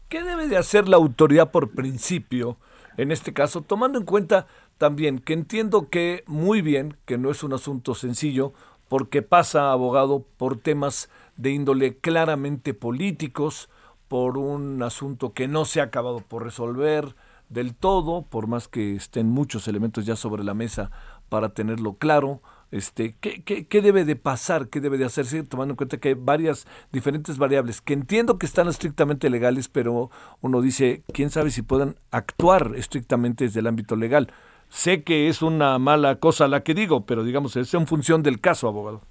¿Qué 0.10 0.24
debe 0.24 0.48
de 0.48 0.58
hacer 0.58 0.90
la 0.90 0.98
autoridad 0.98 1.52
por 1.52 1.70
principio 1.70 2.58
en 2.98 3.12
este 3.12 3.34
caso, 3.34 3.62
tomando 3.62 3.98
en 3.98 4.06
cuenta 4.06 4.48
también 4.78 5.20
que 5.20 5.34
entiendo 5.34 5.90
que 5.90 6.24
muy 6.28 6.62
bien, 6.62 6.98
que 7.06 7.18
no 7.18 7.32
es 7.32 7.44
un 7.44 7.54
asunto 7.54 7.96
sencillo, 7.96 8.54
porque 8.88 9.22
pasa, 9.22 9.72
abogado, 9.72 10.26
por 10.38 10.58
temas 10.58 11.10
de 11.36 11.52
índole 11.52 11.98
claramente 11.98 12.74
políticos, 12.74 13.70
por 14.08 14.38
un 14.38 14.84
asunto 14.84 15.34
que 15.34 15.48
no 15.48 15.66
se 15.66 15.82
ha 15.82 15.86
acabado 15.86 16.20
por 16.20 16.44
resolver 16.44 17.16
del 17.50 17.76
todo, 17.76 18.24
por 18.24 18.48
más 18.48 18.68
que 18.68 18.96
estén 18.96 19.30
muchos 19.30 19.68
elementos 19.68 20.06
ya 20.06 20.16
sobre 20.16 20.44
la 20.44 20.54
mesa 20.54 20.92
para 21.30 21.50
tenerlo 21.50 21.94
claro. 21.94 22.42
Este, 22.74 23.14
¿qué, 23.22 23.44
qué, 23.44 23.68
qué 23.68 23.84
debe 23.84 24.04
de 24.04 24.16
pasar? 24.16 24.68
¿Qué 24.68 24.82
debe 24.82 24.98
de 24.98 25.06
hacerse? 25.06 25.44
Tomando 25.44 25.74
en 25.74 25.76
cuenta 25.76 25.98
que 25.98 26.08
hay 26.08 26.16
varias 26.16 26.66
diferentes 26.92 27.38
variables 27.38 27.82
que 27.82 27.94
entiendo 27.94 28.40
que 28.40 28.48
están 28.48 28.68
estrictamente 28.68 29.30
legales, 29.30 29.70
pero 29.70 30.10
uno 30.42 30.60
dice, 30.60 31.04
quién 31.14 31.30
sabe 31.30 31.52
si 31.52 31.62
puedan 31.62 31.94
actuar 32.10 32.72
estrictamente 32.76 33.44
desde 33.44 33.60
el 33.60 33.68
ámbito 33.68 33.96
legal. 33.96 34.34
Sé 34.70 35.04
que 35.04 35.28
es 35.28 35.44
una 35.44 35.78
mala 35.78 36.16
cosa 36.16 36.48
la 36.48 36.64
que 36.64 36.74
digo, 36.74 37.06
pero 37.06 37.24
digamos, 37.24 37.56
es 37.58 37.72
en 37.76 37.86
función 37.86 38.24
del 38.24 38.42
caso, 38.42 38.68
abogado. 38.68 39.04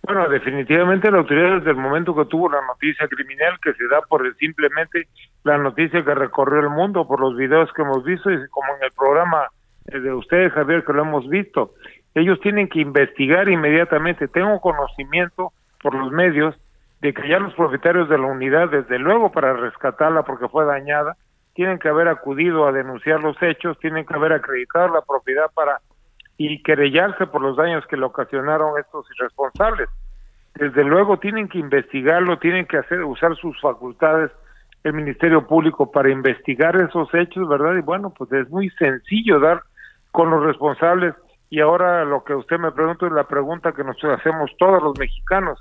Bueno, 0.00 0.26
definitivamente 0.30 1.10
la 1.10 1.18
autoridad 1.18 1.58
desde 1.58 1.72
el 1.72 1.76
momento 1.76 2.16
que 2.16 2.24
tuvo 2.24 2.48
la 2.48 2.66
noticia 2.66 3.06
criminal 3.06 3.60
que 3.62 3.74
se 3.74 3.86
da 3.86 4.00
por 4.08 4.22
simplemente 4.36 5.08
la 5.44 5.58
noticia 5.58 6.02
que 6.02 6.14
recorrió 6.14 6.60
el 6.60 6.70
mundo 6.70 7.06
por 7.06 7.20
los 7.20 7.36
videos 7.36 7.70
que 7.74 7.82
hemos 7.82 8.02
visto 8.02 8.30
y 8.30 8.48
como 8.48 8.74
en 8.78 8.84
el 8.84 8.92
programa 8.92 9.48
eh, 9.88 10.00
de 10.00 10.12
ustedes, 10.14 10.52
Javier, 10.52 10.84
que 10.84 10.92
lo 10.94 11.02
hemos 11.02 11.28
visto, 11.28 11.74
ellos 12.14 12.40
tienen 12.40 12.68
que 12.68 12.80
investigar 12.80 13.48
inmediatamente. 13.48 14.28
Tengo 14.28 14.60
conocimiento 14.60 15.52
por 15.82 15.94
los 15.94 16.10
medios 16.10 16.54
de 17.00 17.14
que 17.14 17.28
ya 17.28 17.38
los 17.38 17.54
propietarios 17.54 18.08
de 18.08 18.18
la 18.18 18.26
unidad, 18.26 18.68
desde 18.68 18.98
luego 18.98 19.32
para 19.32 19.54
rescatarla 19.54 20.22
porque 20.22 20.48
fue 20.48 20.64
dañada, 20.64 21.16
tienen 21.54 21.78
que 21.78 21.88
haber 21.88 22.08
acudido 22.08 22.66
a 22.66 22.72
denunciar 22.72 23.22
los 23.22 23.40
hechos, 23.42 23.78
tienen 23.78 24.04
que 24.04 24.14
haber 24.14 24.32
acreditado 24.32 24.88
la 24.88 25.02
propiedad 25.02 25.46
para 25.54 25.80
y 26.36 26.62
querellarse 26.62 27.26
por 27.26 27.42
los 27.42 27.56
daños 27.56 27.86
que 27.86 27.96
le 27.96 28.06
ocasionaron 28.06 28.78
estos 28.78 29.06
irresponsables. 29.16 29.88
Desde 30.54 30.84
luego 30.84 31.18
tienen 31.18 31.48
que 31.48 31.58
investigarlo, 31.58 32.38
tienen 32.38 32.66
que 32.66 32.78
hacer 32.78 33.04
usar 33.04 33.36
sus 33.36 33.60
facultades 33.60 34.30
el 34.82 34.94
Ministerio 34.94 35.46
Público 35.46 35.90
para 35.90 36.10
investigar 36.10 36.76
esos 36.76 37.12
hechos, 37.12 37.46
¿verdad? 37.46 37.74
Y 37.76 37.82
bueno, 37.82 38.12
pues 38.16 38.32
es 38.32 38.48
muy 38.48 38.70
sencillo 38.70 39.38
dar 39.38 39.62
con 40.10 40.30
los 40.30 40.42
responsables 40.42 41.14
y 41.50 41.60
ahora 41.60 42.04
lo 42.04 42.22
que 42.22 42.34
usted 42.34 42.58
me 42.58 42.70
pregunta 42.70 43.06
es 43.06 43.12
la 43.12 43.24
pregunta 43.24 43.72
que 43.72 43.82
nos 43.82 44.02
hacemos 44.04 44.50
todos 44.56 44.80
los 44.82 44.96
mexicanos. 44.98 45.60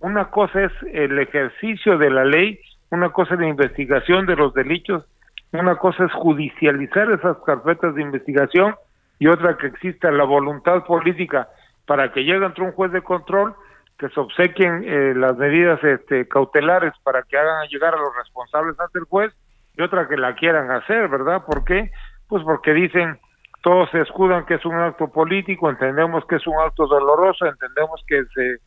Una 0.00 0.30
cosa 0.30 0.64
es 0.64 0.72
el 0.92 1.18
ejercicio 1.18 1.96
de 1.96 2.10
la 2.10 2.26
ley, 2.26 2.60
una 2.90 3.08
cosa 3.08 3.34
es 3.34 3.40
la 3.40 3.48
investigación 3.48 4.26
de 4.26 4.36
los 4.36 4.52
delitos, 4.52 5.04
una 5.52 5.76
cosa 5.76 6.04
es 6.04 6.12
judicializar 6.12 7.10
esas 7.10 7.38
carpetas 7.46 7.94
de 7.94 8.02
investigación 8.02 8.74
y 9.18 9.28
otra 9.28 9.56
que 9.56 9.68
exista 9.68 10.10
la 10.10 10.24
voluntad 10.24 10.84
política 10.84 11.48
para 11.86 12.12
que 12.12 12.24
llegue 12.24 12.44
entre 12.44 12.64
un 12.64 12.72
juez 12.72 12.92
de 12.92 13.00
control 13.00 13.54
que 13.98 14.10
se 14.10 14.20
obsequien 14.20 14.84
eh, 14.84 15.14
las 15.16 15.38
medidas 15.38 15.82
este, 15.84 16.28
cautelares 16.28 16.92
para 17.02 17.22
que 17.22 17.38
hagan 17.38 17.66
llegar 17.68 17.94
a 17.94 17.98
los 17.98 18.14
responsables 18.16 18.78
ante 18.78 18.98
el 18.98 19.04
juez 19.06 19.32
y 19.76 19.82
otra 19.82 20.06
que 20.06 20.16
la 20.16 20.34
quieran 20.34 20.70
hacer, 20.70 21.08
¿verdad? 21.08 21.44
¿Por 21.46 21.64
qué? 21.64 21.90
Pues 22.28 22.42
porque 22.42 22.74
dicen, 22.74 23.18
todos 23.64 23.88
se 23.90 24.00
escudan 24.02 24.44
que 24.44 24.54
es 24.54 24.64
un 24.66 24.74
acto 24.74 25.08
político, 25.08 25.70
entendemos 25.70 26.22
que 26.26 26.36
es 26.36 26.46
un 26.46 26.54
acto 26.60 26.86
doloroso, 26.86 27.46
entendemos 27.46 28.04
que 28.06 28.22
se 28.34 28.58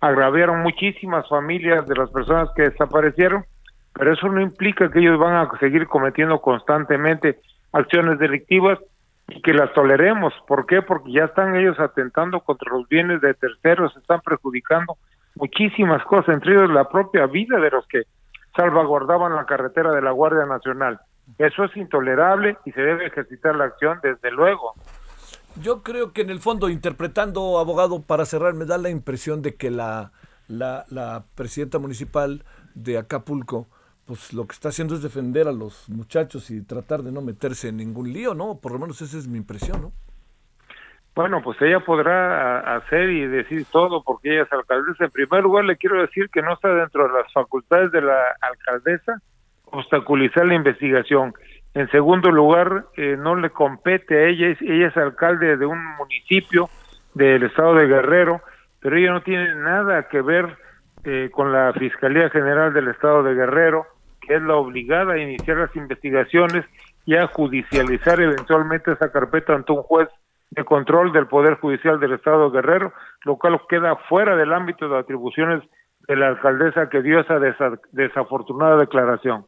agraviaron 0.00 0.62
muchísimas 0.62 1.28
familias 1.28 1.84
de 1.88 1.96
las 1.96 2.08
personas 2.12 2.48
que 2.54 2.70
desaparecieron, 2.70 3.44
pero 3.92 4.12
eso 4.12 4.28
no 4.28 4.40
implica 4.40 4.92
que 4.92 5.00
ellos 5.00 5.18
van 5.18 5.34
a 5.34 5.58
seguir 5.58 5.88
cometiendo 5.88 6.40
constantemente 6.40 7.40
acciones 7.72 8.20
delictivas 8.20 8.78
y 9.26 9.42
que 9.42 9.54
las 9.54 9.72
toleremos. 9.72 10.32
¿Por 10.46 10.66
qué? 10.66 10.82
Porque 10.82 11.10
ya 11.10 11.24
están 11.24 11.56
ellos 11.56 11.80
atentando 11.80 12.38
contra 12.38 12.72
los 12.72 12.88
bienes 12.88 13.20
de 13.22 13.34
terceros, 13.34 13.96
están 13.96 14.20
perjudicando 14.20 14.98
muchísimas 15.34 16.04
cosas, 16.04 16.28
entre 16.28 16.52
ellos 16.52 16.70
la 16.70 16.88
propia 16.88 17.26
vida 17.26 17.58
de 17.58 17.70
los 17.70 17.84
que 17.88 18.02
salvaguardaban 18.56 19.34
la 19.34 19.46
carretera 19.46 19.90
de 19.90 20.02
la 20.02 20.12
Guardia 20.12 20.46
Nacional. 20.46 21.00
Eso 21.38 21.64
es 21.64 21.76
intolerable 21.76 22.56
y 22.64 22.72
se 22.72 22.80
debe 22.80 23.06
ejercitar 23.06 23.56
la 23.56 23.64
acción 23.64 23.98
desde 24.02 24.30
luego. 24.30 24.74
Yo 25.60 25.82
creo 25.82 26.12
que 26.12 26.22
en 26.22 26.30
el 26.30 26.40
fondo, 26.40 26.68
interpretando, 26.68 27.58
abogado, 27.58 28.02
para 28.02 28.24
cerrar, 28.24 28.54
me 28.54 28.64
da 28.64 28.76
la 28.78 28.90
impresión 28.90 29.40
de 29.40 29.54
que 29.54 29.70
la, 29.70 30.12
la, 30.48 30.84
la 30.90 31.24
presidenta 31.34 31.78
municipal 31.78 32.44
de 32.74 32.98
Acapulco 32.98 33.68
pues 34.06 34.32
lo 34.34 34.46
que 34.46 34.52
está 34.52 34.68
haciendo 34.68 34.94
es 34.94 35.02
defender 35.02 35.48
a 35.48 35.52
los 35.52 35.88
muchachos 35.88 36.50
y 36.50 36.62
tratar 36.62 37.02
de 37.02 37.12
no 37.12 37.22
meterse 37.22 37.68
en 37.68 37.78
ningún 37.78 38.12
lío, 38.12 38.34
¿no? 38.34 38.58
Por 38.60 38.72
lo 38.72 38.78
menos 38.78 39.00
esa 39.00 39.16
es 39.16 39.26
mi 39.26 39.38
impresión, 39.38 39.80
¿no? 39.80 39.92
Bueno, 41.14 41.40
pues 41.42 41.60
ella 41.62 41.80
podrá 41.80 42.76
hacer 42.76 43.08
y 43.08 43.26
decir 43.26 43.66
todo 43.70 44.02
porque 44.02 44.34
ella 44.34 44.42
es 44.42 44.52
alcaldesa. 44.52 45.04
En 45.04 45.10
primer 45.10 45.42
lugar, 45.44 45.64
le 45.64 45.76
quiero 45.76 46.00
decir 46.00 46.28
que 46.28 46.42
no 46.42 46.52
está 46.52 46.74
dentro 46.74 47.06
de 47.06 47.14
las 47.14 47.32
facultades 47.32 47.92
de 47.92 48.02
la 48.02 48.20
alcaldesa 48.40 49.22
obstaculizar 49.74 50.46
la 50.46 50.54
investigación. 50.54 51.34
En 51.74 51.90
segundo 51.90 52.30
lugar, 52.30 52.86
eh, 52.96 53.16
no 53.18 53.34
le 53.36 53.50
compete 53.50 54.16
a 54.16 54.28
ella, 54.28 54.56
ella 54.60 54.88
es 54.88 54.96
alcalde 54.96 55.56
de 55.56 55.66
un 55.66 55.82
municipio 55.96 56.68
del 57.14 57.42
estado 57.42 57.74
de 57.74 57.86
Guerrero, 57.86 58.40
pero 58.80 58.96
ella 58.96 59.12
no 59.12 59.22
tiene 59.22 59.54
nada 59.56 60.08
que 60.08 60.22
ver 60.22 60.56
eh, 61.04 61.30
con 61.32 61.52
la 61.52 61.72
Fiscalía 61.72 62.30
General 62.30 62.72
del 62.72 62.88
estado 62.88 63.22
de 63.22 63.34
Guerrero 63.34 63.86
que 64.26 64.34
es 64.34 64.42
la 64.42 64.56
obligada 64.56 65.14
a 65.14 65.18
iniciar 65.18 65.58
las 65.58 65.74
investigaciones 65.76 66.64
y 67.06 67.16
a 67.16 67.26
judicializar 67.28 68.20
eventualmente 68.20 68.92
esa 68.92 69.12
carpeta 69.12 69.54
ante 69.54 69.72
un 69.72 69.82
juez 69.82 70.08
de 70.50 70.64
control 70.64 71.12
del 71.12 71.26
Poder 71.26 71.54
Judicial 71.54 72.00
del 72.00 72.12
Estado 72.12 72.50
Guerrero, 72.50 72.92
lo 73.24 73.36
cual 73.36 73.60
queda 73.68 73.96
fuera 74.08 74.36
del 74.36 74.52
ámbito 74.52 74.88
de 74.88 74.98
atribuciones 74.98 75.62
de 76.06 76.16
la 76.16 76.28
alcaldesa 76.28 76.88
que 76.88 77.02
dio 77.02 77.20
esa 77.20 77.38
desafortunada 77.92 78.76
declaración. 78.76 79.46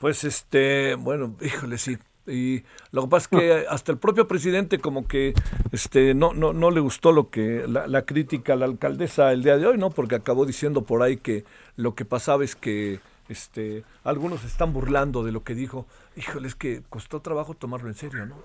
Pues 0.00 0.24
este, 0.24 0.94
bueno, 0.94 1.34
híjole, 1.40 1.78
sí. 1.78 1.98
Y 2.26 2.62
lo 2.92 3.02
que 3.02 3.08
pasa 3.08 3.28
es 3.30 3.40
que 3.40 3.66
hasta 3.70 3.92
el 3.92 3.98
propio 3.98 4.28
presidente 4.28 4.78
como 4.78 5.08
que 5.08 5.32
este 5.72 6.14
no 6.14 6.34
no 6.34 6.52
no 6.52 6.70
le 6.70 6.80
gustó 6.80 7.10
lo 7.10 7.30
que 7.30 7.64
la, 7.66 7.86
la 7.86 8.02
crítica 8.02 8.52
a 8.52 8.56
la 8.56 8.66
alcaldesa 8.66 9.32
el 9.32 9.42
día 9.42 9.56
de 9.56 9.66
hoy, 9.66 9.78
¿no? 9.78 9.90
Porque 9.90 10.14
acabó 10.14 10.44
diciendo 10.44 10.82
por 10.82 11.02
ahí 11.02 11.16
que 11.16 11.44
lo 11.76 11.94
que 11.94 12.04
pasaba 12.04 12.44
es 12.44 12.54
que 12.54 13.00
este, 13.28 13.84
algunos 14.04 14.44
están 14.44 14.72
burlando 14.72 15.22
de 15.22 15.32
lo 15.32 15.44
que 15.44 15.54
dijo. 15.54 15.86
Híjole, 16.16 16.48
es 16.48 16.54
que 16.54 16.82
costó 16.88 17.20
trabajo 17.20 17.54
tomarlo 17.54 17.88
en 17.88 17.94
serio, 17.94 18.26
¿no? 18.26 18.36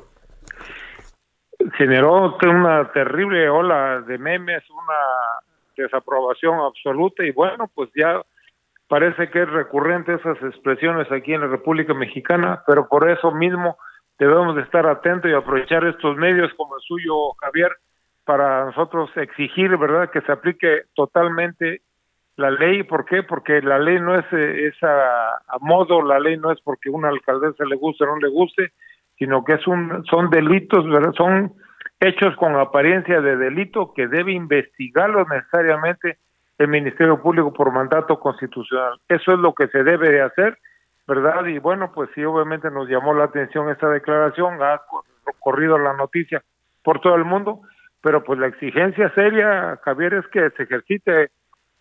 Generó 1.78 2.38
una 2.44 2.92
terrible 2.92 3.50
ola 3.50 4.02
de 4.02 4.18
memes, 4.18 4.64
una 4.70 5.42
desaprobación 5.78 6.60
absoluta 6.60 7.26
y 7.26 7.32
bueno, 7.32 7.70
pues 7.74 7.90
ya 7.96 8.22
parece 8.94 9.32
que 9.32 9.42
es 9.42 9.50
recurrente 9.50 10.14
esas 10.14 10.40
expresiones 10.44 11.12
aquí 11.12 11.34
en 11.34 11.42
la 11.42 11.48
República 11.48 11.96
Mexicana, 11.96 12.62
pero 12.68 12.88
por 12.88 13.10
eso 13.10 13.32
mismo 13.32 13.76
debemos 14.20 14.56
de 14.56 14.62
estar 14.62 14.86
atentos 14.86 15.32
y 15.32 15.34
aprovechar 15.34 15.84
estos 15.86 16.16
medios 16.16 16.54
como 16.54 16.76
el 16.76 16.82
suyo, 16.84 17.34
Javier, 17.42 17.72
para 18.24 18.66
nosotros 18.66 19.10
exigir, 19.16 19.76
¿verdad?, 19.78 20.12
que 20.12 20.22
se 20.22 20.32
aplique 20.32 20.84
totalmente 20.94 21.82
la 22.36 22.52
ley. 22.52 22.84
¿Por 22.84 23.06
qué? 23.06 23.24
Porque 23.24 23.64
la 23.64 23.80
ley 23.80 24.00
no 24.00 24.14
es, 24.14 24.26
eh, 24.32 24.72
a, 24.84 25.58
modo, 25.60 26.04
la 26.04 26.20
ley 26.20 26.38
no 26.38 26.52
es 26.52 26.62
porque 26.62 26.92
una 26.92 27.10
alcaldesa 27.10 27.66
le 27.66 27.78
guste 27.78 28.04
o 28.04 28.08
no 28.10 28.18
le 28.18 28.30
guste, 28.30 28.74
sino 29.18 29.44
que 29.44 29.54
es 29.54 29.66
un, 29.66 30.06
son 30.06 30.30
delitos. 30.30 30.86
Son 31.18 31.52
hechos 32.00 32.36
con 32.36 32.56
apariencia 32.58 33.22
de 33.22 33.38
delito 33.38 33.92
que 33.96 34.08
debe 34.08 34.34
investigarlos 34.34 35.28
necesariamente 35.30 36.20
el 36.58 36.68
Ministerio 36.68 37.22
Público 37.22 37.54
por 37.54 37.72
mandato 37.72 38.20
constitucional. 38.20 39.00
Eso 39.08 39.32
es 39.32 39.40
lo 39.40 39.54
que 39.54 39.68
se 39.68 39.84
debe 39.84 40.10
de 40.12 40.22
hacer, 40.22 40.58
¿verdad? 41.08 41.46
Y 41.46 41.60
bueno, 41.60 41.92
pues 41.94 42.10
sí, 42.16 42.24
obviamente 42.24 42.70
nos 42.70 42.88
llamó 42.88 43.14
la 43.14 43.26
atención 43.26 43.70
esta 43.70 43.90
declaración, 43.90 44.62
ha 44.62 44.82
corrido 45.40 45.78
la 45.78 45.94
noticia 45.94 46.44
por 46.84 47.00
todo 47.00 47.16
el 47.16 47.26
mundo, 47.26 47.62
pero 48.02 48.24
pues 48.24 48.40
la 48.40 48.48
exigencia 48.48 49.12
seria, 49.16 49.80
Javier, 49.84 50.14
es 50.16 50.28
que 50.28 50.50
se 50.52 50.64
ejercite 50.64 51.32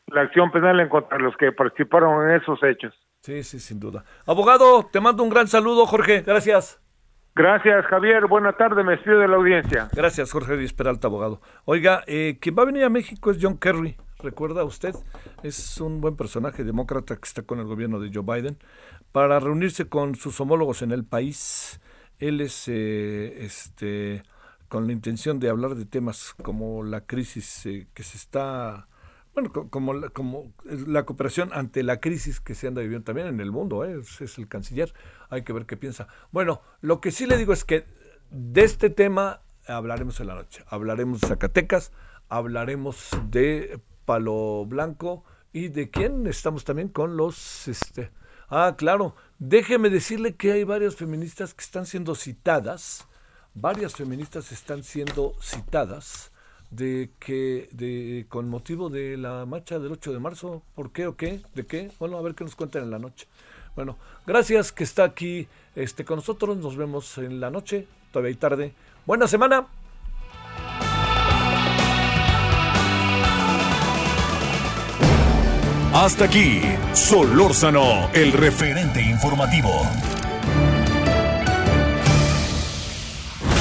la 0.07 0.23
acción 0.23 0.51
penal 0.51 0.81
en 0.81 0.89
contra 0.89 1.16
de 1.16 1.25
los 1.25 1.37
que 1.37 1.53
participaron 1.53 2.29
en 2.29 2.37
esos 2.37 2.62
hechos. 2.62 2.95
Sí, 3.20 3.43
sí, 3.45 3.61
sin 3.61 3.79
duda. 3.79 4.05
Abogado, 4.27 4.89
te 4.91 5.01
mando 5.01 5.23
un 5.23 5.31
gran 5.31 5.47
saludo, 5.47 5.87
Jorge. 5.87 6.23
Gracias. 6.23 6.81
Gracias, 7.35 7.87
Javier. 7.87 8.27
Buena 8.27 8.53
tarde. 8.53 8.83
Me 8.85 8.93
despido 8.93 9.18
de 9.20 9.29
la 9.29 9.37
audiencia. 9.37 9.89
Gracias, 9.93 10.33
Jorge 10.33 10.57
Díaz 10.57 10.73
Peralta, 10.73 11.07
abogado. 11.07 11.41
Oiga, 11.64 12.03
eh, 12.07 12.39
quien 12.41 12.57
va 12.59 12.62
a 12.62 12.66
venir 12.66 12.85
a 12.85 12.91
México 12.91 13.31
es 13.31 13.39
John 13.41 13.59
Kerry. 13.59 13.97
¿Recuerda 14.23 14.64
usted? 14.64 14.95
Es 15.43 15.81
un 15.81 16.01
buen 16.01 16.16
personaje 16.16 16.62
demócrata 16.62 17.16
que 17.16 17.27
está 17.27 17.43
con 17.43 17.59
el 17.59 17.66
gobierno 17.66 17.99
de 17.99 18.11
Joe 18.12 18.23
Biden 18.23 18.57
para 19.11 19.41
reunirse 19.41 19.89
con 19.89 20.14
sus 20.14 20.41
homólogos 20.41 20.83
en 20.83 20.93
el 20.93 21.05
país. 21.05 21.81
Él 22.18 22.41
es 22.41 22.68
eh, 22.68 23.45
este 23.45 24.23
con 24.68 24.87
la 24.87 24.93
intención 24.93 25.39
de 25.39 25.51
hablar 25.51 25.75
de 25.75 25.85
temas 25.85 26.35
como 26.43 26.83
la 26.83 27.03
crisis 27.03 27.66
eh, 27.66 27.89
que 27.93 28.03
se 28.05 28.16
está 28.16 28.87
bueno, 29.35 29.53
como, 29.53 30.01
como 30.12 30.53
la 30.64 31.05
cooperación 31.05 31.51
ante 31.53 31.83
la 31.83 32.01
crisis 32.01 32.41
que 32.41 32.55
se 32.55 32.68
anda 32.68 32.81
viviendo 32.81 33.05
también 33.05 33.27
en 33.27 33.41
el 33.41 33.51
mundo, 33.51 33.85
¿eh? 33.85 33.99
es, 33.99 34.39
el 34.39 34.47
canciller, 34.47 34.93
hay 35.31 35.43
que 35.43 35.53
ver 35.53 35.66
qué 35.66 35.77
piensa. 35.77 36.07
Bueno, 36.31 36.61
lo 36.81 37.01
que 37.01 37.11
sí 37.11 37.27
le 37.27 37.39
digo 37.39 37.53
es 37.53 37.64
que 37.64 37.87
de 38.31 38.62
este 38.62 38.91
tema 38.91 39.41
hablaremos 39.66 40.20
en 40.20 40.27
la 40.27 40.35
noche, 40.35 40.62
hablaremos 40.68 41.23
de 41.23 41.29
Zacatecas, 41.29 41.93
hablaremos 42.29 43.11
de 43.31 43.81
Palo 44.05 44.64
Blanco 44.66 45.24
y 45.53 45.68
de 45.68 45.90
quién 45.90 46.26
estamos 46.26 46.64
también 46.64 46.88
con 46.88 47.16
los... 47.16 47.68
Este, 47.68 48.11
ah, 48.48 48.74
claro, 48.76 49.14
déjeme 49.38 49.90
decirle 49.90 50.34
que 50.34 50.53
hay 50.53 50.64
varias 50.64 50.96
feministas 50.96 51.55
que 51.55 51.62
están 51.62 51.86
siendo 51.86 52.14
citadas, 52.14 53.07
varias 53.55 53.94
feministas 53.94 54.53
están 54.53 54.82
siendo 54.82 55.34
citadas 55.40 56.32
de 56.70 57.11
que 57.18 57.68
de 57.72 58.26
con 58.28 58.48
motivo 58.48 58.88
de 58.88 59.18
la 59.18 59.44
marcha 59.44 59.78
del 59.78 59.92
8 59.92 60.12
de 60.12 60.18
marzo, 60.18 60.62
¿por 60.74 60.90
qué 60.90 61.07
o 61.07 61.16
qué? 61.16 61.42
¿De 61.55 61.66
qué? 61.66 61.90
Bueno, 61.98 62.16
a 62.16 62.22
ver 62.22 62.34
qué 62.34 62.44
nos 62.44 62.57
cuentan 62.57 62.84
en 62.84 62.90
la 62.90 62.98
noche. 62.98 63.28
Bueno, 63.76 63.98
gracias 64.26 64.72
que 64.72 64.84
está 64.84 65.05
aquí 65.05 65.48
este 65.76 66.05
con 66.05 66.16
nosotros, 66.16 66.57
nos 66.57 66.76
vemos 66.76 67.18
en 67.18 67.40
la 67.40 67.50
noche, 67.50 67.86
todavía 68.11 68.30
hay 68.30 68.36
tarde. 68.36 68.74
Buena 69.07 69.28
semana. 69.28 69.82
Hasta 76.03 76.24
aquí, 76.24 76.61
Solórzano, 76.94 78.11
el 78.12 78.32
referente 78.32 79.00
informativo. 79.00 79.70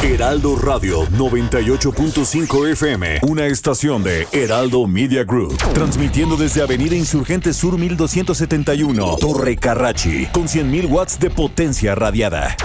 Heraldo 0.02 0.56
Radio 0.56 1.04
98.5 1.10 2.72
FM, 2.72 3.20
una 3.30 3.46
estación 3.46 4.02
de 4.02 4.28
Heraldo 4.32 4.88
Media 4.88 5.24
Group, 5.24 5.56
transmitiendo 5.76 6.36
desde 6.36 6.64
Avenida 6.64 6.96
Insurgente 6.96 7.54
Sur 7.54 7.78
1271, 7.78 9.18
Torre 9.18 9.56
Carrachi, 9.58 10.26
con 10.34 10.48
100.000 10.48 10.90
watts 10.90 11.20
de 11.20 11.30
potencia 11.30 11.94
radiada. 11.94 12.58